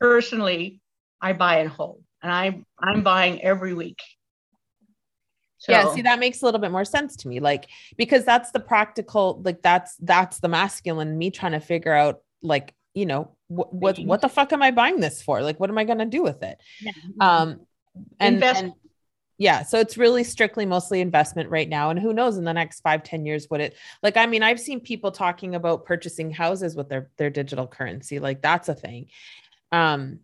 personally, 0.00 0.80
I 1.20 1.34
buy 1.34 1.58
and 1.58 1.68
hold 1.68 2.03
and 2.24 2.32
I 2.32 2.60
I'm 2.80 3.02
buying 3.02 3.40
every 3.42 3.74
week. 3.74 4.00
So, 5.58 5.72
yeah, 5.72 5.94
see 5.94 6.02
that 6.02 6.18
makes 6.18 6.42
a 6.42 6.44
little 6.44 6.60
bit 6.60 6.72
more 6.72 6.84
sense 6.84 7.16
to 7.16 7.28
me. 7.28 7.38
Like 7.38 7.68
because 7.96 8.24
that's 8.24 8.50
the 8.50 8.60
practical 8.60 9.40
like 9.44 9.62
that's 9.62 9.94
that's 9.98 10.40
the 10.40 10.48
masculine 10.48 11.16
me 11.16 11.30
trying 11.30 11.52
to 11.52 11.60
figure 11.60 11.92
out 11.92 12.20
like, 12.42 12.74
you 12.94 13.06
know, 13.06 13.36
what 13.48 13.72
what, 13.72 13.98
what 14.00 14.20
the 14.20 14.28
fuck 14.28 14.52
am 14.52 14.62
I 14.62 14.72
buying 14.72 15.00
this 15.00 15.22
for? 15.22 15.42
Like 15.42 15.60
what 15.60 15.70
am 15.70 15.78
I 15.78 15.84
going 15.84 15.98
to 15.98 16.06
do 16.06 16.22
with 16.22 16.42
it? 16.42 16.58
Yeah. 16.80 16.92
Um 17.20 17.60
and, 18.18 18.42
and 18.42 18.72
yeah 19.38 19.62
so 19.62 19.78
it's 19.78 19.96
really 19.96 20.24
strictly 20.24 20.66
mostly 20.66 21.00
investment 21.00 21.48
right 21.50 21.68
now 21.68 21.90
and 21.90 21.98
who 21.98 22.12
knows 22.12 22.36
in 22.36 22.44
the 22.44 22.52
next 22.52 22.80
five 22.80 23.02
ten 23.02 23.24
years 23.24 23.46
what 23.48 23.60
it 23.60 23.76
like 24.02 24.16
i 24.16 24.26
mean 24.26 24.42
i've 24.42 24.58
seen 24.58 24.80
people 24.80 25.12
talking 25.12 25.54
about 25.54 25.84
purchasing 25.84 26.30
houses 26.30 26.74
with 26.74 26.88
their 26.88 27.08
their 27.18 27.30
digital 27.30 27.66
currency 27.66 28.18
like 28.18 28.42
that's 28.42 28.68
a 28.68 28.74
thing 28.74 29.06
um 29.70 30.18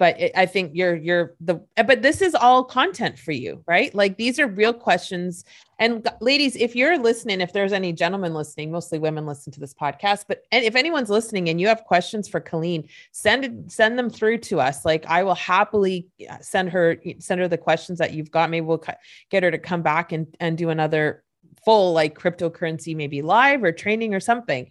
but 0.00 0.18
it, 0.18 0.32
i 0.34 0.46
think 0.46 0.72
you're 0.74 0.96
you're 0.96 1.36
the 1.40 1.60
but 1.76 2.00
this 2.02 2.20
is 2.22 2.34
all 2.34 2.64
content 2.64 3.18
for 3.18 3.32
you 3.32 3.60
right? 3.66 3.94
Like 3.94 4.16
these 4.16 4.38
are 4.38 4.46
real 4.48 4.72
questions. 4.72 5.44
And 5.78 6.06
ladies 6.20 6.56
if 6.56 6.74
you're 6.74 6.98
listening 6.98 7.40
if 7.40 7.52
there's 7.52 7.72
any 7.72 7.92
gentlemen 7.92 8.34
listening 8.34 8.72
mostly 8.72 8.98
women 8.98 9.26
listen 9.26 9.52
to 9.52 9.60
this 9.60 9.72
podcast 9.72 10.24
but 10.26 10.42
if 10.50 10.74
anyone's 10.74 11.08
listening 11.08 11.48
and 11.48 11.60
you 11.60 11.68
have 11.68 11.84
questions 11.84 12.28
for 12.28 12.40
Kelleen 12.40 12.88
send 13.12 13.70
send 13.70 13.98
them 13.98 14.10
through 14.10 14.38
to 14.38 14.60
us. 14.60 14.84
Like 14.84 15.06
i 15.06 15.22
will 15.22 15.36
happily 15.36 16.08
send 16.40 16.70
her 16.70 16.96
send 17.18 17.40
her 17.40 17.48
the 17.48 17.58
questions 17.58 17.98
that 17.98 18.12
you've 18.12 18.30
got. 18.30 18.50
Maybe 18.50 18.66
we'll 18.66 18.84
get 19.30 19.42
her 19.42 19.50
to 19.50 19.58
come 19.58 19.82
back 19.82 20.12
and 20.12 20.26
and 20.40 20.58
do 20.58 20.70
another 20.70 21.22
full 21.64 21.92
like 21.92 22.18
cryptocurrency 22.18 22.96
maybe 22.96 23.22
live 23.22 23.62
or 23.62 23.72
training 23.72 24.14
or 24.14 24.20
something. 24.20 24.70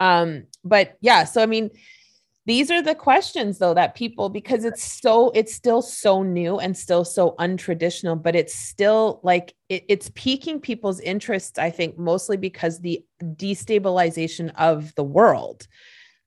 Um 0.00 0.44
but 0.64 0.96
yeah 1.00 1.24
so 1.24 1.42
i 1.42 1.46
mean 1.46 1.70
these 2.46 2.70
are 2.70 2.80
the 2.80 2.94
questions 2.94 3.58
though 3.58 3.74
that 3.74 3.94
people 3.94 4.28
because 4.28 4.64
it's 4.64 4.82
so 4.82 5.30
it's 5.34 5.54
still 5.54 5.82
so 5.82 6.22
new 6.22 6.58
and 6.58 6.76
still 6.76 7.04
so 7.04 7.34
untraditional 7.38 8.20
but 8.20 8.34
it's 8.34 8.54
still 8.54 9.20
like 9.22 9.54
it, 9.68 9.84
it's 9.88 10.10
piquing 10.14 10.60
people's 10.60 11.00
interests 11.00 11.58
i 11.58 11.68
think 11.68 11.98
mostly 11.98 12.36
because 12.36 12.80
the 12.80 13.04
destabilization 13.22 14.52
of 14.56 14.94
the 14.94 15.04
world. 15.04 15.66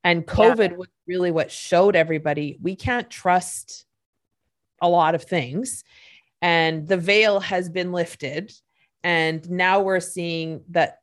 And 0.03 0.25
covid 0.25 0.71
yeah. 0.71 0.77
was 0.77 0.87
really 1.07 1.31
what 1.31 1.51
showed 1.51 1.95
everybody 1.95 2.57
we 2.61 2.75
can't 2.75 3.09
trust 3.09 3.85
a 4.81 4.89
lot 4.89 5.15
of 5.15 5.23
things. 5.23 5.83
And 6.41 6.87
the 6.87 6.97
veil 6.97 7.41
has 7.41 7.69
been 7.69 7.91
lifted. 7.91 8.53
And 9.03 9.49
now 9.49 9.81
we're 9.81 9.99
seeing 9.99 10.63
that 10.69 10.98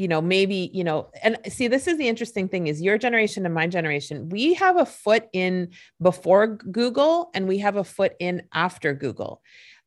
you 0.00 0.08
know 0.08 0.22
maybe 0.22 0.70
you 0.72 0.82
know 0.82 1.10
and 1.22 1.36
see 1.48 1.68
this 1.68 1.86
is 1.86 1.98
the 1.98 2.08
interesting 2.08 2.48
thing 2.48 2.66
is 2.66 2.80
your 2.80 2.96
generation 2.96 3.44
and 3.44 3.54
my 3.54 3.66
generation 3.66 4.30
we 4.30 4.54
have 4.54 4.78
a 4.78 4.86
foot 4.86 5.28
in 5.34 5.68
before 6.00 6.46
google 6.46 7.30
and 7.34 7.46
we 7.46 7.58
have 7.58 7.76
a 7.76 7.84
foot 7.84 8.14
in 8.18 8.42
after 8.54 8.94
google 8.94 9.42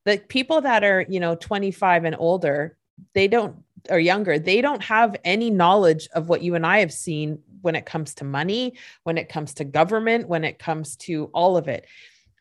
the 0.06 0.20
people 0.30 0.62
that 0.62 0.84
are 0.84 1.04
you 1.10 1.20
know 1.20 1.36
25 1.36 2.06
and 2.06 2.16
older 2.20 2.78
they 3.16 3.28
don't 3.28 3.56
or 3.90 3.98
younger 3.98 4.38
they 4.38 4.62
don't 4.62 4.84
have 4.84 5.16
any 5.24 5.50
knowledge 5.50 6.08
of 6.14 6.30
what 6.30 6.44
you 6.44 6.54
and 6.54 6.66
i 6.66 6.78
have 6.80 6.94
seen 6.94 7.40
when 7.64 7.76
it 7.76 7.86
comes 7.86 8.14
to 8.16 8.26
money, 8.26 8.74
when 9.04 9.18
it 9.18 9.30
comes 9.30 9.54
to 9.56 9.64
government, 9.64 10.28
when 10.28 10.44
it 10.44 10.60
comes 10.60 10.98
to 10.98 11.30
all 11.34 11.58
of 11.58 11.68
it. 11.68 11.88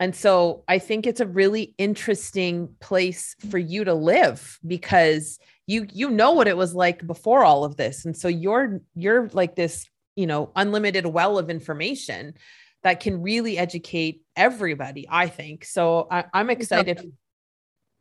And 0.03 0.17
so 0.17 0.65
I 0.67 0.81
think 0.81 1.07
it's 1.07 1.21
a 1.21 1.29
really 1.29 1.77
interesting 1.79 2.75
place 2.81 3.37
for 3.51 3.59
you 3.59 3.85
to 3.85 3.95
live 3.95 4.59
because 4.67 5.39
you 5.69 5.87
you 5.93 6.11
know 6.11 6.33
what 6.33 6.49
it 6.49 6.57
was 6.57 6.75
like 6.75 7.07
before 7.07 7.45
all 7.45 7.63
of 7.63 7.77
this. 7.77 8.05
And 8.05 8.17
so 8.17 8.27
you're 8.27 8.81
you're 8.97 9.29
like 9.29 9.55
this, 9.55 9.89
you 10.17 10.27
know, 10.27 10.51
unlimited 10.57 11.07
well 11.07 11.39
of 11.39 11.51
information 11.51 12.35
that 12.83 12.99
can 12.99 13.23
really 13.23 13.57
educate 13.57 14.23
everybody, 14.35 15.07
I 15.09 15.29
think. 15.29 15.65
So 15.65 16.09
I, 16.11 16.25
am 16.35 16.51
excited. 16.51 17.13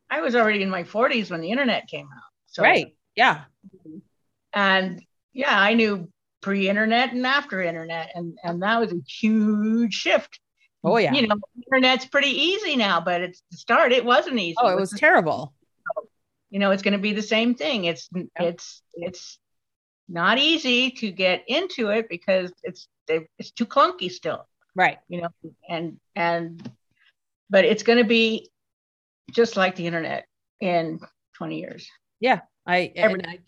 I 0.10 0.22
was 0.22 0.36
already 0.36 0.64
in 0.64 0.72
my 0.72 0.82
40s 0.82 1.30
when 1.30 1.42
the 1.42 1.52
internet 1.52 1.88
came 1.88 2.08
out. 2.08 2.32
So, 2.48 2.64
right. 2.64 2.96
Yeah. 3.16 3.42
And 4.54 5.06
yeah, 5.34 5.56
I 5.56 5.76
knew 5.76 6.10
pre-internet 6.42 7.14
and 7.14 7.28
after 7.28 7.62
internet. 7.62 8.10
And, 8.16 8.40
and 8.44 8.64
that 8.64 8.80
was 8.80 8.92
a 8.92 9.00
huge 9.08 9.94
shift. 9.94 10.40
Oh 10.84 10.98
yeah. 10.98 11.14
You 11.14 11.28
know, 11.28 11.36
internet's 11.56 12.06
pretty 12.06 12.30
easy 12.30 12.76
now, 12.76 13.02
but 13.02 13.22
it's 13.22 13.44
the 13.52 13.58
start, 13.58 13.92
it 13.92 14.04
wasn't 14.04 14.40
easy. 14.40 14.56
Oh, 14.60 14.70
it 14.70 14.80
was, 14.80 14.92
terrible. 14.92 15.54
You 16.50 16.60
know, 16.60 16.72
it's 16.72 16.82
going 16.82 16.94
to 16.94 17.00
be 17.00 17.14
the 17.14 17.22
same 17.22 17.56
thing. 17.56 17.86
It's 17.86 18.10
yeah. 18.14 18.24
it's 18.40 18.82
it's 18.94 19.40
not 20.10 20.38
easy 20.38 20.92
to 20.92 21.12
get 21.12 21.44
into 21.48 21.90
it 21.90 22.10
because 22.10 22.52
it's 22.64 22.88
it's 23.08 23.52
too 23.52 23.66
clunky 23.66 24.12
still 24.12 24.46
right 24.76 25.00
you 25.10 25.22
know 25.22 25.30
and 25.70 26.00
and 26.16 26.72
but 27.50 27.66
it's 27.66 27.84
going 27.84 27.98
to 27.98 28.06
be 28.06 28.50
just 29.32 29.58
like 29.58 29.76
the 29.76 29.86
internet 29.86 30.26
in 30.60 31.00
20 31.36 31.60
years 31.60 31.90
yeah 32.20 32.42
i 32.66 32.92
and 32.96 33.26
I, 33.28 33.40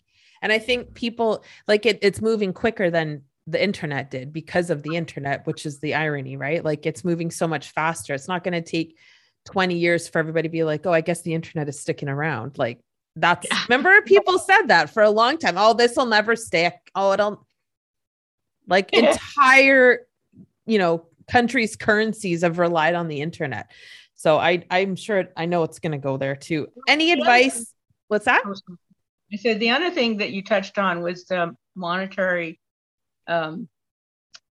and 0.42 0.52
I 0.52 0.58
think 0.58 0.92
people 0.92 1.42
like 1.66 1.86
it 1.86 1.98
it's 2.02 2.20
moving 2.20 2.52
quicker 2.52 2.90
than 2.90 3.22
the 3.46 3.62
internet 3.62 4.10
did 4.10 4.32
because 4.32 4.70
of 4.70 4.82
the 4.82 4.96
internet 4.96 5.46
which 5.46 5.66
is 5.66 5.80
the 5.80 5.94
irony 5.94 6.36
right 6.36 6.64
like 6.64 6.86
it's 6.86 7.04
moving 7.04 7.30
so 7.30 7.46
much 7.46 7.70
faster 7.70 8.14
it's 8.14 8.28
not 8.28 8.42
going 8.42 8.52
to 8.52 8.62
take 8.62 8.96
20 9.46 9.76
years 9.76 10.08
for 10.08 10.18
everybody 10.18 10.48
to 10.48 10.52
be 10.52 10.64
like 10.64 10.86
oh 10.86 10.92
i 10.92 11.00
guess 11.00 11.22
the 11.22 11.34
internet 11.34 11.68
is 11.68 11.78
sticking 11.78 12.08
around 12.08 12.56
like 12.56 12.80
that's 13.16 13.46
yeah. 13.50 13.62
remember 13.68 14.00
people 14.06 14.38
said 14.38 14.62
that 14.68 14.88
for 14.88 15.02
a 15.02 15.10
long 15.10 15.36
time 15.36 15.56
oh 15.58 15.74
this 15.74 15.94
will 15.96 16.06
never 16.06 16.34
stick 16.34 16.74
oh 16.94 17.12
it'll 17.12 17.46
like 18.66 18.92
entire 18.94 20.06
you 20.66 20.78
know 20.78 21.06
countries' 21.28 21.76
currencies 21.76 22.42
have 22.42 22.58
relied 22.58 22.94
on 22.94 23.08
the 23.08 23.20
internet. 23.20 23.70
So 24.14 24.38
I 24.38 24.64
I'm 24.70 24.96
sure 24.96 25.28
I 25.36 25.46
know 25.46 25.62
it's 25.62 25.78
going 25.78 25.92
to 25.92 25.98
go 25.98 26.16
there 26.16 26.36
too. 26.36 26.68
Any 26.88 27.12
advice? 27.12 27.72
What's 28.08 28.26
that? 28.26 28.42
I 29.32 29.36
said 29.36 29.58
the 29.58 29.70
other 29.70 29.90
thing 29.90 30.18
that 30.18 30.30
you 30.30 30.42
touched 30.42 30.78
on 30.78 31.02
was 31.02 31.24
the 31.24 31.56
monetary 31.74 32.60
um, 33.26 33.68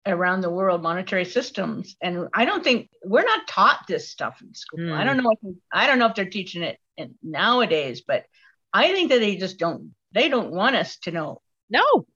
around 0.07 0.41
the 0.41 0.51
world 0.51 0.83
monetary 0.83 1.25
systems 1.25 1.97
and 2.01 2.29
i 2.33 2.45
don't 2.45 2.65
think 2.65 2.89
we're 3.05 3.25
not 3.25 3.47
taught 3.47 3.81
this 3.87 4.09
stuff 4.09 4.41
in 4.41 4.55
school 4.55 4.79
mm. 4.79 4.93
i 4.93 5.05
don't 5.05 5.19
know 5.19 5.31
if, 5.31 5.55
i 5.73 5.87
don't 5.87 5.99
know 5.99 6.07
if 6.07 6.15
they're 6.15 6.25
teaching 6.25 6.63
it 6.63 6.79
in, 6.97 7.15
nowadays 7.23 8.03
but 8.07 8.25
i 8.73 8.93
think 8.93 9.11
that 9.11 9.19
they 9.19 9.37
just 9.37 9.59
don't 9.59 9.95
they 10.13 10.29
don't 10.29 10.51
want 10.51 10.77
us 10.77 10.99
to 10.99 11.11
know 11.11 11.43
no 11.69 12.07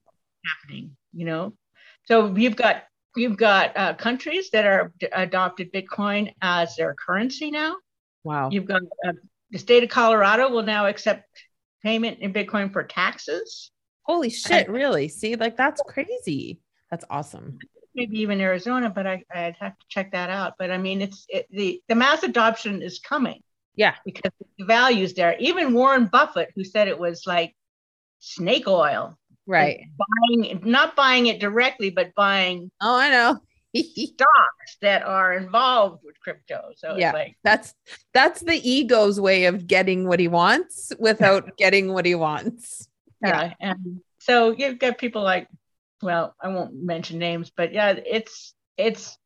happening 0.44 0.96
you 1.12 1.26
know 1.26 1.52
so 2.04 2.34
you've 2.34 2.56
got 2.56 2.84
You've 3.14 3.36
got 3.36 3.76
uh, 3.76 3.94
countries 3.94 4.50
that 4.50 4.64
are 4.64 4.92
d- 4.98 5.08
adopted 5.12 5.72
Bitcoin 5.72 6.32
as 6.40 6.76
their 6.76 6.94
currency 6.94 7.50
now. 7.50 7.76
Wow. 8.24 8.48
You've 8.50 8.64
got 8.64 8.80
uh, 9.06 9.12
the 9.50 9.58
state 9.58 9.82
of 9.82 9.90
Colorado 9.90 10.48
will 10.48 10.62
now 10.62 10.86
accept 10.86 11.26
payment 11.82 12.20
in 12.20 12.32
Bitcoin 12.32 12.72
for 12.72 12.82
taxes. 12.82 13.70
Holy 14.02 14.30
shit! 14.30 14.68
Really? 14.68 15.08
See, 15.08 15.36
like 15.36 15.56
that's 15.56 15.82
crazy. 15.86 16.60
That's 16.90 17.04
awesome. 17.10 17.58
Maybe 17.94 18.20
even 18.20 18.40
Arizona, 18.40 18.90
but 18.90 19.06
I, 19.06 19.24
I'd 19.34 19.56
have 19.60 19.78
to 19.78 19.86
check 19.88 20.12
that 20.12 20.30
out. 20.30 20.54
But 20.58 20.70
I 20.70 20.78
mean, 20.78 21.02
it's 21.02 21.26
it, 21.28 21.46
the 21.50 21.80
the 21.88 21.94
mass 21.94 22.22
adoption 22.22 22.82
is 22.82 22.98
coming. 22.98 23.42
Yeah, 23.74 23.94
because 24.04 24.32
the 24.58 24.64
values 24.64 25.14
there. 25.14 25.36
Even 25.38 25.72
Warren 25.72 26.06
Buffett, 26.06 26.50
who 26.54 26.64
said 26.64 26.88
it 26.88 26.98
was 26.98 27.22
like 27.26 27.54
snake 28.18 28.68
oil, 28.68 29.18
right 29.46 29.80
buying 29.98 30.60
not 30.64 30.94
buying 30.94 31.26
it 31.26 31.40
directly 31.40 31.90
but 31.90 32.14
buying 32.14 32.70
oh 32.80 32.96
i 32.96 33.10
know 33.10 33.38
stocks 33.76 34.76
that 34.80 35.02
are 35.02 35.34
involved 35.34 36.00
with 36.04 36.18
crypto 36.20 36.70
so 36.76 36.94
yeah 36.96 37.12
like, 37.12 37.36
that's 37.42 37.74
that's 38.12 38.40
the 38.42 38.68
ego's 38.68 39.20
way 39.20 39.46
of 39.46 39.66
getting 39.66 40.06
what 40.06 40.20
he 40.20 40.28
wants 40.28 40.92
without 40.98 41.56
getting 41.58 41.92
what 41.92 42.06
he 42.06 42.14
wants 42.14 42.88
yeah. 43.22 43.52
yeah 43.60 43.70
and 43.70 44.00
so 44.18 44.50
you've 44.50 44.78
got 44.78 44.98
people 44.98 45.22
like 45.22 45.48
well 46.02 46.34
i 46.40 46.48
won't 46.48 46.74
mention 46.74 47.18
names 47.18 47.50
but 47.54 47.72
yeah 47.72 47.92
it's 47.92 48.54
it's 48.76 49.16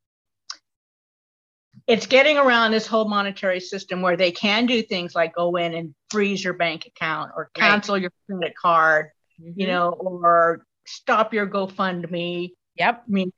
it's 1.87 2.07
getting 2.07 2.37
around 2.37 2.73
this 2.73 2.87
whole 2.87 3.07
monetary 3.07 3.61
system 3.61 4.01
where 4.03 4.17
they 4.17 4.33
can 4.33 4.67
do 4.67 4.83
things 4.83 5.15
like 5.15 5.35
go 5.35 5.57
in 5.57 5.75
and 5.75 5.95
freeze 6.11 6.43
your 6.43 6.55
bank 6.55 6.87
account 6.87 7.31
or 7.37 7.51
cancel 7.55 7.95
right. 7.95 8.03
your 8.03 8.13
credit 8.29 8.55
card 8.57 9.11
mm-hmm. 9.41 9.61
you 9.61 9.67
know, 9.67 9.91
or 9.91 10.67
stop 10.87 11.35
your 11.35 11.47
GoFundMe. 11.47 12.51
Yep. 12.77 13.05
I 13.07 13.11
mean, 13.11 13.33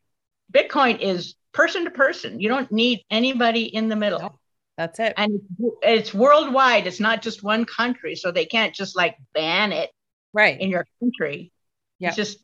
Bitcoin 0.52 1.00
is 1.00 1.34
person 1.52 1.84
to 1.84 1.90
person. 1.90 2.40
You 2.40 2.48
don't 2.48 2.70
need 2.72 3.00
anybody 3.10 3.62
in 3.62 3.88
the 3.88 3.96
middle. 3.96 4.38
That's 4.76 5.00
it. 5.00 5.14
And 5.16 5.40
it's 5.82 6.14
worldwide. 6.14 6.86
It's 6.86 7.00
not 7.00 7.20
just 7.20 7.42
one 7.42 7.64
country. 7.64 8.14
So 8.14 8.30
they 8.30 8.46
can't 8.46 8.74
just 8.74 8.96
like 8.96 9.16
ban 9.34 9.72
it 9.72 9.90
right 10.32 10.60
in 10.60 10.70
your 10.70 10.86
country. 11.00 11.52
Yeah. 11.98 12.08
It's 12.08 12.16
just 12.16 12.38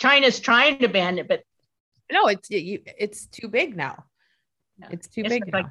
China's 0.00 0.40
trying 0.40 0.78
to 0.78 0.88
ban 0.88 1.18
it, 1.18 1.28
but 1.28 1.42
no, 2.10 2.26
it's 2.26 2.48
it, 2.50 2.82
it's 2.98 3.26
too 3.26 3.48
big 3.48 3.76
now. 3.76 4.04
It's 4.90 5.08
too 5.08 5.22
it's 5.22 5.30
big. 5.30 5.52
Like 5.52 5.66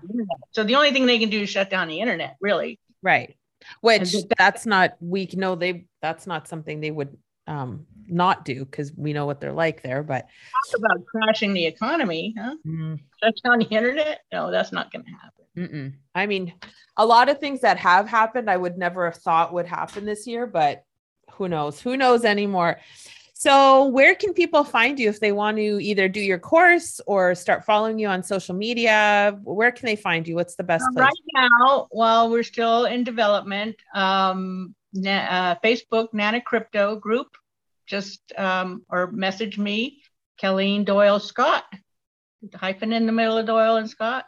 so 0.52 0.64
the 0.64 0.76
only 0.76 0.92
thing 0.92 1.06
they 1.06 1.20
can 1.20 1.30
do 1.30 1.42
is 1.42 1.50
shut 1.50 1.70
down 1.70 1.88
the 1.88 2.02
internet, 2.02 2.36
really. 2.42 2.80
Right 3.02 3.38
which 3.82 4.16
that's 4.38 4.66
not 4.66 4.96
we 5.00 5.30
know 5.34 5.56
they 5.56 5.86
that's 6.02 6.28
not 6.28 6.48
something 6.48 6.80
they 6.80 6.92
would 6.92 7.18
um 7.48 7.86
not 8.08 8.46
do 8.46 8.64
because 8.64 8.92
we 8.96 9.14
know 9.14 9.26
what 9.26 9.42
they're 9.42 9.54
like 9.54 9.82
there 9.82 10.04
but 10.04 10.28
talk 10.72 10.80
about 10.80 11.06
crashing 11.06 11.54
the 11.54 11.66
economy 11.66 12.34
huh 12.38 12.56
mm. 12.66 13.00
that's 13.22 13.42
on 13.46 13.60
the 13.60 13.66
internet 13.66 14.22
no 14.32 14.52
that's 14.52 14.72
not 14.72 14.92
going 14.92 15.04
to 15.04 15.12
happen 15.12 15.46
Mm-mm. 15.58 15.94
i 16.16 16.26
mean 16.26 16.54
a 16.98 17.06
lot 17.06 17.30
of 17.30 17.40
things 17.40 17.62
that 17.62 17.78
have 17.78 18.08
happened 18.08 18.50
i 18.50 18.58
would 18.58 18.78
never 18.78 19.06
have 19.06 19.22
thought 19.22 19.54
would 19.54 19.66
happen 19.66 20.06
this 20.06 20.28
year 20.28 20.46
but 20.46 20.84
who 21.38 21.48
knows 21.48 21.80
who 21.80 21.96
knows 21.96 22.26
anymore 22.26 22.80
so, 23.40 23.86
where 23.86 24.16
can 24.16 24.34
people 24.34 24.64
find 24.64 25.00
you 25.00 25.10
if 25.10 25.20
they 25.20 25.32
want 25.32 25.58
to 25.58 25.80
either 25.80 26.10
do 26.10 26.20
your 26.20 26.40
course 26.40 27.00
or 27.06 27.36
start 27.36 27.66
following 27.66 28.00
you 28.00 28.08
on 28.08 28.24
social 28.24 28.56
media? 28.56 29.40
Where 29.44 29.72
can 29.72 29.86
they 29.86 29.96
find 29.96 30.28
you? 30.28 30.34
What's 30.34 30.56
the 30.56 30.64
best 30.64 30.86
place? 30.92 31.06
Right 31.06 31.50
now, 31.62 31.86
while 31.92 32.32
we're 32.32 32.42
still 32.42 32.86
in 32.86 33.04
development, 33.04 33.76
um, 33.94 34.74
uh, 34.98 35.54
Facebook 35.64 36.08
Nanna 36.14 36.42
Crypto 36.42 36.96
Group, 36.96 37.28
just 37.86 38.22
um, 38.40 38.82
or 38.90 39.12
message 39.12 39.60
me, 39.60 40.02
Kelleen 40.42 40.84
Doyle 40.84 41.20
Scott, 41.20 41.66
hyphen 42.56 42.92
in 42.92 43.06
the 43.06 43.12
middle 43.12 43.38
of 43.38 43.46
Doyle 43.46 43.76
and 43.76 43.88
Scott, 43.88 44.26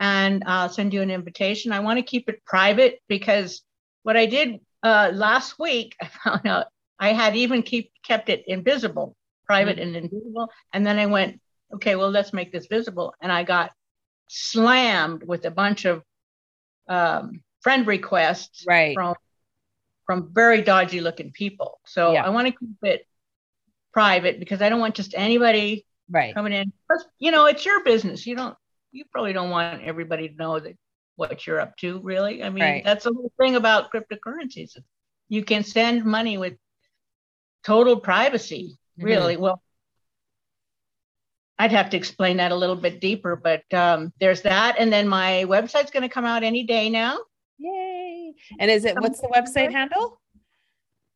and 0.00 0.42
I'll 0.46 0.70
send 0.70 0.94
you 0.94 1.02
an 1.02 1.10
invitation. 1.10 1.70
I 1.70 1.80
want 1.80 1.98
to 1.98 2.02
keep 2.02 2.30
it 2.30 2.46
private 2.46 3.00
because 3.08 3.60
what 4.04 4.16
I 4.16 4.24
did 4.24 4.60
uh, 4.82 5.10
last 5.14 5.58
week, 5.58 5.96
I 6.00 6.06
found 6.06 6.46
out 6.46 6.66
I 6.98 7.12
had 7.12 7.36
even 7.36 7.62
keep 7.62 7.92
kept 8.02 8.28
it 8.28 8.44
invisible, 8.46 9.16
private 9.46 9.76
mm-hmm. 9.76 9.94
and 9.94 9.96
invisible. 9.96 10.50
And 10.72 10.86
then 10.86 10.98
I 10.98 11.06
went, 11.06 11.40
okay, 11.74 11.96
well, 11.96 12.10
let's 12.10 12.32
make 12.32 12.52
this 12.52 12.66
visible. 12.66 13.14
And 13.20 13.30
I 13.30 13.44
got 13.44 13.72
slammed 14.28 15.22
with 15.24 15.44
a 15.44 15.50
bunch 15.50 15.84
of 15.84 16.02
um, 16.88 17.42
friend 17.60 17.86
requests 17.86 18.64
right. 18.66 18.94
from 18.94 19.14
from 20.06 20.30
very 20.32 20.62
dodgy 20.62 21.00
looking 21.00 21.32
people. 21.32 21.80
So 21.86 22.12
yeah. 22.12 22.24
I 22.24 22.30
want 22.30 22.46
to 22.46 22.52
keep 22.52 22.76
it 22.82 23.06
private 23.92 24.40
because 24.40 24.62
I 24.62 24.70
don't 24.70 24.80
want 24.80 24.94
just 24.94 25.14
anybody 25.14 25.84
right 26.10 26.34
coming 26.34 26.52
in. 26.52 26.72
You 27.18 27.30
know, 27.30 27.46
it's 27.46 27.64
your 27.66 27.84
business. 27.84 28.26
You 28.26 28.36
don't 28.36 28.56
you 28.90 29.04
probably 29.12 29.34
don't 29.34 29.50
want 29.50 29.82
everybody 29.82 30.28
to 30.28 30.34
know 30.34 30.58
that 30.58 30.76
what 31.18 31.46
you're 31.46 31.60
up 31.60 31.76
to, 31.78 31.98
really. 31.98 32.44
I 32.44 32.48
mean, 32.48 32.62
right. 32.62 32.84
that's 32.84 33.04
the 33.04 33.12
whole 33.12 33.32
thing 33.38 33.56
about 33.56 33.92
cryptocurrencies. 33.92 34.76
You 35.28 35.44
can 35.44 35.64
send 35.64 36.04
money 36.04 36.38
with 36.38 36.54
total 37.64 37.96
privacy, 37.98 38.78
mm-hmm. 38.98 39.06
really. 39.06 39.34
Mm-hmm. 39.34 39.42
Well, 39.42 39.62
I'd 41.58 41.72
have 41.72 41.90
to 41.90 41.96
explain 41.96 42.36
that 42.36 42.52
a 42.52 42.56
little 42.56 42.76
bit 42.76 43.00
deeper, 43.00 43.34
but 43.34 43.62
um, 43.74 44.12
there's 44.20 44.42
that. 44.42 44.76
And 44.78 44.92
then 44.92 45.08
my 45.08 45.44
website's 45.48 45.90
going 45.90 46.04
to 46.04 46.08
come 46.08 46.24
out 46.24 46.44
any 46.44 46.62
day 46.62 46.88
now. 46.88 47.18
Yay. 47.58 48.34
And 48.60 48.70
is 48.70 48.84
it, 48.84 48.94
what's 49.00 49.20
the 49.20 49.28
website 49.28 49.72
handle? 49.72 50.20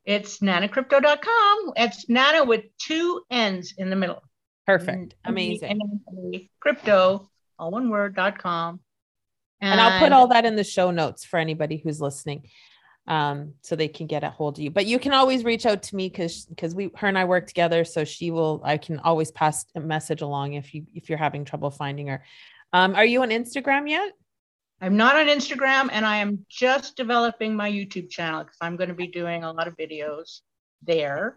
It's 0.04 0.40
nannacrypto.com. 0.40 1.72
It's 1.76 2.08
nanna 2.08 2.44
with 2.44 2.64
two 2.76 3.22
N's 3.30 3.74
in 3.78 3.88
the 3.88 3.94
middle. 3.94 4.20
Perfect. 4.66 5.14
Amazing. 5.24 5.78
Crypto, 6.58 7.30
all 7.56 7.70
one 7.70 7.88
word, 7.88 8.16
dot 8.16 8.38
com. 8.38 8.80
And, 9.62 9.72
and 9.72 9.80
I'll 9.80 9.98
put 10.00 10.12
all 10.12 10.26
that 10.28 10.44
in 10.44 10.56
the 10.56 10.64
show 10.64 10.90
notes 10.90 11.24
for 11.24 11.38
anybody 11.38 11.78
who's 11.78 12.00
listening. 12.00 12.48
um, 13.06 13.54
so 13.62 13.74
they 13.74 13.88
can 13.88 14.06
get 14.06 14.22
a 14.22 14.30
hold 14.30 14.58
of 14.58 14.62
you. 14.62 14.70
But 14.70 14.86
you 14.86 14.98
can 14.98 15.12
always 15.12 15.42
reach 15.44 15.66
out 15.66 15.82
to 15.84 15.96
me 15.96 16.08
because 16.08 16.46
because 16.46 16.74
we 16.74 16.90
her 16.96 17.08
and 17.08 17.18
I 17.18 17.24
work 17.24 17.46
together. 17.48 17.84
So 17.84 18.04
she 18.04 18.30
will 18.30 18.60
I 18.64 18.76
can 18.78 18.98
always 19.00 19.30
pass 19.30 19.64
a 19.74 19.80
message 19.80 20.20
along 20.20 20.54
if 20.54 20.72
you 20.74 20.86
if 20.94 21.08
you're 21.08 21.18
having 21.18 21.44
trouble 21.44 21.70
finding 21.70 22.08
her. 22.08 22.22
Um, 22.72 22.94
are 22.94 23.04
you 23.04 23.22
on 23.22 23.30
Instagram 23.30 23.88
yet? 23.88 24.12
I'm 24.80 24.96
not 24.96 25.16
on 25.16 25.26
Instagram 25.26 25.88
and 25.92 26.04
I 26.04 26.16
am 26.18 26.44
just 26.48 26.96
developing 26.96 27.54
my 27.54 27.70
YouTube 27.70 28.08
channel 28.10 28.42
because 28.44 28.58
I'm 28.60 28.76
going 28.76 28.88
to 28.88 28.94
be 28.94 29.06
doing 29.08 29.44
a 29.44 29.52
lot 29.52 29.68
of 29.68 29.76
videos 29.76 30.40
there. 30.82 31.36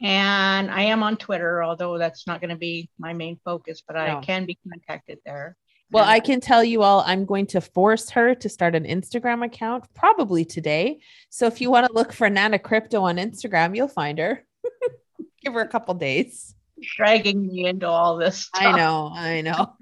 And 0.00 0.70
I 0.70 0.82
am 0.82 1.02
on 1.02 1.16
Twitter, 1.16 1.62
although 1.62 1.98
that's 1.98 2.26
not 2.26 2.40
going 2.40 2.50
to 2.50 2.56
be 2.56 2.88
my 2.98 3.12
main 3.14 3.38
focus, 3.44 3.82
but 3.86 3.96
I 3.96 4.20
can 4.20 4.44
be 4.46 4.58
contacted 4.70 5.18
there. 5.24 5.56
Well, 5.90 6.04
I 6.04 6.20
can 6.20 6.40
tell 6.40 6.62
you 6.62 6.82
all, 6.82 7.02
I'm 7.06 7.24
going 7.24 7.46
to 7.48 7.60
force 7.60 8.10
her 8.10 8.34
to 8.34 8.48
start 8.48 8.74
an 8.74 8.84
Instagram 8.84 9.44
account 9.44 9.84
probably 9.94 10.44
today. 10.44 11.00
So 11.30 11.46
if 11.46 11.60
you 11.60 11.70
want 11.70 11.86
to 11.86 11.92
look 11.92 12.12
for 12.12 12.28
Nanna 12.28 12.58
Crypto 12.58 13.02
on 13.02 13.16
Instagram, 13.16 13.74
you'll 13.74 13.88
find 13.88 14.18
her. 14.18 14.44
Give 15.42 15.54
her 15.54 15.60
a 15.60 15.68
couple 15.68 15.94
days. 15.94 16.54
Dragging 16.96 17.46
me 17.46 17.66
into 17.66 17.88
all 17.88 18.18
this. 18.18 18.42
Stuff. 18.42 18.62
I 18.62 18.76
know, 18.76 19.10
I 19.14 19.40
know. 19.40 19.76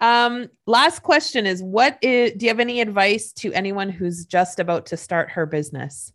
Um, 0.00 0.48
last 0.66 1.02
question 1.02 1.46
is 1.46 1.62
what 1.62 1.98
is 2.02 2.32
do 2.32 2.46
you 2.46 2.50
have 2.50 2.60
any 2.60 2.80
advice 2.80 3.32
to 3.32 3.52
anyone 3.52 3.88
who's 3.88 4.26
just 4.26 4.60
about 4.60 4.86
to 4.86 4.96
start 4.96 5.30
her 5.30 5.46
business? 5.46 6.12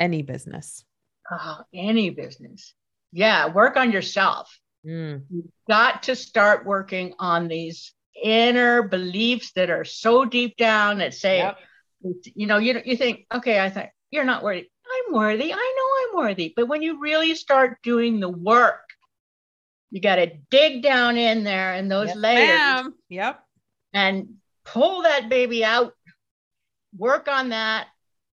Any 0.00 0.22
business. 0.22 0.84
Oh, 1.30 1.58
any 1.74 2.10
business. 2.10 2.74
Yeah, 3.12 3.52
work 3.52 3.76
on 3.76 3.92
yourself. 3.92 4.58
Mm. 4.86 5.22
You've 5.30 5.50
got 5.68 6.04
to 6.04 6.16
start 6.16 6.64
working 6.64 7.14
on 7.18 7.48
these 7.48 7.92
inner 8.22 8.82
beliefs 8.82 9.52
that 9.52 9.70
are 9.70 9.84
so 9.84 10.24
deep 10.24 10.56
down 10.56 10.98
that 10.98 11.14
say, 11.14 11.38
yep. 11.38 11.58
you 12.34 12.46
know, 12.46 12.58
you, 12.58 12.80
you 12.84 12.96
think, 12.96 13.26
okay, 13.32 13.60
I 13.60 13.70
think 13.70 13.90
you're 14.10 14.24
not 14.24 14.42
worthy. 14.42 14.68
I'm 14.86 15.14
worthy. 15.14 15.52
I 15.52 15.56
know 15.76 16.20
I'm 16.20 16.26
worthy. 16.26 16.52
But 16.54 16.68
when 16.68 16.82
you 16.82 17.00
really 17.00 17.34
start 17.34 17.78
doing 17.82 18.20
the 18.20 18.28
work, 18.28 18.80
you 19.90 20.00
got 20.00 20.16
to 20.16 20.32
dig 20.50 20.82
down 20.82 21.16
in 21.16 21.44
there 21.44 21.72
and 21.72 21.90
those 21.90 22.08
yes, 22.08 22.16
layers. 22.16 22.48
Ma'am. 22.48 22.94
Yep. 23.08 23.42
And 23.92 24.34
pull 24.64 25.02
that 25.02 25.28
baby 25.28 25.64
out, 25.64 25.92
work 26.96 27.28
on 27.28 27.50
that. 27.50 27.86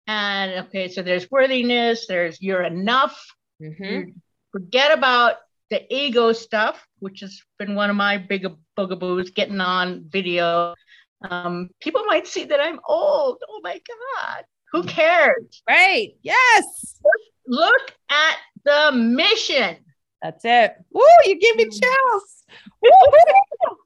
And 0.07 0.67
okay, 0.67 0.89
so 0.89 1.03
there's 1.03 1.31
worthiness, 1.31 2.07
there's 2.07 2.41
you're 2.41 2.63
enough. 2.63 3.21
Mm-hmm. 3.61 3.85
You 3.85 4.15
forget 4.53 4.97
about 4.97 5.37
the 5.71 5.83
ego 5.95 6.33
stuff, 6.33 6.87
which 7.01 7.21
has 7.21 7.41
been 7.59 7.75
one 7.75 7.91
of 7.91 7.97
my 7.97 8.19
big 8.19 8.47
bugaboos, 8.77 9.31
getting 9.31 9.61
on 9.61 10.05
video. 10.09 10.75
Um, 11.23 11.71
people 11.81 12.05
might 12.05 12.27
see 12.27 12.45
that 12.45 12.61
I'm 12.61 12.81
old. 12.89 13.39
Oh 13.49 13.61
my 13.63 13.81
God. 13.89 14.45
Who 14.73 14.85
cares? 14.85 15.63
Right. 15.69 16.17
Yes. 16.23 17.01
Look 17.47 17.93
at 18.11 18.37
the 18.65 18.93
mission. 18.93 19.77
That's 20.23 20.45
it. 20.45 20.75
Woo, 20.93 21.03
you 21.25 21.39
give 21.39 21.57
me 21.57 21.67
mm. 21.67 21.73
chills. 21.73 22.45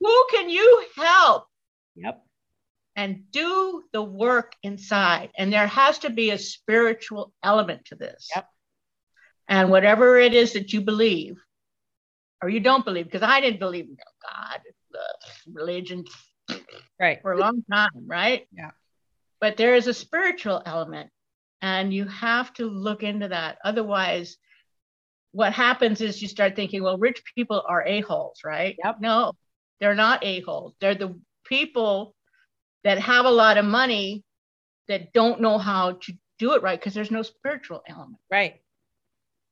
Who 0.00 0.26
can 0.30 0.48
you 0.48 0.84
help? 0.96 1.46
Yep. 1.96 2.24
And 2.96 3.30
do 3.30 3.84
the 3.92 4.02
work 4.02 4.52
inside. 4.62 5.30
And 5.36 5.52
there 5.52 5.66
has 5.66 5.98
to 6.00 6.10
be 6.10 6.30
a 6.30 6.38
spiritual 6.38 7.32
element 7.42 7.84
to 7.86 7.94
this. 7.94 8.28
Yep. 8.34 8.48
And 9.48 9.70
whatever 9.70 10.18
it 10.18 10.34
is 10.34 10.52
that 10.52 10.72
you 10.72 10.82
believe 10.82 11.36
or 12.42 12.48
you 12.48 12.60
don't 12.60 12.84
believe, 12.84 13.06
because 13.06 13.22
I 13.22 13.40
didn't 13.40 13.60
believe 13.60 13.86
in 13.86 13.96
God, 13.96 14.60
religion 15.52 16.04
right. 17.00 17.20
for 17.22 17.32
a 17.32 17.38
long 17.38 17.64
time, 17.70 18.06
right? 18.06 18.46
Yeah. 18.52 18.70
But 19.40 19.56
there 19.56 19.74
is 19.74 19.86
a 19.86 19.94
spiritual 19.94 20.62
element, 20.64 21.10
and 21.62 21.92
you 21.92 22.04
have 22.06 22.52
to 22.54 22.68
look 22.68 23.02
into 23.02 23.28
that. 23.28 23.58
Otherwise, 23.64 24.36
what 25.32 25.52
happens 25.52 26.00
is 26.00 26.20
you 26.20 26.28
start 26.28 26.56
thinking, 26.56 26.82
well, 26.82 26.98
rich 26.98 27.22
people 27.34 27.62
are 27.66 27.86
a-holes, 27.86 28.40
right? 28.44 28.76
Yep. 28.84 28.96
No, 29.00 29.32
they're 29.80 29.94
not 29.94 30.24
a-holes. 30.24 30.74
They're 30.80 30.94
the 30.94 31.18
people 31.44 32.14
that 32.84 32.98
have 32.98 33.24
a 33.24 33.30
lot 33.30 33.58
of 33.58 33.64
money 33.64 34.24
that 34.88 35.12
don't 35.12 35.40
know 35.40 35.58
how 35.58 35.92
to 35.92 36.12
do 36.38 36.54
it 36.54 36.62
right 36.62 36.78
because 36.78 36.94
there's 36.94 37.10
no 37.10 37.22
spiritual 37.22 37.82
element. 37.88 38.18
Right. 38.30 38.60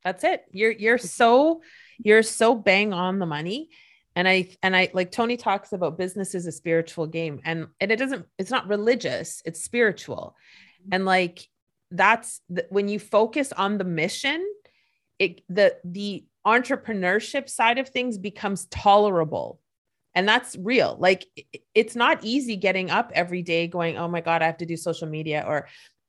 That's 0.06 0.22
it. 0.22 0.44
You're 0.52 0.70
you're 0.70 0.98
so 0.98 1.62
you're 1.98 2.22
so 2.22 2.54
bang 2.54 2.92
on 2.92 3.18
the 3.18 3.26
money. 3.26 3.70
And 4.14 4.28
I 4.28 4.50
and 4.62 4.76
I 4.76 4.88
like 4.94 5.10
Tony 5.10 5.36
talks 5.36 5.72
about 5.72 5.98
business 5.98 6.32
is 6.32 6.46
a 6.46 6.52
spiritual 6.52 7.08
game 7.08 7.40
and 7.44 7.66
and 7.80 7.90
it 7.90 7.96
doesn't 7.96 8.24
it's 8.38 8.52
not 8.52 8.68
religious, 8.68 9.42
it's 9.44 9.64
spiritual. 9.64 10.36
Mm-hmm. 10.84 10.94
And 10.94 11.04
like 11.06 11.48
that's 11.90 12.40
the, 12.48 12.66
when 12.70 12.86
you 12.86 13.00
focus 13.00 13.50
on 13.50 13.78
the 13.78 13.84
mission, 13.84 14.46
it 15.18 15.40
the 15.48 15.76
the 15.82 16.24
entrepreneurship 16.46 17.48
side 17.48 17.78
of 17.78 17.88
things 17.88 18.16
becomes 18.16 18.66
tolerable 18.66 19.58
and 20.14 20.28
that's 20.28 20.54
real 20.60 20.96
like 21.00 21.26
it's 21.74 21.96
not 21.96 22.22
easy 22.22 22.54
getting 22.54 22.88
up 22.88 23.10
every 23.16 23.42
day 23.42 23.66
going 23.66 23.98
oh 23.98 24.06
my 24.06 24.20
god 24.20 24.42
i 24.42 24.46
have 24.46 24.56
to 24.56 24.64
do 24.64 24.76
social 24.76 25.08
media 25.08 25.44
or 25.44 25.66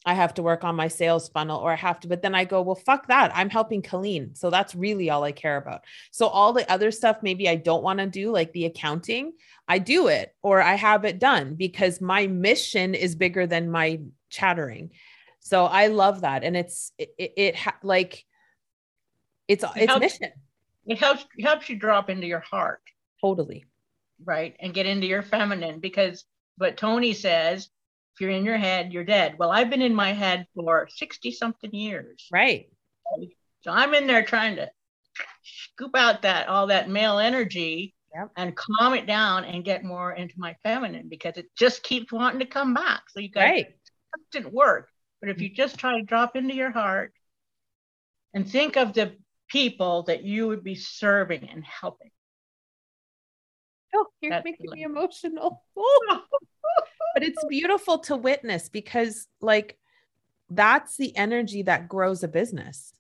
I 0.08 0.14
have 0.14 0.34
to 0.36 0.42
work 0.42 0.64
on 0.64 0.78
my 0.78 0.88
sales 0.88 1.28
funnel 1.28 1.60
or 1.60 1.74
I 1.74 1.76
have 1.76 2.00
to, 2.00 2.08
but 2.08 2.22
then 2.22 2.34
I 2.34 2.46
go, 2.46 2.62
well, 2.62 2.76
fuck 2.76 3.08
that. 3.08 3.30
I'm 3.36 3.50
helping 3.50 3.82
Kelleen. 3.82 4.38
So 4.38 4.50
that's 4.50 4.74
really 4.74 5.10
all 5.10 5.26
I 5.26 5.34
care 5.34 5.58
about. 5.58 5.84
So 6.12 6.28
all 6.28 6.54
the 6.54 6.72
other 6.72 6.92
stuff, 6.92 7.18
maybe 7.22 7.50
I 7.50 7.56
don't 7.56 7.84
want 7.84 8.00
to 8.00 8.08
do, 8.08 8.32
like 8.32 8.54
the 8.54 8.68
accounting, 8.68 9.34
I 9.68 9.80
do 9.80 10.08
it 10.08 10.34
or 10.42 10.62
I 10.62 10.76
have 10.76 11.04
it 11.04 11.20
done 11.20 11.56
because 11.56 12.00
my 12.00 12.26
mission 12.26 12.96
is 12.96 13.16
bigger 13.16 13.46
than 13.46 13.70
my 13.70 14.00
chattering. 14.30 14.92
So 15.42 15.66
I 15.66 15.88
love 15.88 16.22
that. 16.22 16.46
And 16.46 16.56
it's, 16.56 16.94
it, 16.98 17.10
it, 17.18 17.34
it 17.36 17.56
ha- 17.58 17.78
like, 17.84 18.24
it's, 19.50 19.66
it 19.66 19.72
it's 19.76 19.86
helps, 19.88 20.00
mission. 20.00 20.32
It 20.86 21.00
helps, 21.00 21.26
it 21.38 21.44
helps 21.44 21.68
you 21.68 21.76
drop 21.76 22.10
into 22.10 22.28
your 22.28 22.40
heart. 22.40 22.82
Totally. 23.20 23.66
Right. 24.24 24.56
And 24.62 24.74
get 24.74 24.86
into 24.86 25.06
your 25.06 25.22
feminine 25.22 25.82
because 25.82 26.24
what 26.58 26.78
Tony 26.78 27.12
says, 27.12 27.70
if 28.18 28.22
you're 28.22 28.32
in 28.32 28.46
your 28.46 28.58
head, 28.58 28.92
you're 28.92 29.04
dead. 29.04 29.36
Well, 29.38 29.52
I've 29.52 29.70
been 29.70 29.84
in 29.84 29.94
my 29.94 30.12
head 30.12 30.48
for 30.56 30.88
60 30.90 31.32
something 31.32 31.72
years. 31.72 32.28
Right. 32.32 32.68
So 33.62 33.70
I'm 33.72 33.94
in 33.94 34.08
there 34.08 34.24
trying 34.24 34.56
to 34.56 34.72
scoop 35.44 35.96
out 35.96 36.24
that 36.24 36.48
all 36.48 36.66
that 36.68 36.90
male 36.90 37.20
energy 37.20 37.94
yep. 38.16 38.32
and 38.36 38.56
calm 38.56 38.96
it 38.96 39.06
down 39.06 39.46
and 39.46 39.64
get 39.64 39.84
more 39.84 40.14
into 40.14 40.34
my 40.38 40.56
feminine 40.64 41.10
because 41.10 41.38
it 41.38 41.46
just 41.56 41.84
keeps 41.84 42.12
wanting 42.12 42.40
to 42.40 42.48
come 42.48 42.74
back. 42.74 43.04
So 43.10 43.20
you 43.20 43.30
got 43.30 43.42
right. 43.42 43.68
constant 44.16 44.52
work. 44.52 44.90
But 45.22 45.30
if 45.30 45.40
you 45.40 45.50
just 45.50 45.78
try 45.78 46.00
to 46.00 46.04
drop 46.04 46.36
into 46.36 46.56
your 46.56 46.72
heart 46.72 47.14
and 48.34 48.50
think 48.50 48.78
of 48.78 48.94
the 48.94 49.16
people 49.48 50.04
that 50.04 50.24
you 50.24 50.48
would 50.48 50.64
be 50.64 50.74
serving 50.74 51.48
and 51.48 51.64
helping. 51.64 52.10
Oh, 53.94 54.08
you're 54.22 54.42
making 54.44 54.72
me 54.72 54.82
emotional. 54.82 55.64
Oh 55.78 56.22
but 57.18 57.28
it's 57.28 57.44
beautiful 57.46 57.98
to 57.98 58.16
witness 58.16 58.70
because 58.70 59.28
like 59.42 59.80
that's 60.52 60.98
the 60.98 61.18
energy 61.18 61.64
that 61.64 61.90
grows 61.90 62.22
a 62.22 62.28
business. 62.28 62.94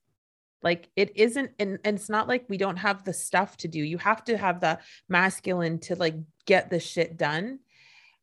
Like 0.63 0.89
it 0.95 1.11
isn't 1.15 1.51
and, 1.59 1.77
and, 1.85 1.97
it's 1.99 2.09
not 2.09 2.27
like 2.27 2.45
we 2.49 2.57
don't 2.57 2.77
have 2.77 3.03
the 3.03 3.13
stuff 3.13 3.57
to 3.57 3.67
do. 3.67 3.77
You 3.77 3.99
have 3.99 4.23
to 4.23 4.35
have 4.35 4.59
the 4.59 4.79
masculine 5.07 5.77
to 5.81 5.95
like 5.95 6.15
get 6.47 6.71
the 6.71 6.79
shit 6.79 7.15
done 7.15 7.59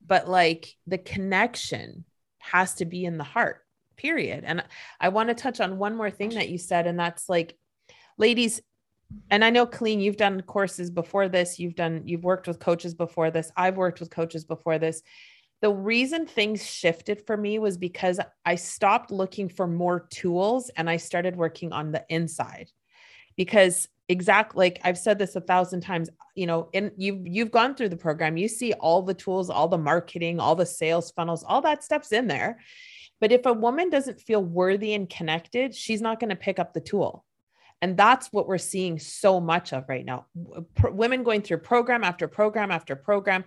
but 0.05 0.29
like 0.29 0.75
the 0.89 0.99
connection 0.99 2.05
has 2.39 2.75
to 2.75 2.87
be 2.87 3.05
in 3.05 3.17
the 3.17 3.23
heart 3.23 3.65
period. 3.97 4.43
And 4.45 4.65
i 5.01 5.11
want 5.11 5.29
to 5.29 5.35
touch 5.37 5.61
on 5.61 5.79
one 5.79 5.97
more 5.97 6.11
thing 6.11 6.31
that 6.31 6.49
you 6.49 6.59
said 6.59 6.89
and 6.89 6.99
that's 6.99 7.29
like 7.29 7.57
ladies 8.19 8.61
and 9.31 9.45
i 9.45 9.51
know 9.51 9.65
Kelleen, 9.65 10.03
you've 10.03 10.17
done 10.17 10.41
courses 10.41 10.91
before 10.91 11.29
this. 11.29 11.61
You've 11.61 11.77
done 11.77 12.03
you've 12.05 12.25
worked 12.25 12.49
with 12.49 12.59
coaches 12.59 12.95
before 12.95 13.31
this. 13.31 13.53
I've 13.57 13.77
worked 13.77 14.01
with 14.01 14.11
coaches 14.11 14.45
before 14.45 14.81
this 14.81 15.05
the 15.65 15.73
reason 15.73 16.27
things 16.27 16.63
shifted 16.63 17.27
for 17.27 17.39
me 17.39 17.59
was 17.59 17.79
because 17.79 18.21
I 18.45 18.55
stopped 18.57 19.11
looking 19.11 19.49
for 19.49 19.67
more 19.67 20.01
tools 20.11 20.69
and 20.77 20.91
I 20.91 20.99
started 20.99 21.37
working 21.37 21.73
on 21.73 21.91
the 21.91 22.05
inside. 22.11 22.71
Because 23.35 23.89
exactly 24.11 24.67
like 24.67 24.81
I've 24.85 24.99
said 24.99 25.19
this 25.19 25.37
a 25.37 25.41
thousand 25.41 25.81
times, 25.81 26.11
you 26.35 26.47
know, 26.47 26.69
and 26.75 26.91
you've 26.99 27.27
you've 27.27 27.51
gone 27.51 27.75
through 27.75 27.89
the 27.89 27.97
program, 27.97 28.37
you 28.37 28.47
see 28.47 28.75
all 28.75 29.01
the 29.01 29.15
tools, 29.15 29.49
all 29.49 29.67
the 29.67 29.79
marketing, 29.79 30.39
all 30.39 30.55
the 30.55 30.67
sales 30.67 31.13
funnels, 31.13 31.43
all 31.43 31.63
that 31.63 31.83
stuff's 31.83 32.13
in 32.13 32.27
there. 32.27 32.59
But 33.19 33.33
if 33.33 33.47
a 33.47 33.53
woman 33.55 33.89
doesn't 33.89 34.21
feel 34.21 34.45
worthy 34.45 34.93
and 34.93 35.09
connected, 35.09 35.75
she's 35.75 36.03
not 36.03 36.21
going 36.21 36.29
to 36.29 36.37
pick 36.37 36.59
up 36.59 36.75
the 36.75 36.83
tool. 36.83 37.25
And 37.81 37.97
that's 37.97 38.31
what 38.35 38.49
we're 38.49 38.59
seeing 38.59 38.99
so 38.99 39.41
much 39.41 39.73
of 39.73 39.89
right 39.89 40.05
now. 40.05 40.27
Women 40.83 41.23
going 41.23 41.41
through 41.41 41.59
program 41.59 42.05
after 42.05 42.29
program 42.29 42.71
after 42.71 42.97
program, 42.97 43.45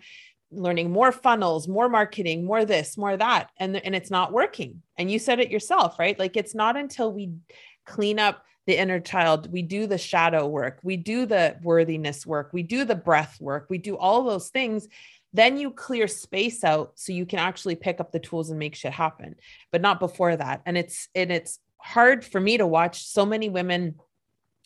learning 0.52 0.92
more 0.92 1.12
funnels, 1.12 1.68
more 1.68 1.90
marketing, 1.90 2.46
more 2.46 2.66
this, 2.66 2.98
more 2.98 3.18
that, 3.18 3.50
and 3.58 3.76
and 3.78 3.96
it's 3.96 4.12
not 4.12 4.32
working. 4.32 4.82
And 4.98 5.12
you 5.12 5.20
said 5.20 5.40
it 5.40 5.52
yourself, 5.52 6.00
right? 6.00 6.18
Like 6.18 6.38
it's 6.38 6.56
not 6.56 6.78
until 6.78 7.12
we 7.12 7.32
clean 7.86 8.20
up 8.20 8.44
the 8.66 8.78
inner 8.78 9.00
child, 9.00 9.52
we 9.52 9.62
do 9.62 9.88
the 9.88 9.98
shadow 9.98 10.46
work, 10.46 10.80
we 10.84 10.98
do 10.98 11.26
the 11.26 11.58
worthiness 11.64 12.26
work, 12.26 12.50
we 12.52 12.64
do 12.64 12.84
the 12.84 12.96
breath 12.96 13.38
work, 13.40 13.68
we 13.70 13.78
do 13.78 13.98
all 13.98 14.24
those 14.24 14.50
things 14.50 14.88
then 15.34 15.58
you 15.58 15.72
clear 15.72 16.08
space 16.08 16.64
out 16.64 16.94
so 16.96 17.12
you 17.12 17.26
can 17.26 17.40
actually 17.40 17.76
pick 17.76 18.00
up 18.00 18.12
the 18.12 18.20
tools 18.20 18.50
and 18.50 18.58
make 18.58 18.76
shit 18.76 18.92
happen 18.92 19.36
but 19.72 19.82
not 19.82 20.00
before 20.00 20.36
that 20.36 20.62
and 20.66 20.78
it's 20.78 21.10
and 21.14 21.32
it's 21.32 21.60
hard 21.78 22.26
for 22.26 22.40
me 22.40 22.58
to 22.58 22.66
watch 22.66 23.06
so 23.06 23.26
many 23.26 23.50
women 23.50 23.96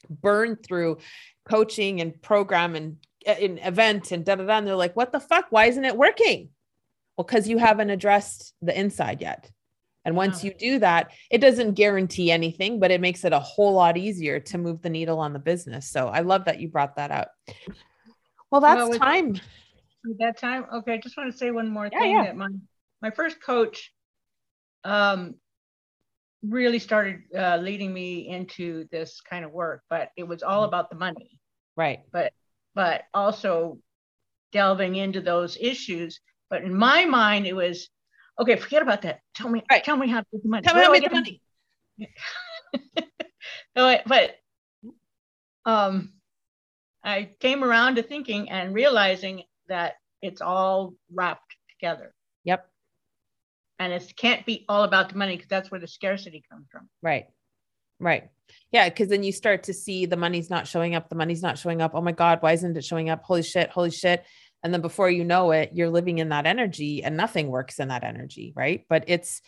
burn 0.10 0.56
through 0.56 0.98
coaching 1.46 2.02
and 2.02 2.22
program 2.22 2.76
and 2.76 2.98
uh, 3.28 3.36
in 3.40 3.58
event 3.60 4.12
and 4.12 4.26
da 4.26 4.36
da 4.36 4.46
da 4.46 4.58
and 4.58 4.68
they're 4.68 4.76
like 4.76 4.96
what 4.96 5.12
the 5.12 5.20
fuck 5.20 5.46
why 5.50 5.66
isn't 5.66 5.86
it 5.86 5.96
working 5.96 6.50
well 7.18 7.26
because 7.26 7.48
you 7.48 7.58
haven't 7.58 7.90
addressed 7.90 8.54
the 8.62 8.78
inside 8.78 9.22
yet 9.22 9.50
and 10.04 10.16
once 10.16 10.44
you 10.44 10.54
do 10.54 10.80
that, 10.80 11.12
it 11.30 11.40
doesn't 11.40 11.74
guarantee 11.74 12.32
anything, 12.32 12.80
but 12.80 12.92
it 12.92 13.02
makes 13.02 13.24
it 13.24 13.34
a 13.34 13.40
whole 13.40 13.74
lot 13.74 13.98
easier 13.98 14.40
to 14.40 14.58
move 14.58 14.82
the 14.82 14.90
needle 14.90 15.20
on 15.20 15.34
the 15.34 15.40
business. 15.40 15.88
So 15.88 16.08
I 16.08 16.22
love 16.22 16.46
that 16.46 16.60
you 16.60 16.70
brought 16.70 16.96
that 16.96 17.12
up. 17.12 17.32
Well, 18.50 18.62
that's 18.62 18.90
well, 18.90 19.00
time. 19.00 19.40
That 20.18 20.38
time. 20.38 20.66
Okay. 20.74 20.94
I 20.94 20.98
just 20.98 21.16
want 21.18 21.32
to 21.32 21.38
say 21.38 21.52
one 21.52 21.70
more 21.70 21.88
yeah, 21.92 22.00
thing 22.00 22.12
yeah. 22.12 22.24
that 22.24 22.36
my, 22.36 22.50
my 23.02 23.12
first 23.12 23.42
coach 23.42 23.94
um, 24.84 25.36
really 26.44 26.80
started 26.80 27.22
uh, 27.38 27.58
leading 27.58 27.94
me 27.94 28.28
into 28.28 28.88
this 28.92 29.22
kind 29.22 29.46
of 29.46 29.52
work, 29.52 29.84
but 29.90 30.10
it 30.18 30.24
was 30.28 30.42
all 30.42 30.62
mm-hmm. 30.62 30.70
about 30.70 30.90
the 30.90 30.96
money. 30.96 31.38
Right. 31.78 32.00
But, 32.12 32.34
but 32.76 33.04
also 33.14 33.80
delving 34.52 34.96
into 34.96 35.22
those 35.22 35.58
issues. 35.60 36.20
But 36.50 36.64
in 36.64 36.76
my 36.76 37.06
mind, 37.06 37.48
it 37.48 37.54
was 37.54 37.90
okay, 38.40 38.56
forget 38.56 38.82
about 38.82 39.04
that. 39.04 39.22
Tell 39.36 39.50
me, 39.50 39.64
right. 39.70 39.84
tell 39.84 39.98
me 39.98 40.08
how 40.08 40.22
to 40.22 40.26
get 40.32 40.44
the 40.44 40.50
money. 40.50 40.68
Tell 40.68 40.76
me 40.76 40.82
how 40.82 40.94
to 40.94 41.00
get 41.00 41.12
the 41.12 41.16
money. 41.16 41.42
no, 43.76 43.98
but 44.06 44.36
um, 45.66 46.14
I 47.04 47.30
came 47.40 47.64
around 47.64 47.96
to 47.96 48.04
thinking 48.04 48.50
and 48.50 48.74
realizing 48.74 49.44
that 49.68 49.96
it's 50.22 50.42
all 50.42 50.94
wrapped 51.14 51.56
together. 51.70 52.14
Yep. 52.44 52.68
And 53.80 53.94
it 53.94 54.14
can't 54.16 54.46
be 54.46 54.66
all 54.70 54.84
about 54.84 55.10
the 55.10 55.18
money 55.18 55.36
because 55.36 55.50
that's 55.50 55.72
where 55.72 55.80
the 55.80 55.88
scarcity 55.88 56.44
comes 56.52 56.68
from. 56.72 56.90
Right. 57.02 57.26
Right. 58.02 58.30
Yeah. 58.72 58.90
Cause 58.90 59.08
then 59.08 59.24
you 59.24 59.32
start 59.32 59.64
to 59.64 59.74
see 59.74 60.06
the 60.06 60.18
money's 60.18 60.50
not 60.50 60.68
showing 60.68 60.96
up. 60.96 61.10
The 61.10 61.16
money's 61.16 61.42
not 61.42 61.58
showing 61.58 61.82
up. 61.82 61.92
Oh 61.94 62.02
my 62.02 62.12
God, 62.12 62.42
why 62.42 62.54
isn't 62.54 62.76
it 62.76 62.84
showing 62.84 63.10
up? 63.10 63.24
Holy 63.24 63.44
shit. 63.44 63.70
Holy 63.70 63.92
shit 63.92 64.26
and 64.64 64.74
then 64.74 64.82
before 64.82 65.10
you 65.10 65.24
know 65.24 65.52
it 65.52 65.72
you're 65.74 65.90
living 65.90 66.20
in 66.20 66.30
that 66.30 66.46
energy 66.46 67.04
and 67.04 67.18
nothing 67.18 67.48
works 67.48 67.80
in 67.80 67.88
that 67.90 68.04
energy 68.04 68.54
right 68.56 68.86
but 68.90 69.04
it's 69.08 69.42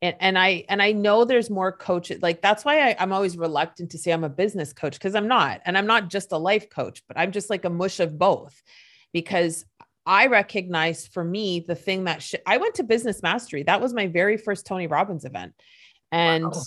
and, 0.00 0.16
and 0.20 0.38
i 0.38 0.64
and 0.68 0.82
i 0.82 0.92
know 0.92 1.24
there's 1.24 1.50
more 1.50 1.72
coaches 1.72 2.22
like 2.22 2.42
that's 2.42 2.64
why 2.64 2.90
I, 2.90 2.96
i'm 2.98 3.12
always 3.12 3.36
reluctant 3.36 3.90
to 3.92 3.98
say 3.98 4.12
i'm 4.12 4.24
a 4.24 4.28
business 4.28 4.72
coach 4.72 4.94
because 4.94 5.14
i'm 5.14 5.28
not 5.28 5.60
and 5.64 5.76
i'm 5.76 5.86
not 5.86 6.08
just 6.08 6.32
a 6.32 6.38
life 6.38 6.70
coach 6.70 7.02
but 7.08 7.18
i'm 7.18 7.32
just 7.32 7.50
like 7.50 7.64
a 7.64 7.70
mush 7.70 8.00
of 8.00 8.18
both 8.18 8.60
because 9.12 9.64
i 10.06 10.26
recognize 10.26 11.06
for 11.06 11.24
me 11.24 11.60
the 11.60 11.74
thing 11.74 12.04
that 12.04 12.22
sh- 12.22 12.34
i 12.46 12.56
went 12.56 12.74
to 12.76 12.84
business 12.84 13.22
mastery 13.22 13.62
that 13.64 13.80
was 13.80 13.94
my 13.94 14.06
very 14.06 14.36
first 14.36 14.66
tony 14.66 14.86
robbins 14.86 15.24
event 15.24 15.54
and 16.10 16.44
wow 16.44 16.62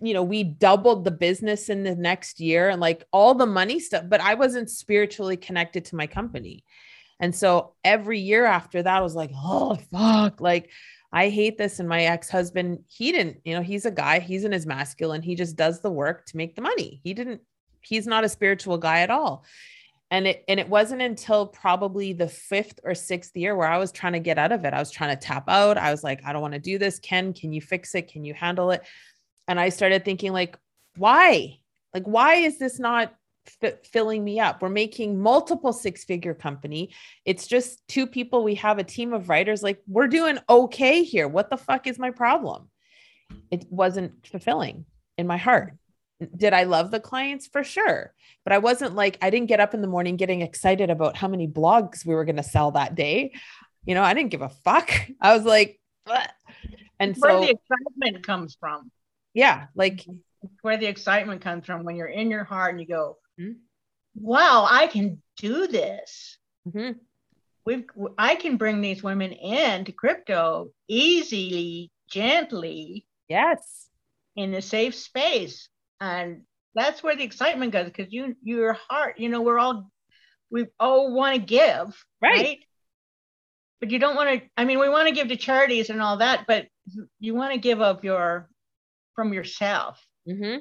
you 0.00 0.14
know, 0.14 0.22
we 0.22 0.44
doubled 0.44 1.04
the 1.04 1.10
business 1.10 1.68
in 1.68 1.82
the 1.82 1.94
next 1.94 2.40
year 2.40 2.68
and 2.68 2.80
like 2.80 3.04
all 3.12 3.34
the 3.34 3.46
money 3.46 3.78
stuff, 3.80 4.04
but 4.08 4.20
I 4.20 4.34
wasn't 4.34 4.70
spiritually 4.70 5.36
connected 5.36 5.84
to 5.86 5.96
my 5.96 6.06
company. 6.06 6.64
And 7.20 7.34
so 7.34 7.74
every 7.84 8.20
year 8.20 8.44
after 8.44 8.82
that, 8.82 8.96
I 8.96 9.00
was 9.00 9.14
like, 9.14 9.30
oh, 9.34 9.76
fuck. 9.92 10.40
Like, 10.40 10.70
I 11.12 11.28
hate 11.28 11.56
this. 11.56 11.78
And 11.78 11.88
my 11.88 12.04
ex 12.04 12.28
husband, 12.28 12.80
he 12.88 13.12
didn't, 13.12 13.38
you 13.44 13.54
know, 13.54 13.62
he's 13.62 13.86
a 13.86 13.90
guy, 13.90 14.18
he's 14.18 14.44
in 14.44 14.52
his 14.52 14.66
masculine. 14.66 15.22
He 15.22 15.36
just 15.36 15.56
does 15.56 15.80
the 15.80 15.90
work 15.90 16.26
to 16.26 16.36
make 16.36 16.56
the 16.56 16.62
money. 16.62 17.00
He 17.04 17.14
didn't, 17.14 17.40
he's 17.80 18.06
not 18.06 18.24
a 18.24 18.28
spiritual 18.28 18.78
guy 18.78 19.00
at 19.00 19.10
all. 19.10 19.44
And 20.10 20.26
it, 20.26 20.44
and 20.48 20.60
it 20.60 20.68
wasn't 20.68 21.02
until 21.02 21.46
probably 21.46 22.12
the 22.12 22.28
fifth 22.28 22.80
or 22.84 22.94
sixth 22.94 23.36
year 23.36 23.56
where 23.56 23.68
I 23.68 23.78
was 23.78 23.92
trying 23.92 24.12
to 24.14 24.20
get 24.20 24.38
out 24.38 24.52
of 24.52 24.64
it. 24.64 24.74
I 24.74 24.78
was 24.78 24.90
trying 24.90 25.16
to 25.16 25.20
tap 25.20 25.48
out. 25.48 25.78
I 25.78 25.90
was 25.90 26.04
like, 26.04 26.20
I 26.24 26.32
don't 26.32 26.42
want 26.42 26.54
to 26.54 26.60
do 26.60 26.78
this. 26.78 26.98
Ken, 26.98 27.32
can 27.32 27.52
you 27.52 27.60
fix 27.60 27.94
it? 27.94 28.08
Can 28.12 28.24
you 28.24 28.34
handle 28.34 28.70
it? 28.72 28.82
And 29.48 29.60
I 29.60 29.68
started 29.68 30.04
thinking, 30.04 30.32
like, 30.32 30.58
why? 30.96 31.58
Like, 31.92 32.04
why 32.04 32.36
is 32.36 32.58
this 32.58 32.78
not 32.78 33.14
f- 33.62 33.86
filling 33.86 34.24
me 34.24 34.40
up. 34.40 34.62
We're 34.62 34.68
making 34.68 35.20
multiple 35.20 35.72
six 35.72 36.04
figure 36.04 36.34
company. 36.34 36.90
It's 37.24 37.46
just 37.46 37.86
two 37.88 38.06
people. 38.06 38.42
We 38.42 38.56
have 38.56 38.78
a 38.78 38.84
team 38.84 39.12
of 39.12 39.28
writers. 39.28 39.62
Like 39.62 39.82
we're 39.86 40.08
doing 40.08 40.38
okay 40.48 41.02
here. 41.02 41.28
What 41.28 41.50
the 41.50 41.56
fuck 41.56 41.86
is 41.86 41.98
my 41.98 42.10
problem? 42.10 42.70
It 43.50 43.66
wasn't 43.70 44.26
fulfilling 44.26 44.86
in 45.18 45.26
my 45.26 45.36
heart. 45.36 45.74
Did 46.36 46.52
I 46.52 46.64
love 46.64 46.90
the 46.90 47.00
clients? 47.00 47.46
For 47.46 47.64
sure. 47.64 48.14
But 48.44 48.52
I 48.52 48.58
wasn't 48.58 48.94
like, 48.94 49.18
I 49.20 49.30
didn't 49.30 49.48
get 49.48 49.60
up 49.60 49.74
in 49.74 49.80
the 49.80 49.88
morning 49.88 50.16
getting 50.16 50.42
excited 50.42 50.90
about 50.90 51.16
how 51.16 51.28
many 51.28 51.48
blogs 51.48 52.06
we 52.06 52.14
were 52.14 52.24
going 52.24 52.36
to 52.36 52.42
sell 52.42 52.72
that 52.72 52.94
day. 52.94 53.32
You 53.84 53.94
know, 53.94 54.02
I 54.02 54.14
didn't 54.14 54.30
give 54.30 54.42
a 54.42 54.48
fuck. 54.48 54.90
I 55.20 55.34
was 55.34 55.44
like, 55.44 55.80
Bleh. 56.06 56.26
and 56.98 57.16
where 57.16 57.32
so 57.32 57.40
the 57.40 57.50
excitement 57.50 58.26
comes 58.26 58.56
from. 58.58 58.90
Yeah. 59.34 59.66
Like 59.74 60.06
where 60.62 60.76
the 60.76 60.86
excitement 60.86 61.42
comes 61.42 61.66
from 61.66 61.84
when 61.84 61.96
you're 61.96 62.06
in 62.06 62.30
your 62.30 62.44
heart 62.44 62.70
and 62.70 62.80
you 62.80 62.86
go, 62.86 63.18
mm-hmm. 63.38 63.52
wow, 64.14 64.66
I 64.70 64.86
can 64.86 65.20
do 65.36 65.66
this. 65.66 66.38
Mm-hmm. 66.68 66.98
We've, 67.66 67.84
I 68.16 68.36
can 68.36 68.56
bring 68.56 68.80
these 68.80 69.02
women 69.02 69.32
in 69.32 69.86
to 69.86 69.92
crypto 69.92 70.70
easily, 70.86 71.90
gently. 72.08 73.06
Yes. 73.28 73.88
In 74.36 74.54
a 74.54 74.62
safe 74.62 74.94
space. 74.94 75.68
And 76.00 76.42
that's 76.74 77.02
where 77.02 77.16
the 77.16 77.24
excitement 77.24 77.72
goes 77.72 77.86
because 77.86 78.12
you, 78.12 78.36
your 78.42 78.74
heart, 78.88 79.18
you 79.18 79.28
know, 79.28 79.42
we're 79.42 79.58
all, 79.58 79.90
we 80.50 80.66
all 80.78 81.14
want 81.14 81.36
to 81.36 81.40
give. 81.40 82.04
Right. 82.20 82.36
right? 82.36 82.58
But 83.80 83.90
you 83.90 83.98
don't 83.98 84.16
want 84.16 84.28
to, 84.28 84.46
I 84.56 84.64
mean, 84.64 84.78
we 84.78 84.88
want 84.88 85.08
to 85.08 85.14
give 85.14 85.28
to 85.28 85.36
charities 85.36 85.90
and 85.90 86.02
all 86.02 86.18
that, 86.18 86.44
but 86.46 86.66
you 87.18 87.34
want 87.34 87.52
to 87.52 87.58
give 87.58 87.80
of 87.80 88.04
your, 88.04 88.48
from 89.14 89.32
yourself. 89.32 90.04
Mm-hmm. 90.28 90.58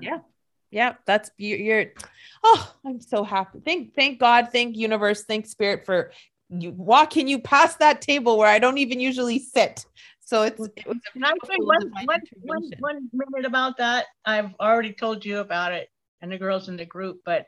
Yeah. 0.00 0.18
Yeah. 0.70 0.94
That's 1.06 1.30
you're 1.36 1.86
oh 2.44 2.74
i'm 2.86 3.00
so 3.00 3.24
happy. 3.24 3.60
Thank 3.64 3.94
thank 3.94 4.18
god 4.18 4.48
thank 4.52 4.76
universe 4.76 5.24
thank 5.24 5.46
spirit 5.46 5.84
for 5.84 6.12
you 6.48 6.70
walking 6.70 7.28
you 7.28 7.38
past 7.38 7.78
that 7.78 8.00
table 8.00 8.36
where 8.38 8.48
i 8.48 8.58
don't 8.58 8.78
even 8.78 9.00
usually 9.00 9.38
sit. 9.38 9.84
So 10.24 10.42
it's 10.42 10.60
it 10.76 10.86
was 10.86 10.98
Can 11.12 11.24
I 11.24 11.32
say 11.44 11.56
one, 11.58 11.90
one, 12.04 12.20
one, 12.42 12.70
one 12.78 13.10
minute 13.12 13.44
about 13.44 13.76
that? 13.78 14.06
I've 14.24 14.54
already 14.60 14.92
told 14.92 15.24
you 15.24 15.40
about 15.40 15.72
it 15.72 15.88
and 16.22 16.30
the 16.32 16.38
girls 16.38 16.68
in 16.68 16.76
the 16.76 16.86
group 16.86 17.20
but 17.26 17.46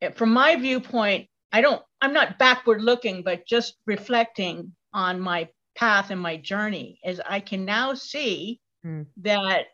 it, 0.00 0.16
from 0.16 0.32
my 0.32 0.56
viewpoint 0.56 1.28
i 1.52 1.60
don't 1.60 1.82
i'm 2.00 2.12
not 2.12 2.38
backward 2.38 2.80
looking 2.80 3.22
but 3.22 3.46
just 3.46 3.74
reflecting 3.86 4.72
on 4.94 5.20
my 5.20 5.48
path 5.74 6.10
and 6.10 6.20
my 6.20 6.36
journey 6.36 7.00
is 7.04 7.20
i 7.26 7.40
can 7.40 7.64
now 7.64 7.94
see 7.94 8.60
mm. 8.84 9.06
that 9.18 9.66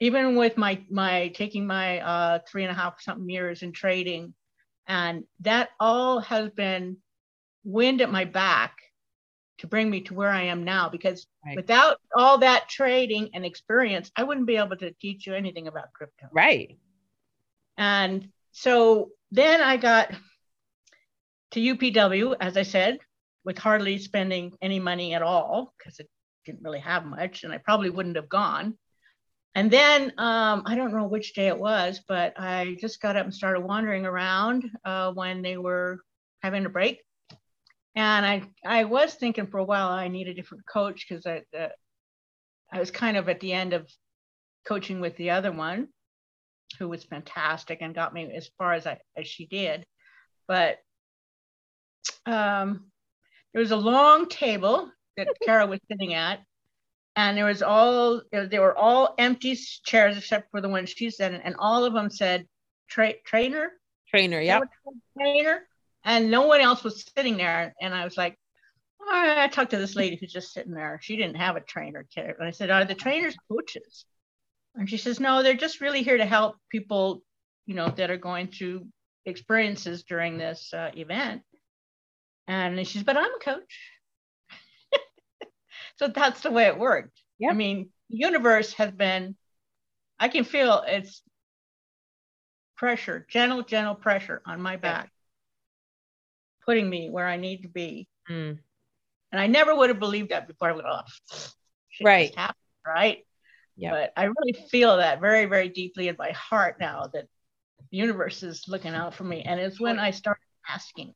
even 0.00 0.34
with 0.34 0.56
my 0.56 0.82
my 0.90 1.28
taking 1.28 1.66
my 1.66 2.00
uh, 2.00 2.38
three 2.48 2.64
and 2.64 2.70
a 2.70 2.74
half 2.74 3.00
something 3.00 3.28
years 3.28 3.62
in 3.62 3.72
trading, 3.72 4.34
and 4.88 5.24
that 5.40 5.68
all 5.78 6.20
has 6.20 6.50
been 6.50 6.96
wind 7.62 8.00
at 8.00 8.10
my 8.10 8.24
back 8.24 8.76
to 9.58 9.66
bring 9.66 9.90
me 9.90 10.00
to 10.00 10.14
where 10.14 10.30
I 10.30 10.44
am 10.44 10.64
now. 10.64 10.88
Because 10.88 11.26
right. 11.44 11.54
without 11.54 11.98
all 12.16 12.38
that 12.38 12.68
trading 12.68 13.30
and 13.34 13.44
experience, 13.44 14.10
I 14.16 14.24
wouldn't 14.24 14.46
be 14.46 14.56
able 14.56 14.76
to 14.76 14.90
teach 14.92 15.26
you 15.26 15.34
anything 15.34 15.68
about 15.68 15.92
crypto. 15.92 16.28
Right. 16.32 16.78
And 17.76 18.28
so 18.52 19.10
then 19.30 19.60
I 19.60 19.76
got 19.76 20.10
to 21.52 21.60
UPW, 21.60 22.36
as 22.40 22.56
I 22.56 22.62
said, 22.62 22.98
with 23.44 23.58
hardly 23.58 23.98
spending 23.98 24.52
any 24.60 24.78
money 24.78 25.14
at 25.14 25.22
all 25.22 25.72
because 25.78 25.98
it 25.98 26.08
didn't 26.44 26.62
really 26.62 26.80
have 26.80 27.04
much, 27.04 27.44
and 27.44 27.52
I 27.52 27.58
probably 27.58 27.90
wouldn't 27.90 28.16
have 28.16 28.28
gone. 28.28 28.76
And 29.54 29.70
then 29.70 30.12
um, 30.16 30.62
I 30.64 30.76
don't 30.76 30.92
know 30.92 31.06
which 31.06 31.34
day 31.34 31.48
it 31.48 31.58
was, 31.58 32.00
but 32.06 32.34
I 32.38 32.76
just 32.80 33.00
got 33.00 33.16
up 33.16 33.24
and 33.24 33.34
started 33.34 33.60
wandering 33.60 34.06
around 34.06 34.70
uh, 34.84 35.12
when 35.12 35.42
they 35.42 35.56
were 35.56 35.98
having 36.42 36.66
a 36.66 36.70
break. 36.70 37.00
And 37.96 38.24
I, 38.24 38.42
I 38.64 38.84
was 38.84 39.14
thinking 39.14 39.48
for 39.48 39.58
a 39.58 39.64
while 39.64 39.88
I 39.88 40.06
need 40.06 40.28
a 40.28 40.34
different 40.34 40.64
coach 40.72 41.04
because 41.08 41.26
I, 41.26 41.42
uh, 41.58 41.68
I 42.72 42.78
was 42.78 42.92
kind 42.92 43.16
of 43.16 43.28
at 43.28 43.40
the 43.40 43.52
end 43.52 43.72
of 43.72 43.90
coaching 44.66 45.00
with 45.00 45.16
the 45.16 45.30
other 45.30 45.50
one, 45.50 45.88
who 46.78 46.88
was 46.88 47.02
fantastic 47.02 47.78
and 47.80 47.94
got 47.94 48.14
me 48.14 48.30
as 48.32 48.48
far 48.56 48.74
as 48.74 48.86
I 48.86 48.98
as 49.16 49.26
she 49.26 49.46
did. 49.46 49.84
But 50.46 50.78
um, 52.26 52.89
there 53.52 53.60
was 53.60 53.70
a 53.70 53.76
long 53.76 54.28
table 54.28 54.90
that 55.16 55.28
Kara 55.44 55.66
was 55.66 55.80
sitting 55.88 56.14
at, 56.14 56.40
and 57.16 57.36
there 57.36 57.44
was 57.44 57.62
all 57.62 58.22
they 58.32 58.58
were 58.58 58.76
all 58.76 59.14
empty 59.18 59.56
chairs 59.84 60.16
except 60.16 60.50
for 60.50 60.60
the 60.60 60.68
one 60.68 60.86
she 60.86 61.10
said 61.10 61.40
and 61.44 61.56
all 61.58 61.84
of 61.84 61.92
them 61.92 62.10
said 62.10 62.46
tra- 62.88 63.20
trainer? 63.24 63.72
Trainer 64.08 64.40
yeah 64.40 64.60
trainer? 65.18 65.66
And 66.04 66.30
no 66.30 66.46
one 66.46 66.60
else 66.60 66.82
was 66.82 67.04
sitting 67.16 67.36
there 67.36 67.74
and 67.80 67.94
i 67.94 68.04
was 68.04 68.16
like 68.16 68.38
all 69.00 69.06
right 69.06 69.38
i 69.38 69.48
talked 69.48 69.72
to 69.72 69.76
this 69.76 69.96
lady 69.96 70.16
who's 70.16 70.32
just 70.32 70.52
sitting 70.52 70.72
there. 70.72 70.98
She 71.02 71.16
didn't 71.16 71.36
have 71.36 71.56
a 71.56 71.60
trainer 71.60 72.06
and 72.16 72.34
i 72.40 72.50
said 72.50 72.70
are 72.70 72.84
the 72.84 72.94
trainers 72.94 73.36
coaches? 73.50 74.04
And 74.76 74.88
she 74.88 74.96
says 74.96 75.20
no 75.20 75.42
they're 75.42 75.54
just 75.54 75.80
really 75.80 76.02
here 76.02 76.16
to 76.16 76.26
help 76.26 76.56
people 76.70 77.22
you 77.66 77.74
know 77.74 77.88
that 77.88 78.10
are 78.10 78.16
going 78.16 78.48
through 78.48 78.86
experiences 79.26 80.04
during 80.04 80.38
this 80.38 80.72
uh, 80.72 80.90
event. 80.94 81.42
And 82.46 82.78
she 82.86 82.98
says, 82.98 83.04
but 83.04 83.16
I'm 83.16 83.34
a 83.34 83.38
coach. 83.38 83.78
so 85.96 86.08
that's 86.08 86.40
the 86.40 86.50
way 86.50 86.66
it 86.66 86.78
worked. 86.78 87.20
Yep. 87.38 87.52
I 87.52 87.54
mean, 87.54 87.90
the 88.10 88.18
universe 88.18 88.72
has 88.74 88.90
been, 88.90 89.36
I 90.18 90.28
can 90.28 90.44
feel 90.44 90.82
it's 90.86 91.22
pressure, 92.76 93.26
gentle, 93.28 93.62
gentle 93.62 93.94
pressure 93.94 94.42
on 94.46 94.60
my 94.60 94.76
back, 94.76 95.10
putting 96.64 96.88
me 96.88 97.10
where 97.10 97.26
I 97.26 97.36
need 97.36 97.62
to 97.62 97.68
be. 97.68 98.08
Mm. 98.28 98.58
And 99.32 99.40
I 99.40 99.46
never 99.46 99.74
would 99.74 99.90
have 99.90 100.00
believed 100.00 100.30
that 100.30 100.48
before 100.48 100.70
I 100.70 100.72
went 100.72 100.86
off. 100.86 101.20
right. 102.02 102.34
Happened, 102.34 102.56
right. 102.86 103.26
Yeah. 103.76 103.92
But 103.92 104.12
I 104.16 104.24
really 104.24 104.52
feel 104.70 104.96
that 104.96 105.20
very, 105.20 105.46
very 105.46 105.68
deeply 105.68 106.08
in 106.08 106.16
my 106.18 106.32
heart 106.32 106.76
now 106.80 107.08
that 107.12 107.26
the 107.90 107.96
universe 107.96 108.42
is 108.42 108.64
looking 108.68 108.94
out 108.94 109.14
for 109.14 109.24
me. 109.24 109.42
And 109.42 109.60
it's 109.60 109.80
when 109.80 109.98
I 109.98 110.10
started 110.10 110.42
asking 110.68 111.14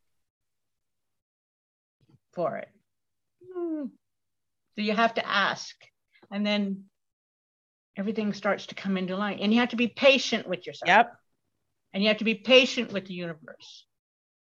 for 2.34 2.56
it. 2.56 2.68
Hmm. 3.54 3.86
So 4.74 4.82
you 4.82 4.92
have 4.92 5.14
to 5.14 5.26
ask. 5.26 5.74
And 6.30 6.44
then 6.44 6.84
everything 7.96 8.32
starts 8.32 8.66
to 8.66 8.74
come 8.74 8.96
into 8.96 9.16
line. 9.16 9.38
And 9.40 9.52
you 9.52 9.60
have 9.60 9.70
to 9.70 9.76
be 9.76 9.88
patient 9.88 10.48
with 10.48 10.66
yourself. 10.66 10.88
Yep. 10.88 11.12
And 11.92 12.02
you 12.02 12.08
have 12.08 12.18
to 12.18 12.24
be 12.24 12.34
patient 12.34 12.92
with 12.92 13.06
the 13.06 13.14
universe. 13.14 13.86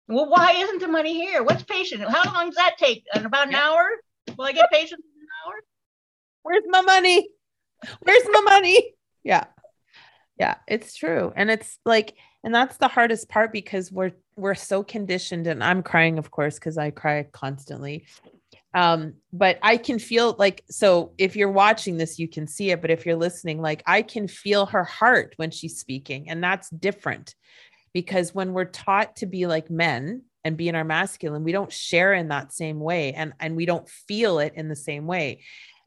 Well, 0.07 0.29
why 0.29 0.53
isn't 0.53 0.81
the 0.81 0.89
money 0.89 1.14
here? 1.14 1.43
What's 1.43 1.62
patient? 1.64 2.03
How 2.03 2.33
long 2.33 2.47
does 2.47 2.57
that 2.57 2.77
take? 2.79 3.05
In 3.14 3.25
about 3.27 3.47
an 3.47 3.53
yep. 3.53 3.62
hour? 3.62 3.89
Will 4.37 4.45
I 4.45 4.53
get 4.53 4.70
patient 4.70 5.01
in 5.01 5.22
an 5.22 5.29
hour? 5.45 5.55
Where's 6.43 6.64
my 6.68 6.83
money? 6.83 7.29
Where's 8.01 8.25
my 8.31 8.41
money? 8.41 8.95
Yeah. 9.25 9.45
Yeah, 10.39 10.57
it's 10.68 10.95
true. 10.95 11.33
And 11.35 11.51
it's 11.51 11.79
like, 11.85 12.14
and 12.45 12.55
that's 12.55 12.76
the 12.76 12.88
hardest 12.88 13.28
part 13.28 13.53
because 13.53 13.90
we're 13.90 14.12
we're 14.36 14.55
so 14.55 14.82
conditioned 14.82 15.47
and 15.47 15.64
I'm 15.64 15.82
crying, 15.82 16.18
of 16.18 16.30
course, 16.30 16.57
because 16.57 16.76
I 16.76 16.90
cry 16.90 17.26
constantly. 17.32 18.07
Um, 18.74 19.14
but 19.32 19.59
I 19.62 19.76
can 19.76 19.99
feel 19.99 20.34
like 20.38 20.64
so 20.68 21.12
if 21.16 21.36
you're 21.36 21.51
watching 21.51 21.97
this, 21.97 22.18
you 22.18 22.28
can 22.28 22.47
see 22.47 22.70
it, 22.70 22.80
but 22.80 22.90
if 22.90 23.07
you're 23.07 23.16
listening, 23.16 23.62
like 23.62 23.82
I 23.86 24.03
can 24.03 24.28
feel 24.28 24.66
her 24.66 24.84
heart 24.84 25.34
when 25.36 25.51
she's 25.51 25.78
speaking, 25.78 26.28
and 26.28 26.45
that's 26.45 26.68
different 26.70 27.34
because 27.92 28.34
when 28.34 28.53
we're 28.53 28.64
taught 28.64 29.16
to 29.16 29.26
be 29.26 29.47
like 29.47 29.70
men 29.70 30.22
and 30.45 30.57
be 30.57 30.68
in 30.68 30.74
our 30.74 30.84
masculine, 30.84 31.45
we 31.45 31.53
don't 31.53 31.72
share 31.72 32.12
in 32.12 32.28
that 32.28 32.53
same 32.53 32.78
way 32.78 33.14
and 33.14 33.32
and 33.40 33.57
we 33.57 33.64
don't 33.64 33.88
feel 33.88 34.38
it 34.38 34.53
in 34.55 34.68
the 34.68 34.76
same 34.76 35.07
way 35.07 35.40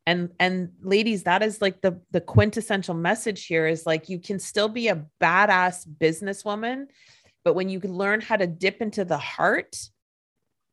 and 0.07 0.29
and 0.39 0.69
ladies 0.81 1.23
that 1.23 1.43
is 1.43 1.61
like 1.61 1.81
the 1.81 2.01
the 2.09 2.21
quintessential 2.21 2.95
message 2.95 3.45
here 3.45 3.67
is 3.67 3.85
like 3.85 4.09
you 4.09 4.19
can 4.19 4.39
still 4.39 4.69
be 4.69 4.87
a 4.87 5.05
badass 5.21 5.87
businesswoman 5.87 6.85
but 7.43 7.53
when 7.53 7.69
you 7.69 7.79
can 7.79 7.93
learn 7.93 8.21
how 8.21 8.35
to 8.35 8.47
dip 8.47 8.81
into 8.81 9.05
the 9.05 9.17
heart 9.17 9.77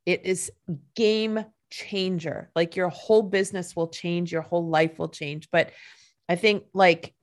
it 0.06 0.24
is 0.24 0.50
game 0.94 1.44
changer. 1.70 2.50
Like 2.54 2.76
your 2.76 2.88
whole 2.88 3.22
business 3.22 3.74
will 3.74 3.88
change 3.88 4.32
your 4.32 4.42
whole 4.42 4.66
life 4.66 4.98
will 4.98 5.08
change. 5.08 5.48
But 5.50 5.70
i 6.28 6.36
think 6.36 6.64
like 6.72 7.14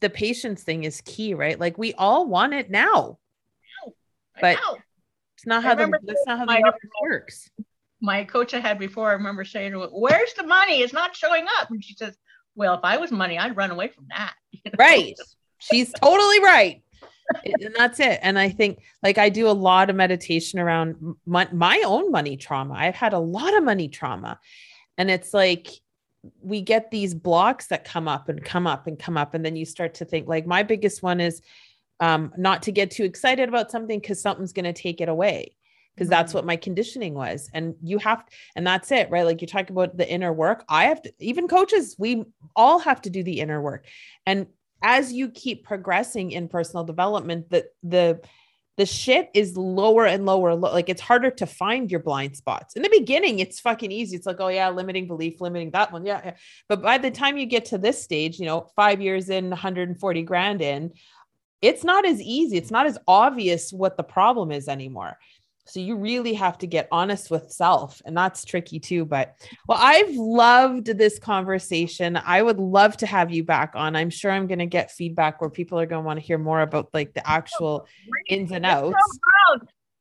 the 0.00 0.10
patience 0.10 0.62
thing 0.62 0.84
is 0.84 1.00
key 1.00 1.34
right? 1.34 1.58
Like 1.58 1.78
we 1.78 1.94
all 1.94 2.26
want 2.26 2.54
it 2.54 2.70
now. 2.70 3.18
But 4.40 4.58
it's 5.36 5.46
not 5.46 5.64
how 5.64 5.74
the 5.74 5.88
that's 6.02 6.26
not 6.26 6.38
how 6.38 6.46
the 6.46 6.54
universe 6.54 6.80
works 7.02 7.50
my 8.00 8.24
coach 8.24 8.54
I 8.54 8.60
had 8.60 8.78
before, 8.78 9.10
I 9.10 9.14
remember 9.14 9.44
saying 9.44 9.72
Where's 9.74 10.32
the 10.34 10.44
money? 10.44 10.80
It's 10.80 10.92
not 10.92 11.16
showing 11.16 11.46
up. 11.58 11.70
And 11.70 11.84
she 11.84 11.94
says, 11.94 12.16
Well, 12.54 12.74
if 12.74 12.80
I 12.82 12.96
was 12.96 13.10
money, 13.10 13.38
I'd 13.38 13.56
run 13.56 13.70
away 13.70 13.88
from 13.88 14.06
that. 14.10 14.34
Right. 14.78 15.14
She's 15.58 15.92
totally 15.92 16.40
right. 16.40 16.82
and 17.44 17.74
that's 17.76 18.00
it. 18.00 18.20
And 18.22 18.38
I 18.38 18.48
think, 18.48 18.80
like, 19.02 19.18
I 19.18 19.28
do 19.28 19.48
a 19.48 19.52
lot 19.52 19.90
of 19.90 19.96
meditation 19.96 20.60
around 20.60 20.96
my, 21.26 21.48
my 21.52 21.82
own 21.84 22.10
money 22.12 22.36
trauma. 22.36 22.74
I've 22.74 22.94
had 22.94 23.12
a 23.12 23.18
lot 23.18 23.56
of 23.56 23.64
money 23.64 23.88
trauma. 23.88 24.38
And 24.96 25.10
it's 25.10 25.34
like, 25.34 25.68
we 26.40 26.62
get 26.62 26.90
these 26.90 27.14
blocks 27.14 27.66
that 27.68 27.84
come 27.84 28.08
up 28.08 28.28
and 28.28 28.42
come 28.42 28.66
up 28.66 28.86
and 28.86 28.98
come 28.98 29.16
up. 29.16 29.34
And 29.34 29.44
then 29.44 29.56
you 29.56 29.64
start 29.64 29.94
to 29.94 30.04
think, 30.04 30.28
like, 30.28 30.46
my 30.46 30.62
biggest 30.62 31.02
one 31.02 31.20
is 31.20 31.42
um, 32.00 32.32
not 32.36 32.62
to 32.62 32.72
get 32.72 32.92
too 32.92 33.04
excited 33.04 33.48
about 33.48 33.70
something 33.70 33.98
because 33.98 34.22
something's 34.22 34.52
going 34.52 34.64
to 34.64 34.72
take 34.72 35.00
it 35.00 35.08
away 35.08 35.56
because 35.98 36.08
that's 36.08 36.30
mm-hmm. 36.30 36.38
what 36.38 36.44
my 36.46 36.56
conditioning 36.56 37.14
was 37.14 37.50
and 37.52 37.74
you 37.82 37.98
have 37.98 38.24
and 38.54 38.66
that's 38.66 38.92
it 38.92 39.10
right? 39.10 39.26
Like 39.26 39.40
you 39.40 39.48
talk 39.48 39.70
about 39.70 39.96
the 39.96 40.08
inner 40.08 40.32
work 40.32 40.64
i 40.68 40.84
have 40.84 41.02
to 41.02 41.12
even 41.18 41.48
coaches 41.48 41.96
we 41.98 42.24
all 42.54 42.78
have 42.78 43.02
to 43.02 43.10
do 43.10 43.22
the 43.22 43.40
inner 43.40 43.60
work 43.60 43.84
and 44.26 44.46
as 44.82 45.12
you 45.12 45.28
keep 45.28 45.64
progressing 45.64 46.30
in 46.30 46.48
personal 46.48 46.84
development 46.84 47.50
the 47.50 47.66
the 47.82 48.20
the 48.78 48.86
shit 48.86 49.28
is 49.34 49.56
lower 49.56 50.06
and 50.06 50.24
lower 50.24 50.54
like 50.54 50.88
it's 50.88 51.00
harder 51.00 51.32
to 51.32 51.46
find 51.46 51.90
your 51.90 52.00
blind 52.00 52.36
spots. 52.36 52.76
In 52.76 52.82
the 52.82 52.88
beginning 52.88 53.40
it's 53.40 53.58
fucking 53.58 53.90
easy. 53.90 54.16
It's 54.16 54.24
like 54.24 54.36
oh 54.38 54.48
yeah 54.48 54.70
limiting 54.70 55.08
belief 55.08 55.40
limiting 55.40 55.72
that 55.72 55.92
one 55.92 56.06
yeah, 56.06 56.20
yeah. 56.24 56.34
but 56.68 56.80
by 56.80 56.96
the 56.96 57.10
time 57.10 57.36
you 57.36 57.44
get 57.44 57.66
to 57.66 57.78
this 57.78 58.00
stage 58.00 58.38
you 58.38 58.46
know 58.46 58.70
five 58.76 59.02
years 59.02 59.28
in 59.30 59.50
140 59.50 60.22
grand 60.22 60.62
in 60.62 60.92
it's 61.60 61.82
not 61.82 62.06
as 62.06 62.20
easy. 62.22 62.56
It's 62.56 62.70
not 62.70 62.86
as 62.86 62.98
obvious 63.08 63.72
what 63.72 63.96
the 63.96 64.04
problem 64.04 64.52
is 64.52 64.68
anymore 64.68 65.18
so 65.68 65.80
you 65.80 65.96
really 65.96 66.32
have 66.34 66.56
to 66.58 66.66
get 66.66 66.88
honest 66.90 67.30
with 67.30 67.50
self. 67.50 68.00
And 68.06 68.16
that's 68.16 68.44
tricky 68.44 68.80
too. 68.80 69.04
But 69.04 69.34
well, 69.68 69.78
I've 69.80 70.14
loved 70.14 70.86
this 70.86 71.18
conversation. 71.18 72.16
I 72.16 72.42
would 72.42 72.58
love 72.58 72.96
to 72.98 73.06
have 73.06 73.30
you 73.30 73.44
back 73.44 73.72
on. 73.74 73.94
I'm 73.94 74.10
sure 74.10 74.30
I'm 74.30 74.46
going 74.46 74.60
to 74.60 74.66
get 74.66 74.90
feedback 74.90 75.40
where 75.40 75.50
people 75.50 75.78
are 75.78 75.86
going 75.86 76.02
to 76.02 76.06
want 76.06 76.18
to 76.18 76.24
hear 76.24 76.38
more 76.38 76.62
about 76.62 76.88
like 76.94 77.12
the 77.12 77.28
actual 77.28 77.86
ins 78.28 78.50
and 78.50 78.64
outs. 78.64 78.96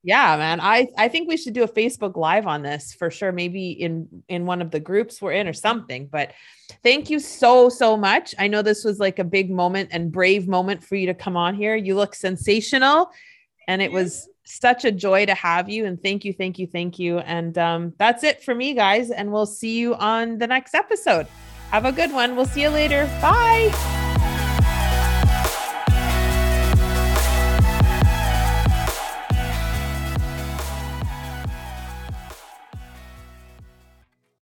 yeah, 0.03 0.37
man. 0.37 0.61
I, 0.61 0.87
I 0.97 1.09
think 1.09 1.27
we 1.27 1.35
should 1.35 1.53
do 1.53 1.63
a 1.63 1.67
Facebook 1.67 2.15
live 2.15 2.47
on 2.47 2.61
this 2.61 2.93
for 2.93 3.11
sure. 3.11 3.33
Maybe 3.33 3.71
in, 3.71 4.23
in 4.29 4.45
one 4.45 4.61
of 4.61 4.71
the 4.71 4.79
groups 4.79 5.21
we're 5.21 5.33
in 5.33 5.47
or 5.47 5.53
something, 5.53 6.07
but 6.07 6.31
thank 6.81 7.09
you 7.09 7.19
so, 7.19 7.67
so 7.67 7.97
much. 7.97 8.33
I 8.39 8.47
know 8.47 8.61
this 8.61 8.85
was 8.85 8.99
like 8.99 9.19
a 9.19 9.25
big 9.25 9.51
moment 9.51 9.89
and 9.91 10.13
brave 10.13 10.47
moment 10.47 10.81
for 10.81 10.95
you 10.95 11.07
to 11.07 11.13
come 11.13 11.35
on 11.35 11.55
here. 11.55 11.75
You 11.75 11.95
look 11.95 12.15
sensational 12.15 13.11
and 13.67 13.81
it 13.81 13.91
was 13.91 14.29
such 14.47 14.85
a 14.85 14.91
joy 14.91 15.25
to 15.25 15.33
have 15.33 15.69
you. 15.69 15.85
And 15.85 16.01
thank 16.01 16.25
you, 16.25 16.33
thank 16.33 16.57
you, 16.57 16.67
thank 16.67 16.97
you. 16.97 17.19
And 17.19 17.57
um, 17.57 17.93
that's 17.97 18.23
it 18.23 18.43
for 18.43 18.55
me, 18.55 18.73
guys. 18.73 19.11
And 19.11 19.31
we'll 19.31 19.45
see 19.45 19.77
you 19.77 19.95
on 19.95 20.37
the 20.37 20.47
next 20.47 20.73
episode. 20.73 21.27
Have 21.71 21.85
a 21.85 21.91
good 21.91 22.13
one. 22.13 22.35
We'll 22.35 22.45
see 22.45 22.61
you 22.61 22.69
later. 22.69 23.05
Bye. 23.21 24.06